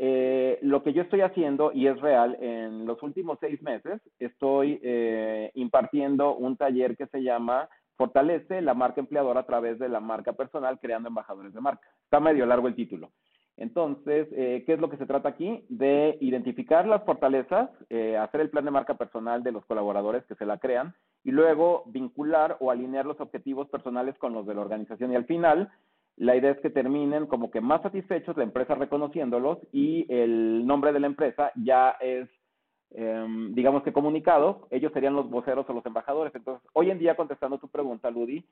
eh, 0.00 0.60
lo 0.62 0.84
que 0.84 0.92
yo 0.92 1.02
estoy 1.02 1.22
haciendo, 1.22 1.72
y 1.72 1.88
es 1.88 2.00
real, 2.00 2.36
en 2.40 2.86
los 2.86 3.02
últimos 3.02 3.36
seis 3.40 3.60
meses 3.62 4.00
estoy 4.20 4.78
eh, 4.80 5.50
impartiendo 5.54 6.36
un 6.36 6.56
taller 6.56 6.96
que 6.96 7.08
se 7.08 7.20
llama 7.20 7.68
Fortalece 7.96 8.62
la 8.62 8.74
marca 8.74 9.00
empleadora 9.00 9.40
a 9.40 9.46
través 9.46 9.80
de 9.80 9.88
la 9.88 9.98
marca 9.98 10.34
personal 10.34 10.78
creando 10.78 11.08
embajadores 11.08 11.52
de 11.52 11.60
marca. 11.60 11.88
Está 12.04 12.20
medio 12.20 12.46
largo 12.46 12.68
el 12.68 12.76
título. 12.76 13.10
Entonces, 13.56 14.28
eh, 14.30 14.62
¿qué 14.64 14.74
es 14.74 14.78
lo 14.78 14.88
que 14.88 14.98
se 14.98 15.06
trata 15.06 15.30
aquí? 15.30 15.64
De 15.68 16.16
identificar 16.20 16.86
las 16.86 17.02
fortalezas, 17.02 17.68
hacer 18.20 18.40
el 18.40 18.50
plan 18.50 18.64
de 18.64 18.70
marca 18.70 18.96
personal 18.96 19.42
de 19.42 19.50
los 19.50 19.66
colaboradores 19.66 20.24
que 20.26 20.36
se 20.36 20.46
la 20.46 20.58
crean 20.58 20.94
y 21.24 21.32
luego 21.32 21.82
vincular 21.86 22.56
o 22.60 22.70
alinear 22.70 23.04
los 23.04 23.20
objetivos 23.20 23.68
personales 23.68 24.16
con 24.18 24.32
los 24.32 24.46
de 24.46 24.54
la 24.54 24.60
organización 24.60 25.10
y 25.10 25.16
al 25.16 25.24
final 25.24 25.68
la 26.18 26.34
idea 26.34 26.50
es 26.50 26.58
que 26.58 26.70
terminen 26.70 27.26
como 27.26 27.50
que 27.50 27.60
más 27.60 27.80
satisfechos, 27.82 28.36
la 28.36 28.42
empresa 28.42 28.74
reconociéndolos 28.74 29.58
y 29.72 30.04
el 30.12 30.66
nombre 30.66 30.92
de 30.92 31.00
la 31.00 31.06
empresa 31.06 31.52
ya 31.54 31.90
es, 32.00 32.28
em, 32.90 33.54
digamos 33.54 33.84
que 33.84 33.92
comunicado, 33.92 34.66
ellos 34.70 34.92
serían 34.92 35.14
los 35.14 35.30
voceros 35.30 35.68
o 35.68 35.72
los 35.72 35.86
embajadores. 35.86 36.34
Entonces, 36.34 36.68
hoy 36.72 36.90
en 36.90 36.98
día, 36.98 37.14
contestando 37.14 37.58
tu 37.58 37.68
pregunta, 37.68 38.10
Ludi, 38.10 38.44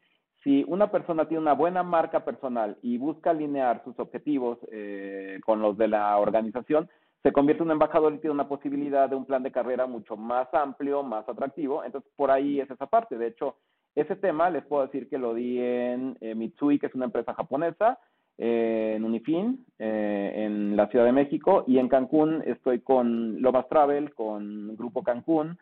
si 0.44 0.64
una 0.68 0.92
persona 0.92 1.26
tiene 1.26 1.42
una 1.42 1.54
buena 1.54 1.82
marca 1.82 2.24
personal 2.24 2.78
y 2.82 2.98
busca 2.98 3.30
alinear 3.30 3.82
sus 3.82 3.98
objetivos 3.98 4.58
eh, 4.70 5.40
con 5.44 5.60
los 5.60 5.76
de 5.76 5.88
la 5.88 6.16
organización, 6.18 6.88
se 7.24 7.32
convierte 7.32 7.64
en 7.64 7.70
un 7.70 7.72
embajador 7.72 8.14
y 8.14 8.18
tiene 8.18 8.34
una 8.34 8.48
posibilidad 8.48 9.08
de 9.08 9.16
un 9.16 9.24
plan 9.24 9.42
de 9.42 9.50
carrera 9.50 9.86
mucho 9.86 10.16
más 10.16 10.46
amplio, 10.54 11.02
más 11.02 11.28
atractivo. 11.28 11.82
Entonces, 11.82 12.08
por 12.14 12.30
ahí 12.30 12.60
es 12.60 12.70
esa 12.70 12.86
parte. 12.86 13.18
De 13.18 13.26
hecho, 13.26 13.56
ese 13.96 14.14
tema 14.14 14.50
les 14.50 14.64
puedo 14.64 14.86
decir 14.86 15.08
que 15.08 15.18
lo 15.18 15.34
di 15.34 15.58
en 15.58 16.16
eh, 16.20 16.34
Mitsui, 16.34 16.78
que 16.78 16.86
es 16.86 16.94
una 16.94 17.06
empresa 17.06 17.34
japonesa, 17.34 17.98
eh, 18.36 18.92
en 18.94 19.04
Unifin, 19.04 19.64
eh, 19.78 20.32
en 20.36 20.76
la 20.76 20.88
Ciudad 20.88 21.06
de 21.06 21.12
México, 21.12 21.64
y 21.66 21.78
en 21.78 21.88
Cancún 21.88 22.42
estoy 22.46 22.80
con 22.80 23.40
Lomas 23.40 23.66
Travel, 23.68 24.14
con 24.14 24.76
Grupo 24.76 25.02
Cancún 25.02 25.58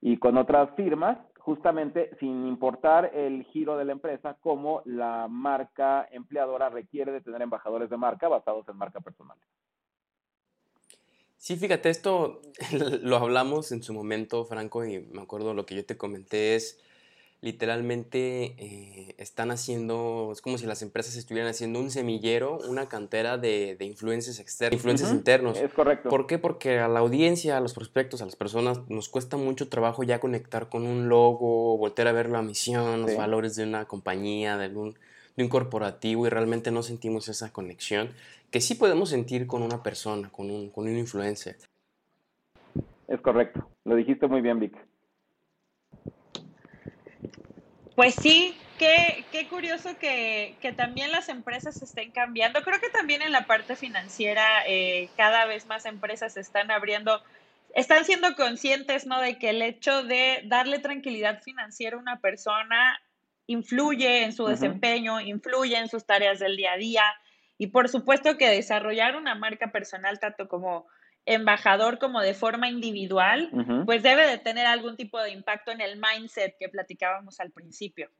y 0.00 0.18
con 0.18 0.38
otras 0.38 0.70
firmas, 0.76 1.18
justamente 1.40 2.10
sin 2.20 2.46
importar 2.46 3.10
el 3.12 3.42
giro 3.46 3.76
de 3.76 3.84
la 3.84 3.92
empresa, 3.92 4.36
como 4.40 4.82
la 4.84 5.26
marca 5.28 6.08
empleadora 6.12 6.68
requiere 6.68 7.10
de 7.10 7.20
tener 7.20 7.42
embajadores 7.42 7.90
de 7.90 7.96
marca 7.96 8.28
basados 8.28 8.68
en 8.68 8.76
marca 8.76 9.00
personal. 9.00 9.36
Sí, 11.36 11.56
fíjate, 11.56 11.90
esto 11.90 12.40
lo 13.02 13.16
hablamos 13.16 13.72
en 13.72 13.82
su 13.82 13.92
momento, 13.92 14.44
Franco, 14.44 14.84
y 14.84 15.00
me 15.12 15.22
acuerdo 15.22 15.52
lo 15.54 15.66
que 15.66 15.74
yo 15.74 15.84
te 15.84 15.96
comenté 15.96 16.54
es 16.54 16.80
literalmente 17.44 18.54
eh, 18.56 19.14
están 19.18 19.50
haciendo, 19.50 20.30
es 20.32 20.40
como 20.40 20.56
si 20.56 20.64
las 20.64 20.80
empresas 20.80 21.14
estuvieran 21.16 21.50
haciendo 21.50 21.78
un 21.78 21.90
semillero, 21.90 22.58
una 22.66 22.88
cantera 22.88 23.36
de, 23.36 23.76
de 23.78 23.84
influencers 23.84 24.40
externos, 24.40 24.78
influencers 24.78 25.12
internos. 25.12 25.58
Es 25.58 25.70
correcto. 25.74 26.08
¿Por 26.08 26.26
qué? 26.26 26.38
Porque 26.38 26.78
a 26.78 26.88
la 26.88 27.00
audiencia, 27.00 27.58
a 27.58 27.60
los 27.60 27.74
prospectos, 27.74 28.22
a 28.22 28.24
las 28.24 28.34
personas, 28.34 28.88
nos 28.88 29.10
cuesta 29.10 29.36
mucho 29.36 29.68
trabajo 29.68 30.02
ya 30.04 30.20
conectar 30.20 30.70
con 30.70 30.86
un 30.86 31.10
logo, 31.10 31.76
volver 31.76 32.08
a 32.08 32.12
ver 32.12 32.30
la 32.30 32.40
misión, 32.40 33.02
los 33.02 33.14
valores 33.14 33.56
de 33.56 33.64
una 33.64 33.84
compañía, 33.84 34.56
de 34.56 34.74
un, 34.74 34.94
de 35.36 35.42
un 35.42 35.50
corporativo 35.50 36.26
y 36.26 36.30
realmente 36.30 36.70
no 36.70 36.82
sentimos 36.82 37.28
esa 37.28 37.52
conexión 37.52 38.08
que 38.50 38.62
sí 38.62 38.74
podemos 38.74 39.10
sentir 39.10 39.46
con 39.46 39.62
una 39.62 39.82
persona, 39.82 40.30
con 40.30 40.50
un, 40.50 40.70
con 40.70 40.88
un 40.88 40.96
influencer. 40.96 41.56
Es 43.06 43.20
correcto. 43.20 43.68
Lo 43.84 43.96
dijiste 43.96 44.26
muy 44.28 44.40
bien, 44.40 44.60
Vic. 44.60 44.93
Pues 47.94 48.16
sí, 48.16 48.56
qué, 48.78 49.24
qué 49.30 49.48
curioso 49.48 49.96
que, 49.98 50.56
que 50.60 50.72
también 50.72 51.12
las 51.12 51.28
empresas 51.28 51.80
estén 51.80 52.10
cambiando. 52.10 52.62
Creo 52.62 52.80
que 52.80 52.90
también 52.90 53.22
en 53.22 53.32
la 53.32 53.46
parte 53.46 53.76
financiera 53.76 54.66
eh, 54.66 55.08
cada 55.16 55.46
vez 55.46 55.66
más 55.66 55.86
empresas 55.86 56.36
están 56.36 56.70
abriendo, 56.70 57.22
están 57.74 58.04
siendo 58.04 58.34
conscientes, 58.34 59.06
¿no? 59.06 59.20
De 59.20 59.38
que 59.38 59.50
el 59.50 59.62
hecho 59.62 60.02
de 60.02 60.42
darle 60.46 60.80
tranquilidad 60.80 61.42
financiera 61.42 61.96
a 61.96 62.00
una 62.00 62.20
persona 62.20 63.00
influye 63.46 64.24
en 64.24 64.32
su 64.32 64.46
desempeño, 64.46 65.20
influye 65.20 65.76
en 65.76 65.88
sus 65.88 66.04
tareas 66.04 66.40
del 66.40 66.56
día 66.56 66.72
a 66.72 66.76
día. 66.76 67.04
Y 67.58 67.68
por 67.68 67.88
supuesto 67.88 68.36
que 68.36 68.48
desarrollar 68.48 69.14
una 69.14 69.36
marca 69.36 69.70
personal, 69.70 70.18
tanto 70.18 70.48
como 70.48 70.88
embajador 71.26 71.98
como 71.98 72.20
de 72.20 72.34
forma 72.34 72.68
individual, 72.68 73.50
pues 73.86 74.02
debe 74.02 74.26
de 74.26 74.38
tener 74.38 74.66
algún 74.66 74.96
tipo 74.96 75.20
de 75.20 75.30
impacto 75.30 75.70
en 75.70 75.80
el 75.80 75.98
mindset 75.98 76.56
que 76.58 76.68
platicábamos 76.68 77.40
al 77.40 77.50
principio. 77.50 78.10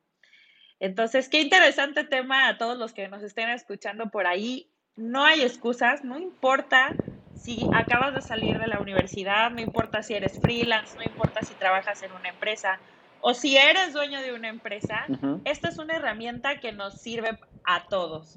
Entonces, 0.80 1.28
qué 1.28 1.40
interesante 1.40 2.04
tema 2.04 2.48
a 2.48 2.58
todos 2.58 2.78
los 2.78 2.92
que 2.92 3.08
nos 3.08 3.22
estén 3.22 3.48
escuchando 3.50 4.10
por 4.10 4.26
ahí. 4.26 4.70
No 4.96 5.24
hay 5.24 5.42
excusas, 5.42 6.04
no 6.04 6.18
importa 6.18 6.94
si 7.34 7.66
acabas 7.74 8.14
de 8.14 8.22
salir 8.22 8.58
de 8.58 8.68
la 8.68 8.80
universidad, 8.80 9.50
no 9.50 9.60
importa 9.60 10.02
si 10.02 10.14
eres 10.14 10.40
freelance, 10.40 10.96
no 10.96 11.02
importa 11.02 11.42
si 11.42 11.54
trabajas 11.54 12.02
en 12.02 12.12
una 12.12 12.30
empresa 12.30 12.78
o 13.20 13.34
si 13.34 13.56
eres 13.56 13.92
dueño 13.92 14.20
de 14.20 14.34
una 14.34 14.48
empresa, 14.48 15.06
esta 15.44 15.68
es 15.68 15.78
una 15.78 15.96
herramienta 15.96 16.60
que 16.60 16.72
nos 16.72 17.00
sirve 17.00 17.38
a 17.64 17.86
todos. 17.88 18.34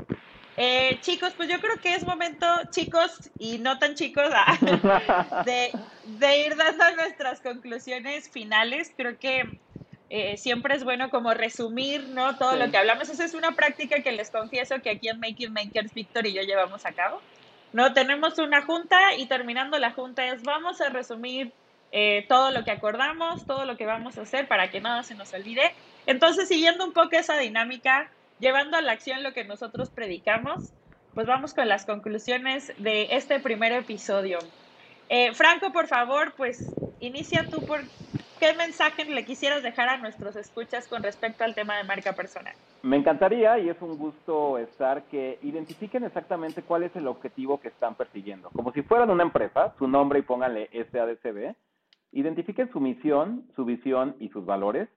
Eh, 0.58 0.98
chicos, 1.02 1.34
pues 1.38 1.50
yo 1.50 1.60
creo 1.62 1.78
que 1.80 1.94
es 1.94 2.04
momento, 2.04 2.48
chicos 2.72 3.30
y 3.38 3.60
no 3.60 3.78
tan 3.78 3.94
chicos, 3.94 4.26
ah, 4.34 5.44
de, 5.46 5.72
de 6.06 6.38
ir 6.48 6.56
dando 6.56 6.84
nuestras 6.96 7.40
conclusiones 7.42 8.30
finales. 8.30 8.92
Creo 8.98 9.20
que 9.20 9.60
eh, 10.10 10.36
siempre 10.38 10.76
es 10.76 10.84
bueno 10.84 11.10
como 11.12 11.34
resumir 11.34 12.08
¿no? 12.10 12.38
todo 12.38 12.54
Sí. 12.54 12.60
lo 12.60 12.72
que 12.72 12.78
hablamos. 12.78 13.08
Esa 13.10 13.24
es 13.26 13.36
una 13.36 13.52
práctica 13.52 14.02
que 14.02 14.12
les 14.12 14.32
confieso 14.32 14.82
que 14.82 14.90
aquí 14.90 15.10
en 15.10 15.20
Making 15.20 15.54
Makers, 15.54 15.94
Víctor 15.94 16.26
y 16.26 16.34
yo 16.34 16.42
llevamos 16.42 16.86
a 16.88 16.92
cabo. 16.94 17.22
No 17.74 17.94
tenemos 17.94 18.40
una 18.40 18.64
junta 18.64 19.14
y 19.16 19.28
terminando 19.28 19.78
la 19.78 19.92
junta 19.92 20.26
es 20.26 20.42
vamos 20.42 20.82
a 20.82 20.90
resumir 20.90 21.52
eh, 21.92 22.26
todo 22.28 22.50
lo 22.52 22.64
que 22.64 22.72
acordamos, 22.72 23.46
todo 23.46 23.66
lo 23.66 23.78
que 23.78 23.86
vamos 23.86 24.18
a 24.18 24.22
hacer 24.22 24.48
para 24.48 24.72
que 24.72 24.82
nada 24.82 25.04
se 25.04 25.14
nos 25.14 25.32
olvide. 25.34 25.74
Entonces, 26.08 26.48
siguiendo 26.48 26.84
un 26.86 26.94
poco 26.94 27.16
esa 27.18 27.38
dinámica, 27.38 28.10
llevando 28.40 28.78
a 28.78 28.82
la 28.82 28.92
acción 28.92 29.24
lo 29.24 29.34
que 29.34 29.44
nosotros 29.44 29.90
predicamos, 29.90 30.74
pues 31.14 31.28
vamos 31.28 31.54
con 31.54 31.68
las 31.68 31.86
conclusiones 31.86 32.72
de 32.78 33.08
este 33.12 33.40
primer 33.40 33.72
episodio. 33.72 34.40
Eh, 35.10 35.34
Franco, 35.34 35.72
por 35.72 35.88
favor, 35.88 36.34
pues 36.36 36.72
inicia 37.00 37.46
tú 37.50 37.66
por 37.66 37.80
qué 38.40 38.54
mensaje 38.54 39.06
le 39.06 39.26
quisieras 39.26 39.64
dejar 39.64 39.90
a 39.90 39.98
nuestros 39.98 40.36
escuchas 40.36 40.88
con 40.88 41.02
respecto 41.02 41.44
al 41.44 41.56
tema 41.56 41.78
de 41.78 41.86
marca 41.86 42.14
personal. 42.14 42.54
Me 42.84 42.98
encantaría 42.98 43.58
y 43.58 43.70
es 43.70 43.82
un 43.82 43.98
gusto 43.98 44.58
estar 44.58 45.04
que 45.04 45.40
identifiquen 45.42 46.04
exactamente 46.04 46.62
cuál 46.62 46.84
es 46.84 46.96
el 46.96 47.08
objetivo 47.08 47.60
que 47.60 47.70
están 47.70 47.96
persiguiendo. 47.96 48.50
Como 48.52 48.72
si 48.74 48.84
fueran 48.84 49.10
una 49.10 49.24
empresa, 49.24 49.74
su 49.80 49.88
nombre 49.88 50.20
y 50.20 50.24
pónganle 50.24 50.70
SADCB. 50.92 51.56
Identifiquen 52.12 52.72
su 52.72 52.80
misión, 52.80 53.48
su 53.56 53.66
visión 53.66 54.16
y 54.20 54.30
sus 54.30 54.46
valores 54.46 54.88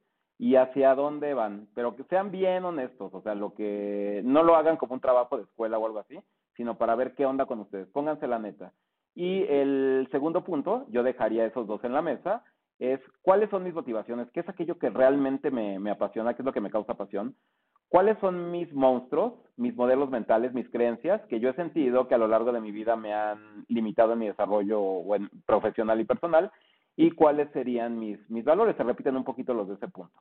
y 0.41 0.57
hacia 0.57 0.95
dónde 0.95 1.35
van, 1.35 1.69
pero 1.75 1.95
que 1.95 2.05
sean 2.05 2.31
bien 2.31 2.65
honestos, 2.65 3.13
o 3.13 3.21
sea, 3.21 3.35
lo 3.35 3.53
que 3.53 4.23
no 4.25 4.43
lo 4.43 4.57
hagan 4.57 4.79
como 4.79 4.95
un 4.95 5.01
trabajo 5.01 5.37
de 5.37 5.43
escuela 5.43 5.77
o 5.77 5.85
algo 5.85 5.99
así, 5.99 6.19
sino 6.57 6.79
para 6.79 6.95
ver 6.95 7.15
qué 7.15 7.27
onda 7.27 7.45
con 7.45 7.61
ustedes. 7.61 7.89
Pónganse 7.89 8.27
la 8.27 8.39
neta. 8.39 8.73
Y 9.15 9.43
el 9.43 10.09
segundo 10.11 10.43
punto, 10.43 10.87
yo 10.89 11.03
dejaría 11.03 11.45
esos 11.45 11.67
dos 11.67 11.85
en 11.85 11.93
la 11.93 12.01
mesa, 12.01 12.43
es 12.79 13.01
cuáles 13.21 13.51
son 13.51 13.65
mis 13.65 13.75
motivaciones, 13.75 14.31
qué 14.31 14.41
es 14.41 14.49
aquello 14.49 14.79
que 14.79 14.89
realmente 14.89 15.51
me, 15.51 15.79
me 15.79 15.91
apasiona, 15.91 16.33
qué 16.33 16.41
es 16.41 16.47
lo 16.47 16.55
que 16.55 16.63
me 16.63 16.71
causa 16.71 16.95
pasión, 16.95 17.37
cuáles 17.91 18.19
son 18.21 18.51
mis 18.51 18.73
monstruos, 18.73 19.35
mis 19.59 19.77
modelos 19.77 20.09
mentales, 20.09 20.55
mis 20.55 20.71
creencias, 20.71 21.21
que 21.27 21.39
yo 21.39 21.51
he 21.51 21.55
sentido 21.55 22.09
que 22.09 22.15
a 22.15 22.19
lo 22.19 22.29
largo 22.29 22.51
de 22.51 22.63
mi 22.63 22.73
vida 22.73 22.97
me 22.97 23.13
han 23.13 23.67
limitado 23.69 24.15
en 24.15 24.21
mi 24.21 24.29
desarrollo 24.29 24.81
o 24.81 25.17
profesional 25.45 26.01
y 26.01 26.05
personal, 26.05 26.51
y 27.01 27.13
cuáles 27.13 27.51
serían 27.53 27.99
mis, 27.99 28.19
mis 28.29 28.45
valores. 28.45 28.77
Se 28.77 28.83
repiten 28.83 29.17
un 29.17 29.25
poquito 29.25 29.55
los 29.55 29.67
de 29.69 29.75
ese 29.75 29.89
punto. 29.89 30.13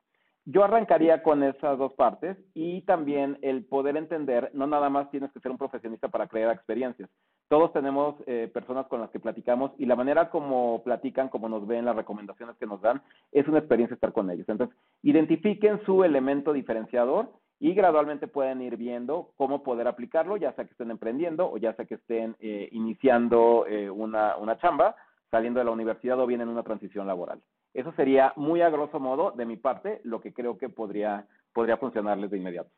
Yo 0.46 0.64
arrancaría 0.64 1.22
con 1.22 1.44
esas 1.44 1.78
dos 1.78 1.92
partes 1.94 2.38
y 2.54 2.84
también 2.84 3.38
el 3.42 3.66
poder 3.66 3.98
entender, 3.98 4.50
no 4.54 4.66
nada 4.66 4.90
más 4.90 5.12
tienes 5.12 5.30
que 5.34 5.42
ser 5.42 5.52
un 5.52 5.58
profesionista 5.58 6.08
para 6.08 6.28
crear 6.28 6.56
experiencias. 6.56 7.10
Todos 7.50 7.74
tenemos 7.74 8.16
eh, 8.28 8.50
personas 8.54 8.88
con 8.88 9.02
las 9.02 9.10
que 9.10 9.20
platicamos 9.20 9.72
y 9.78 9.86
la 9.88 9.98
manera 9.98 10.30
como 10.30 10.82
platican, 10.82 11.28
como 11.28 11.50
nos 11.50 11.68
ven, 11.68 11.84
las 11.84 11.98
recomendaciones 11.98 12.56
que 12.56 12.66
nos 12.66 12.80
dan, 12.80 13.02
es 13.34 13.46
una 13.50 13.60
experiencia 13.60 13.96
estar 13.96 14.14
con 14.14 14.32
ellos. 14.32 14.48
Entonces, 14.48 14.76
identifiquen 15.04 15.82
su 15.86 16.06
elemento 16.06 16.54
diferenciador 16.54 17.30
y 17.60 17.74
gradualmente 17.74 18.28
pueden 18.28 18.62
ir 18.62 18.78
viendo 18.78 19.32
cómo 19.36 19.64
poder 19.64 19.90
aplicarlo, 19.90 20.38
ya 20.38 20.54
sea 20.54 20.64
que 20.64 20.72
estén 20.72 20.92
emprendiendo 20.92 21.52
o 21.52 21.58
ya 21.58 21.74
sea 21.74 21.84
que 21.84 21.96
estén 21.96 22.38
eh, 22.40 22.70
iniciando 22.72 23.66
eh, 23.68 23.90
una, 23.90 24.38
una 24.38 24.58
chamba, 24.58 24.96
saliendo 25.32 25.60
de 25.60 25.66
la 25.66 25.72
universidad 25.72 26.20
o 26.20 26.28
bien 26.28 26.42
en 26.42 26.50
una 26.50 26.64
transición 26.64 27.08
laboral. 27.08 27.42
Eso 27.74 27.92
sería 27.94 28.34
muy 28.36 28.62
a 28.62 28.70
grosso 28.70 29.00
modo 29.00 29.32
de 29.32 29.46
mi 29.46 29.58
parte 29.58 30.02
lo 30.04 30.22
que 30.22 30.34
creo 30.34 30.58
que 30.58 30.70
podría, 30.70 31.28
podría 31.54 31.78
funcionarles 31.78 32.32
de 32.32 32.38
inmediato. 32.38 32.72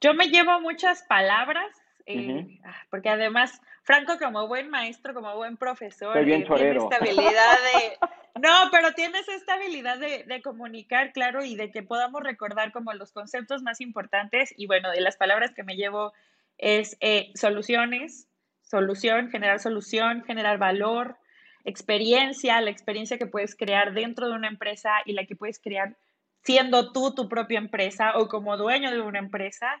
Yo 0.00 0.14
me 0.14 0.28
llevo 0.28 0.60
muchas 0.60 1.04
palabras, 1.04 1.70
eh, 2.06 2.58
ah, 2.64 2.74
porque 2.90 3.08
además, 3.08 3.60
Franco 3.84 4.18
como 4.18 4.48
buen 4.48 4.68
maestro, 4.68 5.14
como 5.14 5.34
buen 5.36 5.56
profesor, 5.56 6.16
eh, 6.18 6.24
tiene 6.24 6.76
esta 6.76 6.96
habilidad 6.96 7.56
de... 7.72 7.96
No, 8.40 8.48
pero 8.70 8.92
tienes 8.92 9.28
esta 9.28 9.54
habilidad 9.54 9.98
de, 9.98 10.24
de 10.24 10.40
comunicar, 10.40 11.12
claro, 11.12 11.44
y 11.44 11.54
de 11.54 11.70
que 11.70 11.82
podamos 11.82 12.22
recordar 12.22 12.72
como 12.72 12.90
los 12.94 13.12
conceptos 13.12 13.62
más 13.62 13.82
importantes. 13.82 14.54
Y 14.56 14.66
bueno, 14.66 14.90
de 14.90 15.02
las 15.02 15.18
palabras 15.18 15.52
que 15.52 15.64
me 15.64 15.76
llevo 15.76 16.14
es 16.56 16.96
eh, 17.00 17.30
soluciones, 17.34 18.28
solución, 18.72 19.30
generar 19.30 19.60
solución, 19.60 20.24
generar 20.24 20.56
valor, 20.56 21.16
experiencia, 21.64 22.58
la 22.62 22.70
experiencia 22.70 23.18
que 23.18 23.26
puedes 23.26 23.54
crear 23.54 23.92
dentro 23.92 24.28
de 24.28 24.34
una 24.34 24.48
empresa 24.48 24.90
y 25.04 25.12
la 25.12 25.26
que 25.26 25.36
puedes 25.36 25.60
crear 25.60 25.94
siendo 26.42 26.90
tú 26.90 27.14
tu 27.14 27.28
propia 27.28 27.58
empresa 27.58 28.16
o 28.16 28.28
como 28.28 28.56
dueño 28.56 28.90
de 28.90 29.02
una 29.02 29.18
empresa. 29.18 29.78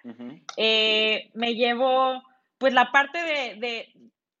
Eh, 0.56 1.30
me 1.32 1.54
llevo 1.54 2.22
pues 2.58 2.74
la 2.74 2.92
parte 2.92 3.18
de, 3.18 3.56
de, 3.56 3.92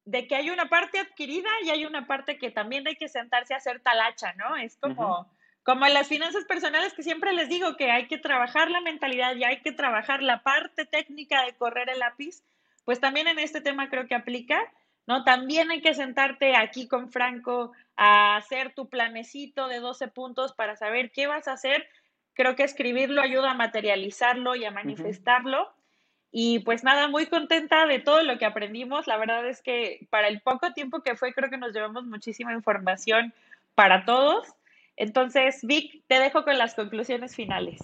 de 0.04 0.26
que 0.26 0.36
hay 0.36 0.50
una 0.50 0.68
parte 0.68 0.98
adquirida 0.98 1.48
y 1.64 1.70
hay 1.70 1.86
una 1.86 2.06
parte 2.06 2.36
que 2.36 2.50
también 2.50 2.86
hay 2.86 2.96
que 2.96 3.08
sentarse 3.08 3.54
a 3.54 3.56
hacer 3.56 3.80
talacha, 3.80 4.34
¿no? 4.34 4.54
Es 4.56 4.76
como, 4.76 5.32
como 5.62 5.86
en 5.86 5.94
las 5.94 6.08
finanzas 6.08 6.44
personales 6.44 6.92
que 6.92 7.02
siempre 7.02 7.32
les 7.32 7.48
digo 7.48 7.76
que 7.76 7.90
hay 7.90 8.06
que 8.06 8.18
trabajar 8.18 8.70
la 8.70 8.82
mentalidad 8.82 9.34
y 9.34 9.44
hay 9.44 9.62
que 9.62 9.72
trabajar 9.72 10.22
la 10.22 10.42
parte 10.42 10.84
técnica 10.84 11.42
de 11.46 11.56
correr 11.56 11.88
el 11.88 12.00
lápiz, 12.00 12.44
pues 12.84 13.00
también 13.00 13.28
en 13.28 13.38
este 13.38 13.60
tema 13.60 13.88
creo 13.88 14.06
que 14.06 14.14
aplica, 14.14 14.60
¿no? 15.06 15.24
También 15.24 15.70
hay 15.70 15.80
que 15.80 15.94
sentarte 15.94 16.56
aquí 16.56 16.88
con 16.88 17.10
Franco 17.10 17.72
a 17.96 18.36
hacer 18.36 18.74
tu 18.74 18.88
planecito 18.88 19.68
de 19.68 19.80
12 19.80 20.08
puntos 20.08 20.52
para 20.52 20.76
saber 20.76 21.10
qué 21.10 21.26
vas 21.26 21.48
a 21.48 21.52
hacer. 21.52 21.86
Creo 22.34 22.56
que 22.56 22.64
escribirlo 22.64 23.20
ayuda 23.20 23.50
a 23.50 23.54
materializarlo 23.54 24.56
y 24.56 24.64
a 24.64 24.70
manifestarlo. 24.70 25.72
Y 26.30 26.60
pues 26.60 26.82
nada, 26.82 27.08
muy 27.08 27.26
contenta 27.26 27.86
de 27.86 27.98
todo 27.98 28.22
lo 28.22 28.38
que 28.38 28.46
aprendimos. 28.46 29.06
La 29.06 29.18
verdad 29.18 29.46
es 29.46 29.60
que 29.60 30.06
para 30.08 30.28
el 30.28 30.40
poco 30.40 30.72
tiempo 30.72 31.02
que 31.02 31.14
fue, 31.14 31.34
creo 31.34 31.50
que 31.50 31.58
nos 31.58 31.74
llevamos 31.74 32.04
muchísima 32.04 32.54
información 32.54 33.34
para 33.74 34.06
todos. 34.06 34.48
Entonces, 34.96 35.60
Vic, 35.62 36.02
te 36.06 36.20
dejo 36.20 36.44
con 36.44 36.56
las 36.56 36.74
conclusiones 36.74 37.36
finales. 37.36 37.80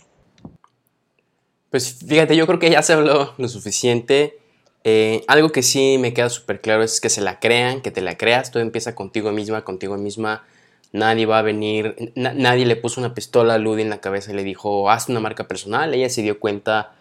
Pues 1.71 1.99
fíjate, 2.07 2.37
yo 2.37 2.47
creo 2.47 2.59
que 2.59 2.71
ya 2.71 2.81
se 2.81 2.95
habló 2.95 3.35
lo 3.37 3.49
suficiente. 3.49 4.39
Eh, 4.85 5.25
algo 5.29 5.51
que 5.51 5.63
sí 5.63 5.97
me 5.99 6.15
queda 6.15 6.31
súper 6.31 6.61
claro 6.61 6.83
es 6.83 7.01
que 7.01 7.11
se 7.11 7.21
la 7.21 7.41
crean, 7.41 7.81
que 7.83 7.91
te 7.91 8.01
la 8.01 8.17
creas. 8.17 8.51
Todo 8.51 8.63
empieza 8.63 8.95
contigo 8.95 9.33
misma, 9.33 9.65
contigo 9.65 9.97
misma. 9.97 10.45
Nadie 10.93 11.27
va 11.27 11.41
a 11.41 11.43
venir, 11.43 12.13
na- 12.15 12.33
nadie 12.33 12.65
le 12.67 12.77
puso 12.77 13.01
una 13.01 13.15
pistola 13.15 13.55
a 13.55 13.59
Ludi 13.59 13.83
en 13.83 13.91
la 13.91 14.01
cabeza 14.01 14.33
y 14.33 14.37
le 14.37 14.45
dijo, 14.45 14.91
haz 14.91 15.09
una 15.09 15.21
marca 15.21 15.47
personal. 15.49 15.93
Ella 15.95 16.09
se 16.09 16.23
dio 16.23 16.39
cuenta 16.41 16.93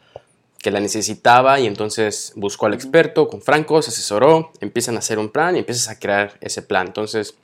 que 0.59 0.71
la 0.71 0.79
necesitaba 0.79 1.59
y 1.59 1.67
entonces 1.67 2.33
buscó 2.35 2.65
al 2.67 2.73
experto 2.73 3.27
con 3.29 3.41
Franco, 3.41 3.81
se 3.81 3.91
asesoró, 3.91 4.51
empiezan 4.61 4.95
a 4.95 4.99
hacer 4.99 5.19
un 5.19 5.29
plan 5.29 5.55
y 5.55 5.59
empiezas 5.59 5.89
a 5.89 5.99
crear 5.99 6.37
ese 6.41 6.61
plan. 6.63 6.87
Entonces, 6.87 7.35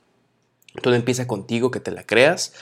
todo 0.82 0.94
empieza 0.94 1.26
contigo, 1.26 1.70
que 1.70 1.80
te 1.80 1.90
la 1.90 2.04
creas. 2.04 2.52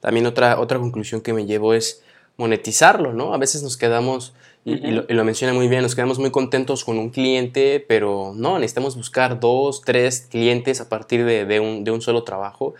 también 0.00 0.26
otra, 0.26 0.58
otra 0.60 0.78
conclusión 0.78 1.20
que 1.20 1.32
me 1.32 1.46
llevo 1.46 1.74
es 1.74 2.02
monetizarlo, 2.36 3.12
¿no? 3.12 3.34
A 3.34 3.38
veces 3.38 3.62
nos 3.62 3.76
quedamos, 3.76 4.34
y, 4.64 4.76
lo, 4.92 5.24
menciona 5.24 5.52
muy 5.52 5.66
bien, 5.66 5.82
nos 5.82 5.96
quedamos 5.96 6.20
muy 6.20 6.30
contentos 6.30 6.84
con 6.84 6.98
un 6.98 7.10
cliente, 7.10 7.84
pero 7.86 8.32
no, 8.36 8.58
necesitamos 8.58 8.96
buscar 8.96 9.40
dos, 9.40 9.82
tres 9.82 10.28
clientes 10.30 10.80
a 10.80 10.88
partir 10.88 11.24
de, 11.24 11.60
un, 11.60 11.82
de 11.82 11.90
un 11.90 12.00
solo 12.00 12.22
trabajo. 12.22 12.74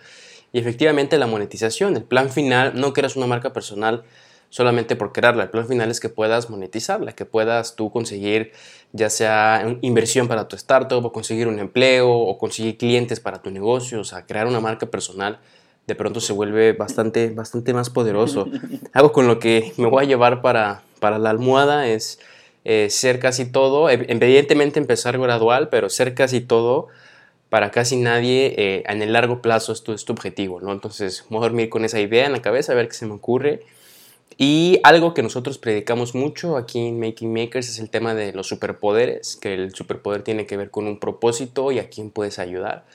Y 0.53 0.59
efectivamente 0.59 1.17
la 1.17 1.27
monetización, 1.27 1.97
el 1.97 2.03
plan 2.03 2.29
final, 2.29 2.73
no 2.75 2.93
creas 2.93 3.17
una 3.17 3.27
marca 3.27 3.51
personal 3.51 4.03
solamente 4.49 4.95
por 4.95 5.11
crearla. 5.11 5.43
El 5.43 5.49
plan 5.49 5.67
final 5.67 5.89
es 5.89 5.99
que 5.99 6.09
puedas 6.09 6.49
monetizarla, 6.49 7.13
que 7.13 7.25
puedas 7.25 7.75
tú 7.75 7.91
conseguir 7.91 8.51
ya 8.91 9.09
sea 9.09 9.77
inversión 9.81 10.27
para 10.27 10.47
tu 10.47 10.55
startup 10.55 11.03
o 11.03 11.11
conseguir 11.11 11.47
un 11.47 11.59
empleo 11.59 12.11
o 12.11 12.37
conseguir 12.37 12.77
clientes 12.77 13.19
para 13.19 13.41
tu 13.41 13.49
negocio, 13.49 13.99
o 13.99 14.03
sea, 14.03 14.27
crear 14.27 14.45
una 14.45 14.59
marca 14.59 14.85
personal 14.85 15.39
de 15.87 15.95
pronto 15.95 16.21
se 16.21 16.33
vuelve 16.33 16.73
bastante, 16.73 17.29
bastante 17.29 17.73
más 17.73 17.89
poderoso. 17.89 18.47
Algo 18.93 19.11
con 19.11 19.27
lo 19.27 19.39
que 19.39 19.73
me 19.77 19.87
voy 19.87 20.05
a 20.05 20.07
llevar 20.07 20.41
para, 20.41 20.83
para 20.99 21.19
la 21.19 21.29
almohada 21.29 21.87
es 21.87 22.19
eh, 22.65 22.89
ser 22.89 23.19
casi 23.19 23.45
todo, 23.45 23.89
evidentemente 23.89 24.79
empezar 24.79 25.17
gradual, 25.19 25.69
pero 25.69 25.89
ser 25.89 26.13
casi 26.13 26.41
todo 26.41 26.87
para 27.49 27.69
casi 27.71 27.97
nadie 27.97 28.55
eh, 28.57 28.83
en 28.87 29.01
el 29.01 29.13
largo 29.13 29.41
plazo 29.41 29.73
es 29.73 29.83
tu, 29.83 29.93
es 29.93 30.05
tu 30.05 30.13
objetivo, 30.13 30.59
¿no? 30.59 30.71
Entonces 30.71 31.25
voy 31.29 31.39
a 31.39 31.41
dormir 31.41 31.69
con 31.69 31.85
esa 31.85 31.99
idea 31.99 32.25
en 32.25 32.31
la 32.31 32.41
cabeza, 32.41 32.71
a 32.71 32.75
ver 32.75 32.87
qué 32.87 32.95
se 32.95 33.05
me 33.05 33.13
ocurre 33.13 33.61
y 34.37 34.79
algo 34.83 35.13
que 35.13 35.21
nosotros 35.21 35.57
predicamos 35.57 36.15
mucho 36.15 36.57
aquí 36.57 36.79
en 36.79 36.99
Making 36.99 37.31
Makers 37.33 37.69
es 37.69 37.79
el 37.79 37.89
tema 37.89 38.15
de 38.15 38.33
los 38.33 38.47
superpoderes, 38.47 39.35
que 39.35 39.53
el 39.53 39.75
superpoder 39.75 40.23
tiene 40.23 40.45
que 40.45 40.57
ver 40.57 40.71
con 40.71 40.87
un 40.87 40.99
propósito 40.99 41.71
y 41.71 41.79
a 41.79 41.89
quién 41.89 42.09
puedes 42.09 42.39
ayudar. 42.39 42.85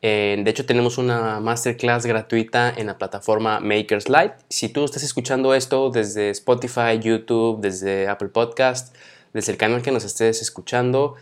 De 0.00 0.44
hecho, 0.46 0.64
tenemos 0.64 0.96
una 0.96 1.40
masterclass 1.40 2.06
gratuita 2.06 2.72
en 2.76 2.86
la 2.86 2.98
plataforma 2.98 3.58
Makers 3.58 4.08
Lite. 4.08 4.34
Si 4.48 4.68
tú 4.68 4.84
estás 4.84 5.02
escuchando 5.02 5.54
esto 5.54 5.90
desde 5.90 6.30
Spotify, 6.30 7.00
YouTube, 7.00 7.60
desde 7.60 8.06
Apple 8.06 8.28
Podcast, 8.28 8.94
desde 9.32 9.52
el 9.52 9.58
canal 9.58 9.82
que 9.82 9.90
nos 9.90 10.04
estés 10.04 10.40
escuchando, 10.40 11.16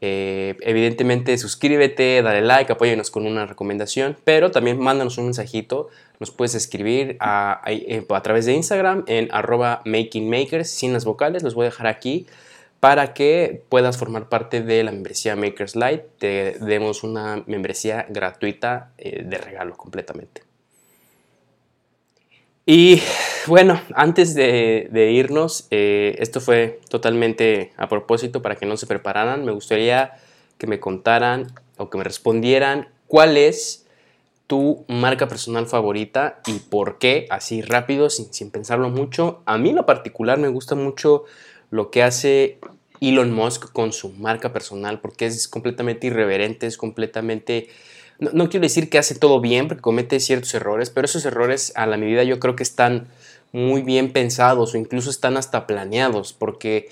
eh, 0.00 0.56
evidentemente 0.60 1.36
suscríbete, 1.38 2.22
dale 2.22 2.40
like, 2.42 2.70
apóyanos 2.70 3.10
con 3.10 3.26
una 3.26 3.46
recomendación, 3.46 4.16
pero 4.24 4.50
también 4.50 4.78
mándanos 4.78 5.18
un 5.18 5.24
mensajito. 5.24 5.88
Nos 6.20 6.30
puedes 6.30 6.54
escribir 6.54 7.16
a, 7.20 7.62
a, 7.62 8.22
través 8.22 8.46
de 8.46 8.52
Instagram 8.52 9.04
en 9.06 9.28
arroba 9.32 9.82
makingmakers 9.84 10.70
sin 10.70 10.92
las 10.92 11.04
vocales. 11.04 11.42
Los 11.42 11.54
voy 11.54 11.66
a 11.66 11.70
dejar 11.70 11.86
aquí 11.86 12.26
para 12.80 13.12
que 13.12 13.64
puedas 13.68 13.98
formar 13.98 14.28
parte 14.28 14.62
de 14.62 14.84
la 14.84 14.92
membresía 14.92 15.36
Makers 15.36 15.74
Lite. 15.74 16.06
Te 16.18 16.56
demos 16.60 17.02
una 17.02 17.42
membresía 17.46 18.06
gratuita 18.08 18.92
eh, 18.98 19.24
de 19.24 19.38
regalo 19.38 19.76
completamente. 19.76 20.42
Y 22.70 23.00
bueno, 23.46 23.80
antes 23.94 24.34
de, 24.34 25.10
irnos, 25.12 25.66
eh, 25.70 26.16
esto 26.18 26.40
fue 26.40 26.80
totalmente 26.90 27.72
a 27.78 27.88
propósito 27.88 28.42
para 28.42 28.56
que 28.56 28.66
no 28.66 28.76
se 28.76 28.86
prepararan. 28.86 29.44
Me 29.44 29.52
gustaría 29.52 30.12
que 30.58 30.66
me 30.66 30.78
contaran 30.78 31.46
o 31.78 31.88
que 31.88 31.96
me 31.96 32.04
respondieran 32.04 32.88
cuál 33.06 33.38
es 33.38 33.86
tu 34.46 34.84
marca 34.86 35.28
personal 35.28 35.66
favorita 35.66 36.40
y 36.46 36.58
por 36.58 36.98
qué, 36.98 37.26
así 37.30 37.62
rápido, 37.62 38.10
sin, 38.10 38.32
sin 38.32 38.50
pensarlo 38.50 38.90
mucho. 38.90 39.42
A 39.46 39.56
mí 39.56 39.70
en 39.70 39.76
lo 39.76 39.86
particular 39.86 40.38
me 40.38 40.48
gusta 40.48 40.74
mucho 40.74 41.24
lo 41.70 41.90
que 41.90 42.02
hace 42.02 42.58
Elon 43.00 43.32
Musk 43.32 43.72
con 43.72 43.92
su 43.92 44.10
marca 44.10 44.52
personal 44.52 45.00
porque 45.00 45.26
es 45.26 45.48
completamente 45.48 46.06
irreverente, 46.08 46.66
es 46.66 46.76
completamente 46.76 47.68
no, 48.18 48.48
quiero 48.48 48.64
decir 48.64 48.90
que 48.90 48.98
hace 48.98 49.14
todo 49.14 49.40
bien, 49.40 49.68
porque 49.68 49.80
comete 49.80 50.18
ciertos 50.18 50.52
errores, 50.54 50.90
pero 50.90 51.04
esos 51.04 51.24
errores 51.24 51.72
a 51.76 51.86
la 51.86 51.96
medida 51.96 52.24
yo 52.24 52.40
creo 52.40 52.56
que 52.56 52.64
están 52.64 53.06
muy 53.52 53.82
bien 53.82 54.12
pensados 54.12 54.74
o 54.74 54.76
incluso 54.76 55.08
están 55.08 55.36
hasta 55.36 55.66
planeados, 55.68 56.32
porque 56.32 56.88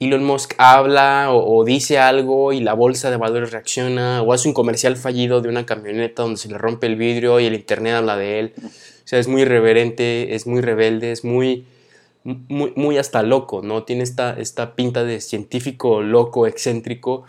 Elon 0.00 0.24
Musk 0.24 0.54
habla 0.56 1.28
o, 1.30 1.64
dice 1.64 1.98
algo 1.98 2.54
y 2.54 2.60
la 2.60 2.72
bolsa 2.72 3.10
de 3.10 3.18
valores 3.18 3.52
reacciona, 3.52 4.22
o 4.22 4.32
hace 4.32 4.48
un 4.48 4.54
comercial 4.54 4.96
fallido 4.96 5.42
de 5.42 5.50
una 5.50 5.66
camioneta 5.66 6.22
donde 6.22 6.38
se 6.38 6.48
le 6.48 6.56
rompe 6.56 6.86
el 6.86 6.96
vidrio 6.96 7.38
y 7.38 7.44
el 7.44 7.54
internet 7.54 7.96
habla 7.96 8.16
de 8.16 8.40
él. 8.40 8.54
O 8.56 8.70
sea, 9.04 9.18
es 9.18 9.28
muy 9.28 9.42
irreverente, 9.42 10.34
es 10.34 10.46
muy 10.46 10.62
rebelde, 10.62 11.12
es 11.12 11.22
muy, 11.22 11.66
muy, 12.24 12.72
muy 12.76 12.98
hasta 12.98 13.22
loco, 13.22 13.62
¿no? 13.62 13.84
Tiene 13.84 14.02
esta, 14.02 14.34
esta 14.38 14.74
pinta 14.74 15.04
de 15.04 15.20
científico 15.20 16.02
loco, 16.02 16.46
excéntrico 16.46 17.24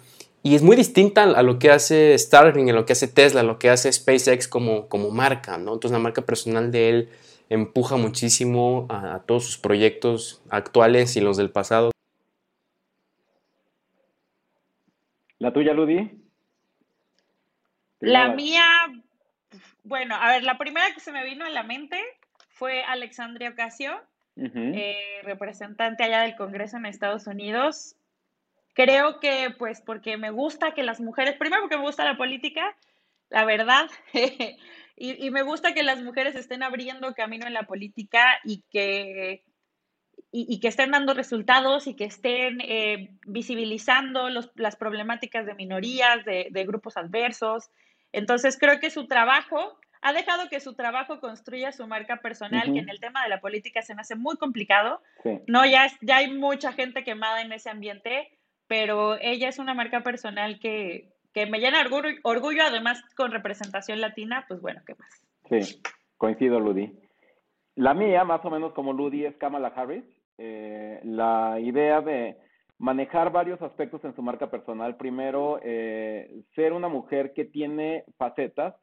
y 0.46 0.56
es 0.56 0.62
muy 0.62 0.76
distinta 0.76 1.24
a 1.24 1.42
lo 1.42 1.58
que 1.58 1.72
hace 1.72 2.18
Starlink, 2.18 2.70
a 2.70 2.74
lo 2.74 2.86
que 2.86 2.92
hace 2.92 3.08
Tesla, 3.08 3.40
a 3.40 3.44
lo 3.44 3.60
que 3.60 3.70
hace 3.70 3.92
SpaceX 3.92 4.50
como, 4.50 4.90
como 4.90 5.10
marca, 5.10 5.58
¿no? 5.58 5.74
Entonces 5.74 5.92
la 5.92 6.00
marca 6.00 6.22
personal 6.24 6.70
de 6.70 6.90
él 6.90 7.10
empuja 7.50 7.96
muchísimo 7.96 8.86
a, 8.90 9.20
todos 9.26 9.46
sus 9.46 9.58
proyectos 9.58 10.42
actuales 10.50 11.16
y 11.16 11.22
los 11.22 11.38
del 11.38 11.50
pasado. 11.50 11.92
¿La 15.40 15.54
tuya, 15.54 15.74
Ludi? 15.74 16.12
La 18.02 18.34
mía, 18.34 18.66
bueno, 19.84 20.16
a 20.16 20.28
ver, 20.28 20.44
la 20.44 20.58
primera 20.58 20.94
que 20.94 21.00
se 21.00 21.14
me 21.14 21.24
vino 21.24 21.46
a 21.46 21.50
la 21.50 21.64
mente 21.64 21.98
fue 22.50 22.84
Alexandria 22.84 23.52
Ocasio, 23.52 23.94
eh, 24.36 25.22
representante 25.24 26.04
allá 26.04 26.22
del 26.22 26.36
Congreso 26.36 26.78
en 26.78 26.86
Estados 26.86 27.28
Unidos. 27.28 27.96
Creo 28.74 29.20
que, 29.20 29.54
pues, 29.58 29.82
porque 29.82 30.18
me 30.18 30.32
gusta 30.32 30.74
que 30.74 30.84
las 30.84 31.00
mujeres, 31.00 31.36
primero 31.38 31.62
porque 31.62 31.78
me 31.78 31.84
gusta 31.84 32.04
la 32.04 32.18
política, 32.18 32.76
la 33.30 33.46
verdad, 33.46 33.90
y, 34.96 35.30
me 35.30 35.44
gusta 35.44 35.74
que 35.74 35.84
las 35.84 36.02
mujeres 36.02 36.36
estén 36.36 36.64
abriendo 36.64 37.14
camino 37.14 37.46
en 37.46 37.54
la 37.54 37.64
política 37.64 38.40
y 38.44 38.64
que, 38.72 39.44
y, 40.32 40.60
que 40.60 40.68
estén 40.68 40.92
dando 40.92 41.14
resultados 41.14 41.86
y 41.86 41.96
que 41.96 42.06
estén 42.06 42.62
eh, 42.62 43.12
visibilizando 43.28 44.30
las 44.30 44.76
problemáticas 44.76 45.46
de 45.46 45.54
minorías, 45.54 46.26
de, 46.26 46.66
grupos 46.66 46.98
adversos. 46.98 47.70
Entonces, 48.12 48.58
creo 48.60 48.80
que 48.80 48.90
su 48.90 49.08
trabajo 49.08 49.78
ha 50.04 50.14
dejado 50.14 50.50
que 50.50 50.60
su 50.60 50.76
trabajo 50.76 51.20
construya 51.20 51.72
su 51.72 51.88
marca 51.88 52.18
personal, 52.18 52.72
que 52.74 52.80
en 52.80 52.90
el 52.90 53.00
tema 53.00 53.24
de 53.24 53.30
la 53.30 53.40
política 53.40 53.82
se 53.82 53.96
me 53.96 54.02
hace 54.02 54.16
muy 54.16 54.38
complicado. 54.38 55.02
No, 55.48 55.66
ya, 55.66 55.88
ya 56.02 56.18
hay 56.18 56.32
mucha 56.32 56.74
gente 56.74 57.04
quemada 57.04 57.42
en 57.42 57.52
ese 57.54 57.70
ambiente 57.70 58.30
pero 58.68 59.18
ella 59.22 59.50
es 59.50 59.60
una 59.60 59.74
marca 59.74 60.02
personal 60.02 60.60
que, 60.60 61.14
me 61.36 61.60
llena 61.60 61.82
orgullo, 61.82 62.18
orgullo, 62.24 62.64
además 62.64 63.04
con 63.16 63.32
representación 63.32 64.02
latina, 64.02 64.46
pues 64.48 64.62
bueno, 64.62 64.82
¿qué 64.86 64.96
más? 64.96 65.24
Sí, 65.50 65.82
coincido, 66.18 66.60
Ludi. 66.60 66.92
La 67.76 67.94
mía, 67.94 68.24
más 68.24 68.44
o 68.46 68.50
menos 68.50 68.74
como 68.74 68.94
Ludi, 68.94 69.26
es 69.26 69.36
Kamala 69.38 69.70
Harris. 69.76 70.04
Eh, 70.40 71.00
la 71.04 71.60
idea 71.60 72.02
de 72.02 72.38
manejar 72.80 73.32
varios 73.32 73.62
aspectos 73.62 74.04
en 74.06 74.16
su 74.16 74.22
marca 74.22 74.50
personal. 74.50 74.96
Primero, 74.98 75.60
eh, 75.64 76.44
ser 76.56 76.74
una 76.74 76.88
mujer 76.88 77.34
que 77.34 77.46
tiene 77.46 78.06
facetas, 78.18 78.76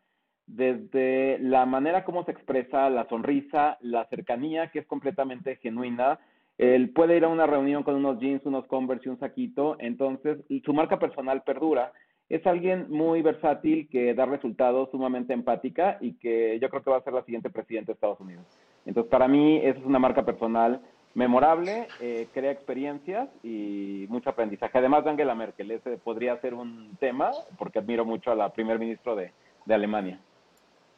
desde 0.57 1.39
la 1.41 1.67
manera 1.67 2.05
como 2.05 2.25
se 2.25 2.33
expresa, 2.33 2.91
la 2.91 3.09
sonrisa, 3.09 3.79
la 3.81 4.05
cercanía, 4.07 4.69
que 4.71 4.81
es 4.81 4.87
completamente 4.87 5.57
genuina, 5.57 6.19
él 6.59 6.91
puede 6.91 7.17
ir 7.17 7.25
a 7.25 7.29
una 7.29 7.47
reunión 7.47 7.83
con 7.83 7.95
unos 7.95 8.19
jeans, 8.19 8.45
unos 8.45 8.67
Converse 8.67 9.09
y 9.09 9.13
un 9.13 9.19
saquito, 9.19 9.77
entonces 9.79 10.39
su 10.65 10.75
marca 10.75 10.99
personal 10.99 11.43
perdura. 11.43 11.93
Es 12.29 12.47
alguien 12.47 12.87
muy 12.91 13.23
versátil 13.23 13.89
que 13.89 14.15
da 14.15 14.25
resultados, 14.25 14.91
sumamente 14.91 15.33
empática 15.33 15.99
y 16.01 16.13
que 16.15 16.59
yo 16.61 16.69
creo 16.69 16.83
que 16.83 16.91
va 16.91 16.99
a 16.99 17.03
ser 17.03 17.13
la 17.13 17.25
siguiente 17.25 17.51
presidenta 17.51 17.87
de 17.87 17.95
Estados 17.95 18.21
Unidos. 18.21 18.45
Entonces, 18.87 19.11
para 19.11 19.27
mí, 19.27 19.57
esa 19.57 19.79
es 19.79 19.85
una 19.85 19.99
marca 19.99 20.25
personal 20.25 20.81
memorable, 21.15 21.89
eh, 22.01 22.29
crea 22.33 22.53
experiencias 22.53 23.29
y 23.43 24.07
mucho 24.09 24.31
aprendizaje. 24.31 24.79
Además 24.79 25.05
de 25.05 25.11
Angela 25.11 25.35
Merkel, 25.35 25.71
ese 25.71 25.97
podría 25.99 26.41
ser 26.41 26.55
un 26.55 26.97
tema, 27.01 27.31
porque 27.59 27.81
admiro 27.81 28.05
mucho 28.05 28.31
a 28.31 28.37
la 28.37 28.51
primer 28.51 28.79
ministro 28.79 29.17
de, 29.17 29.33
Alemania. 29.69 30.19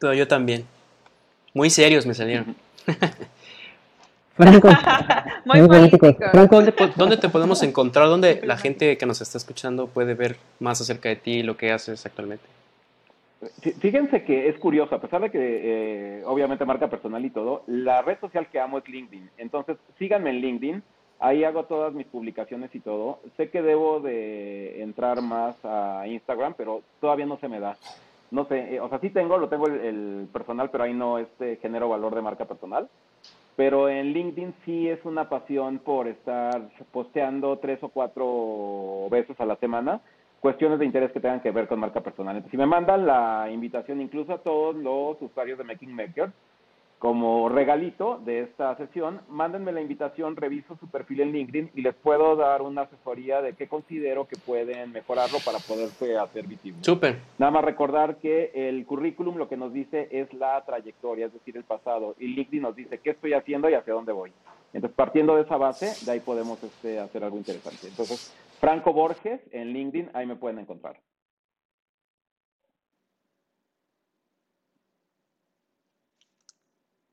Pero 0.03 0.15
yo 0.15 0.27
también. 0.27 0.65
Muy 1.55 1.71
serios 1.71 2.07
me 2.07 2.15
salieron. 2.15 2.57
Franco. 4.37 4.69
Muy 5.45 5.61
Franco, 6.33 6.61
¿dónde, 6.97 7.17
te 7.17 7.29
podemos 7.29 7.63
encontrar? 7.63 8.09
¿Dónde 8.09 8.41
la 8.43 8.57
gente 8.57 8.99
que 8.99 9.07
nos 9.07 9.21
está 9.21 9.39
escuchando 9.39 9.87
puede 9.87 10.15
ver 10.15 10.39
más 10.59 10.81
acerca 10.81 11.09
de 11.09 11.17
ti 11.17 11.31
y 11.35 11.43
lo 11.45 11.57
que 11.57 11.71
haces 11.71 12.05
actualmente? 12.05 12.45
Fíjense 13.81 14.25
que 14.25 14.49
es 14.49 14.59
curioso, 14.59 14.97
a 14.97 15.01
pesar 15.01 15.21
de 15.21 15.31
que 15.31 15.39
eh, 15.39 16.23
obviamente 16.27 16.65
marca 16.65 16.91
personal 16.91 17.25
y 17.25 17.31
todo, 17.31 17.63
la 17.69 18.03
red 18.03 18.19
social 18.21 18.49
que 18.51 18.59
amo 18.59 18.79
es 18.79 18.89
LinkedIn. 18.89 19.31
Entonces, 19.39 19.77
síganme 20.01 20.31
en 20.31 20.41
LinkedIn, 20.41 20.83
ahí 21.21 21.45
hago 21.45 21.65
todas 21.65 21.93
mis 21.93 22.07
publicaciones 22.07 22.75
y 22.75 22.81
todo. 22.81 23.21
Sé 23.37 23.51
que 23.51 23.63
debo 23.63 24.01
de 24.01 24.83
entrar 24.83 25.23
más 25.23 25.57
a 25.65 26.09
Instagram, 26.09 26.55
pero 26.57 26.83
todavía 27.01 27.27
no 27.27 27.39
se 27.39 27.47
me 27.47 27.61
da. 27.61 27.77
No 28.33 28.47
sé, 28.47 28.75
eh, 28.75 28.81
o 28.81 28.89
sea, 28.89 28.99
sí 29.01 29.11
tengo, 29.11 29.37
lo 29.37 29.51
tengo 29.51 29.67
el, 29.67 30.27
personal, 30.33 30.71
pero 30.71 30.85
ahí 30.85 30.95
no 30.95 31.19
este 31.19 31.57
genero 31.57 31.91
valor 31.91 32.15
de 32.15 32.23
marca 32.23 32.47
personal. 32.47 32.89
Pero 33.57 33.91
en 33.91 34.15
LinkedIn 34.15 34.55
sí 34.65 34.89
es 34.89 35.05
una 35.05 35.29
pasión 35.29 35.79
por 35.79 36.09
estar 36.09 36.71
posteando 36.91 37.59
tres 37.59 37.79
o 37.83 37.91
cuatro 37.91 39.07
veces 39.11 39.39
a 39.39 39.45
la 39.45 39.57
semana 39.57 40.01
cuestiones 40.41 40.79
de 40.79 40.87
interés 40.87 41.13
que 41.13 41.21
tengan 41.21 41.41
que 41.41 41.51
ver 41.51 41.69
con 41.69 41.79
marca 41.79 42.01
personal. 42.01 42.35
Entonces, 42.35 42.51
si 42.51 42.57
me 42.57 42.67
mandan 42.67 43.07
la 43.07 43.49
invitación 43.53 44.01
incluso 44.01 44.33
a 44.33 44.39
todos 44.39 44.75
los 44.75 45.21
usuarios 45.21 45.59
de 45.59 45.65
Making 45.65 45.95
Makers, 45.95 46.33
como 47.03 47.49
regalito 47.49 48.21
de 48.25 48.43
esta 48.43 48.77
sesión, 48.77 49.23
mándenme 49.29 49.73
la 49.73 49.81
invitación, 49.81 50.37
reviso 50.37 50.77
su 50.77 50.87
perfil 50.87 51.23
en 51.23 51.33
LinkedIn 51.33 51.73
y 51.75 51.83
les 51.83 51.97
puedo 51.97 52.37
dar 52.37 52.63
una 52.63 52.83
asesoría 52.83 53.43
de 53.43 53.55
qué 53.55 53.67
considero 53.67 54.29
que 54.29 54.37
pueden 54.37 54.93
mejorarlo 54.93 55.39
para 55.45 55.59
poderse 55.59 56.17
hacer 56.17 56.47
visible. 56.47 56.79
Súper. 56.85 57.19
Nada 57.39 57.51
más 57.51 57.65
recordar 57.65 58.19
que 58.19 58.53
el 58.55 58.87
currículum 58.87 59.37
lo 59.37 59.49
que 59.49 59.57
nos 59.57 59.73
dice 59.73 60.07
es 60.13 60.33
la 60.33 60.65
trayectoria, 60.65 61.27
es 61.27 61.33
decir, 61.33 61.57
el 61.57 61.65
pasado, 61.65 62.15
y 62.21 62.29
LinkedIn 62.29 62.63
nos 62.63 62.77
dice 62.77 63.01
qué 63.01 63.11
estoy 63.11 63.33
haciendo 63.33 63.69
y 63.69 63.75
hacia 63.75 63.95
dónde 63.95 64.13
voy. 64.13 64.31
Entonces, 64.73 64.95
partiendo 64.95 65.35
de 65.35 65.43
esa 65.43 65.57
base, 65.57 66.07
de 66.07 66.13
ahí 66.13 66.21
podemos 66.21 66.63
este, 66.63 67.01
hacer 67.01 67.25
algo 67.25 67.37
interesante. 67.37 67.89
Entonces, 67.89 68.33
Franco 68.61 68.93
Borges 68.93 69.41
en 69.51 69.73
LinkedIn, 69.73 70.11
ahí 70.15 70.25
me 70.25 70.37
pueden 70.37 70.61
encontrar. 70.61 70.95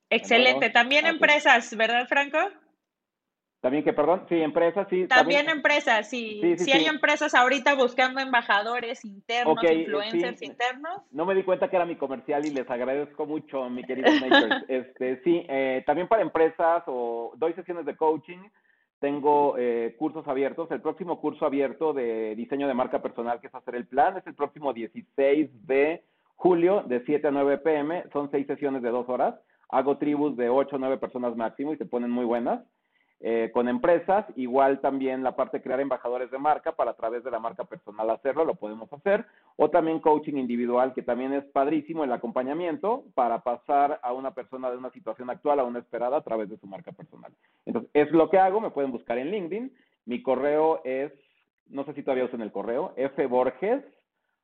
Excelente. 0.10 0.70
También 0.70 1.06
Ah, 1.06 1.10
empresas, 1.10 1.76
¿verdad, 1.76 2.08
Franco? 2.08 2.38
También 3.62 3.84
que, 3.84 3.92
perdón, 3.92 4.26
sí, 4.30 4.36
empresas, 4.36 4.88
sí. 4.90 5.06
También, 5.08 5.50
empresas, 5.50 6.10
sí. 6.10 6.40
Sí, 6.42 6.58
sí, 6.58 6.66
sí 6.66 6.72
hay 6.72 6.86
empresas 6.86 7.36
ahorita 7.36 7.76
buscando 7.76 8.22
embajadores 8.22 9.04
internos, 9.04 9.62
influencers 9.62 10.42
internos. 10.42 11.02
No 11.12 11.26
me 11.26 11.36
di 11.36 11.44
cuenta 11.44 11.70
que 11.70 11.76
era 11.76 11.86
mi 11.86 11.98
comercial 11.98 12.46
y 12.46 12.52
les 12.52 12.70
agradezco 12.70 13.26
mucho, 13.26 13.70
mi 13.70 13.84
querido 13.84 14.12
Makers. 14.14 14.66
Este, 14.70 15.22
sí, 15.24 15.46
eh, 15.50 15.84
también 15.86 16.08
para 16.08 16.22
empresas 16.22 16.84
o 16.88 17.34
doy 17.36 17.54
sesiones 17.54 17.86
de 17.86 17.98
coaching, 17.98 18.40
tengo 19.00 19.56
eh, 19.58 19.94
cursos 19.98 20.26
abiertos. 20.26 20.72
El 20.72 20.82
próximo 20.82 21.20
curso 21.20 21.46
abierto 21.46 21.92
de 21.92 22.36
diseño 22.36 22.66
de 22.66 22.74
marca 22.74 23.02
personal, 23.02 23.42
que 23.42 23.48
es 23.48 23.56
hacer 23.56 23.76
el 23.76 23.88
plan, 23.88 24.16
es 24.16 24.26
el 24.26 24.36
próximo 24.36 24.72
16 24.72 25.68
de 25.68 26.04
julio, 26.36 26.84
de 26.84 27.04
7 27.06 27.28
a 27.28 27.32
9 27.32 27.58
pm. 27.58 28.06
Son 28.14 28.32
seis 28.32 28.48
sesiones 28.48 28.82
de 28.82 28.90
dos 28.90 29.10
horas. 29.10 29.36
Hago 29.70 29.98
tribus 29.98 30.36
de 30.36 30.50
8 30.50 30.76
o 30.76 30.80
9 30.80 30.98
personas 30.98 31.36
máximo 31.36 31.74
y 31.74 31.78
se 31.78 31.86
ponen 31.86 32.12
muy 32.12 32.26
buenas. 32.26 32.62
Eh, 33.22 33.52
con 33.54 33.68
empresas, 33.68 34.26
igual 34.38 34.80
también 34.80 35.24
la 35.24 35.36
parte 35.36 35.58
de 35.58 35.64
crear 35.64 35.82
embajadores 35.82 36.32
de 36.32 36.38
marca 36.38 36.72
para 36.72 36.92
a 36.92 36.96
través 36.96 37.22
de 37.22 37.32
la 37.32 37.40
marca 37.40 37.66
personal 37.66 38.10
hacerlo, 38.10 38.46
lo 38.46 38.56
podemos 38.56 38.92
hacer, 38.94 39.26
o 39.58 39.70
también 39.70 40.00
coaching 40.00 40.36
individual, 40.38 40.94
que 40.94 41.02
también 41.02 41.34
es 41.34 41.44
padrísimo 41.48 42.06
el 42.06 42.14
acompañamiento 42.14 43.04
para 43.16 43.40
pasar 43.40 44.00
a 44.04 44.14
una 44.14 44.34
persona 44.34 44.72
de 44.72 44.78
una 44.78 44.90
situación 44.92 45.30
actual 45.30 45.60
a 45.60 45.66
una 45.66 45.80
esperada 45.80 46.16
a 46.16 46.24
través 46.24 46.50
de 46.50 46.58
su 46.60 46.68
marca 46.68 46.94
personal. 46.94 47.34
Entonces, 47.66 47.92
es 47.94 48.10
lo 48.12 48.30
que 48.30 48.40
hago, 48.40 48.62
me 48.62 48.72
pueden 48.72 48.92
buscar 48.92 49.18
en 49.18 49.32
LinkedIn, 49.32 49.74
mi 50.06 50.24
correo 50.24 50.80
es, 50.86 51.12
no 51.68 51.84
sé 51.84 51.94
si 51.96 52.04
todavía 52.04 52.24
usan 52.24 52.42
el 52.42 52.54
correo, 52.54 52.94
fborges, 52.96 53.84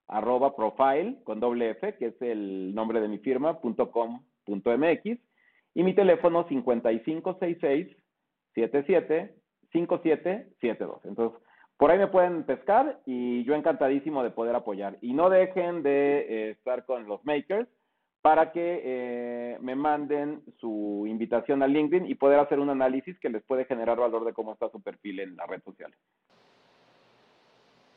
arroba 0.10 0.54
profile, 0.54 1.18
con 1.24 1.40
doble 1.40 1.70
F, 1.72 1.96
que 1.96 2.08
es 2.08 2.22
el 2.22 2.76
nombre 2.76 3.00
de 3.00 3.08
mi 3.08 3.20
firma, 3.20 3.62
punto 3.62 3.90
com, 3.90 4.22
mx, 4.48 5.20
y 5.74 5.84
mi 5.84 5.94
teléfono 5.94 6.48
5566 6.48 7.98
775772. 8.56 11.06
Entonces, 11.06 11.40
por 11.78 11.92
ahí 11.92 11.98
me 11.98 12.08
pueden 12.08 12.44
pescar 12.44 13.02
y 13.06 13.44
yo 13.44 13.54
encantadísimo 13.54 14.24
de 14.24 14.32
poder 14.32 14.56
apoyar. 14.56 14.98
Y 15.02 15.14
no 15.14 15.30
dejen 15.30 15.84
de 15.84 16.20
eh, 16.20 16.52
estar 16.52 16.86
con 16.86 17.08
los 17.08 17.24
makers 17.26 17.68
para 18.22 18.52
que 18.52 18.82
eh, 18.84 19.58
me 19.62 19.76
manden 19.76 20.42
su 20.60 21.06
invitación 21.08 21.62
a 21.62 21.68
LinkedIn 21.68 22.10
y 22.10 22.16
poder 22.16 22.40
hacer 22.40 22.60
un 22.60 22.70
análisis 22.70 23.20
que 23.20 23.30
les 23.30 23.44
puede 23.44 23.66
generar 23.66 23.98
valor 23.98 24.26
de 24.26 24.34
cómo 24.34 24.54
está 24.54 24.70
su 24.70 24.82
perfil 24.82 25.20
en 25.20 25.36
la 25.36 25.46
red 25.46 25.62
social. 25.64 25.94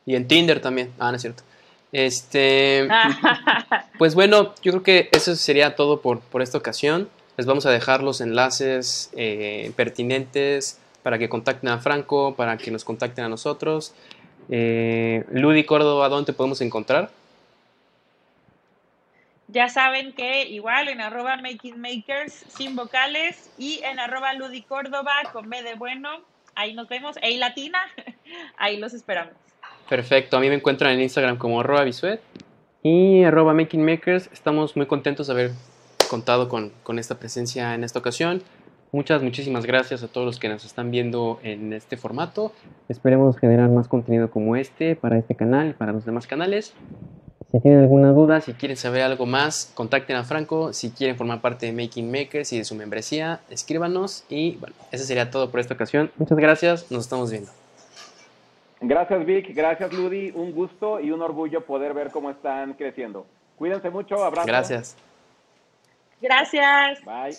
Y 0.05 0.15
en 0.15 0.27
Tinder 0.27 0.61
también. 0.61 0.91
Ah, 0.99 1.09
no 1.09 1.15
es 1.15 1.21
cierto. 1.21 1.43
Este, 1.91 2.87
pues 3.97 4.15
bueno, 4.15 4.53
yo 4.61 4.71
creo 4.71 4.83
que 4.83 5.09
eso 5.11 5.35
sería 5.35 5.75
todo 5.75 6.01
por, 6.01 6.19
por 6.19 6.41
esta 6.41 6.57
ocasión. 6.57 7.09
Les 7.37 7.45
vamos 7.45 7.65
a 7.65 7.71
dejar 7.71 8.03
los 8.03 8.21
enlaces 8.21 9.11
eh, 9.15 9.71
pertinentes 9.75 10.79
para 11.03 11.17
que 11.17 11.29
contacten 11.29 11.69
a 11.69 11.79
Franco, 11.79 12.35
para 12.35 12.57
que 12.57 12.71
nos 12.71 12.83
contacten 12.83 13.25
a 13.25 13.29
nosotros. 13.29 13.93
Eh, 14.49 15.23
Ludi 15.31 15.63
Córdoba, 15.63 16.09
¿dónde 16.09 16.27
te 16.27 16.33
podemos 16.33 16.61
encontrar? 16.61 17.11
Ya 19.47 19.69
saben 19.69 20.13
que 20.13 20.43
igual 20.43 20.89
en 20.89 21.01
arroba 21.01 21.37
Making 21.37 21.79
Makers 21.79 22.45
sin 22.55 22.75
vocales 22.75 23.49
y 23.57 23.81
en 23.83 23.99
arroba 23.99 24.33
Ludi 24.33 24.61
Córdoba 24.61 25.13
con 25.31 25.49
B 25.49 25.63
de 25.63 25.75
bueno. 25.75 26.21
Ahí 26.55 26.73
nos 26.73 26.87
vemos. 26.87 27.15
Ey 27.21 27.37
Latina, 27.37 27.79
ahí 28.57 28.77
los 28.77 28.93
esperamos. 28.93 29.33
Perfecto, 29.89 30.37
a 30.37 30.39
mí 30.39 30.49
me 30.49 30.55
encuentran 30.55 30.93
en 30.93 31.01
Instagram 31.01 31.37
como 31.37 31.59
arroba 31.61 31.83
bisuet 31.83 32.21
y 32.83 33.23
arroba 33.23 33.55
making 33.55 33.83
makers. 33.83 34.29
Estamos 34.31 34.75
muy 34.75 34.85
contentos 34.85 35.25
de 35.25 35.33
haber 35.33 35.51
contado 36.11 36.47
con, 36.47 36.71
con, 36.83 36.99
esta 36.99 37.15
presencia 37.15 37.73
en 37.73 37.83
esta 37.83 37.97
ocasión. 37.97 38.43
Muchas, 38.91 39.23
muchísimas 39.23 39.65
gracias 39.65 40.03
a 40.03 40.07
todos 40.07 40.27
los 40.27 40.39
que 40.39 40.47
nos 40.47 40.63
están 40.63 40.91
viendo 40.91 41.39
en 41.41 41.73
este 41.73 41.97
formato. 41.97 42.51
Esperemos 42.87 43.37
generar 43.37 43.69
más 43.69 43.87
contenido 43.87 44.29
como 44.29 44.55
este 44.55 44.95
para 44.95 45.17
este 45.17 45.33
canal 45.33 45.69
y 45.69 45.73
para 45.73 45.91
los 45.91 46.05
demás 46.05 46.27
canales. 46.27 46.75
Si 47.51 47.59
tienen 47.59 47.79
alguna 47.79 48.11
duda, 48.11 48.41
si 48.41 48.53
quieren 48.53 48.77
saber 48.77 49.01
algo 49.01 49.25
más, 49.25 49.71
contacten 49.73 50.17
a 50.17 50.23
Franco. 50.23 50.71
Si 50.71 50.91
quieren 50.91 51.17
formar 51.17 51.41
parte 51.41 51.65
de 51.65 51.73
Making 51.73 52.11
Makers 52.11 52.53
y 52.53 52.59
de 52.59 52.63
su 52.63 52.75
membresía, 52.75 53.39
escríbanos. 53.49 54.23
Y 54.29 54.57
bueno, 54.57 54.75
eso 54.91 55.03
sería 55.03 55.31
todo 55.31 55.49
por 55.49 55.59
esta 55.59 55.73
ocasión. 55.73 56.11
Muchas 56.17 56.37
gracias, 56.37 56.91
nos 56.91 57.05
estamos 57.05 57.31
viendo. 57.31 57.49
Gracias 58.81 59.25
Vic, 59.25 59.53
gracias 59.53 59.91
Ludi, 59.91 60.31
un 60.33 60.53
gusto 60.53 60.99
y 60.99 61.11
un 61.11 61.21
orgullo 61.21 61.65
poder 61.65 61.93
ver 61.93 62.11
cómo 62.11 62.29
están 62.29 62.73
creciendo. 62.73 63.25
Cuídense 63.57 63.89
mucho, 63.89 64.23
abrazo. 64.23 64.47
Gracias. 64.47 64.95
Gracias. 66.21 67.03
Bye. 67.03 67.37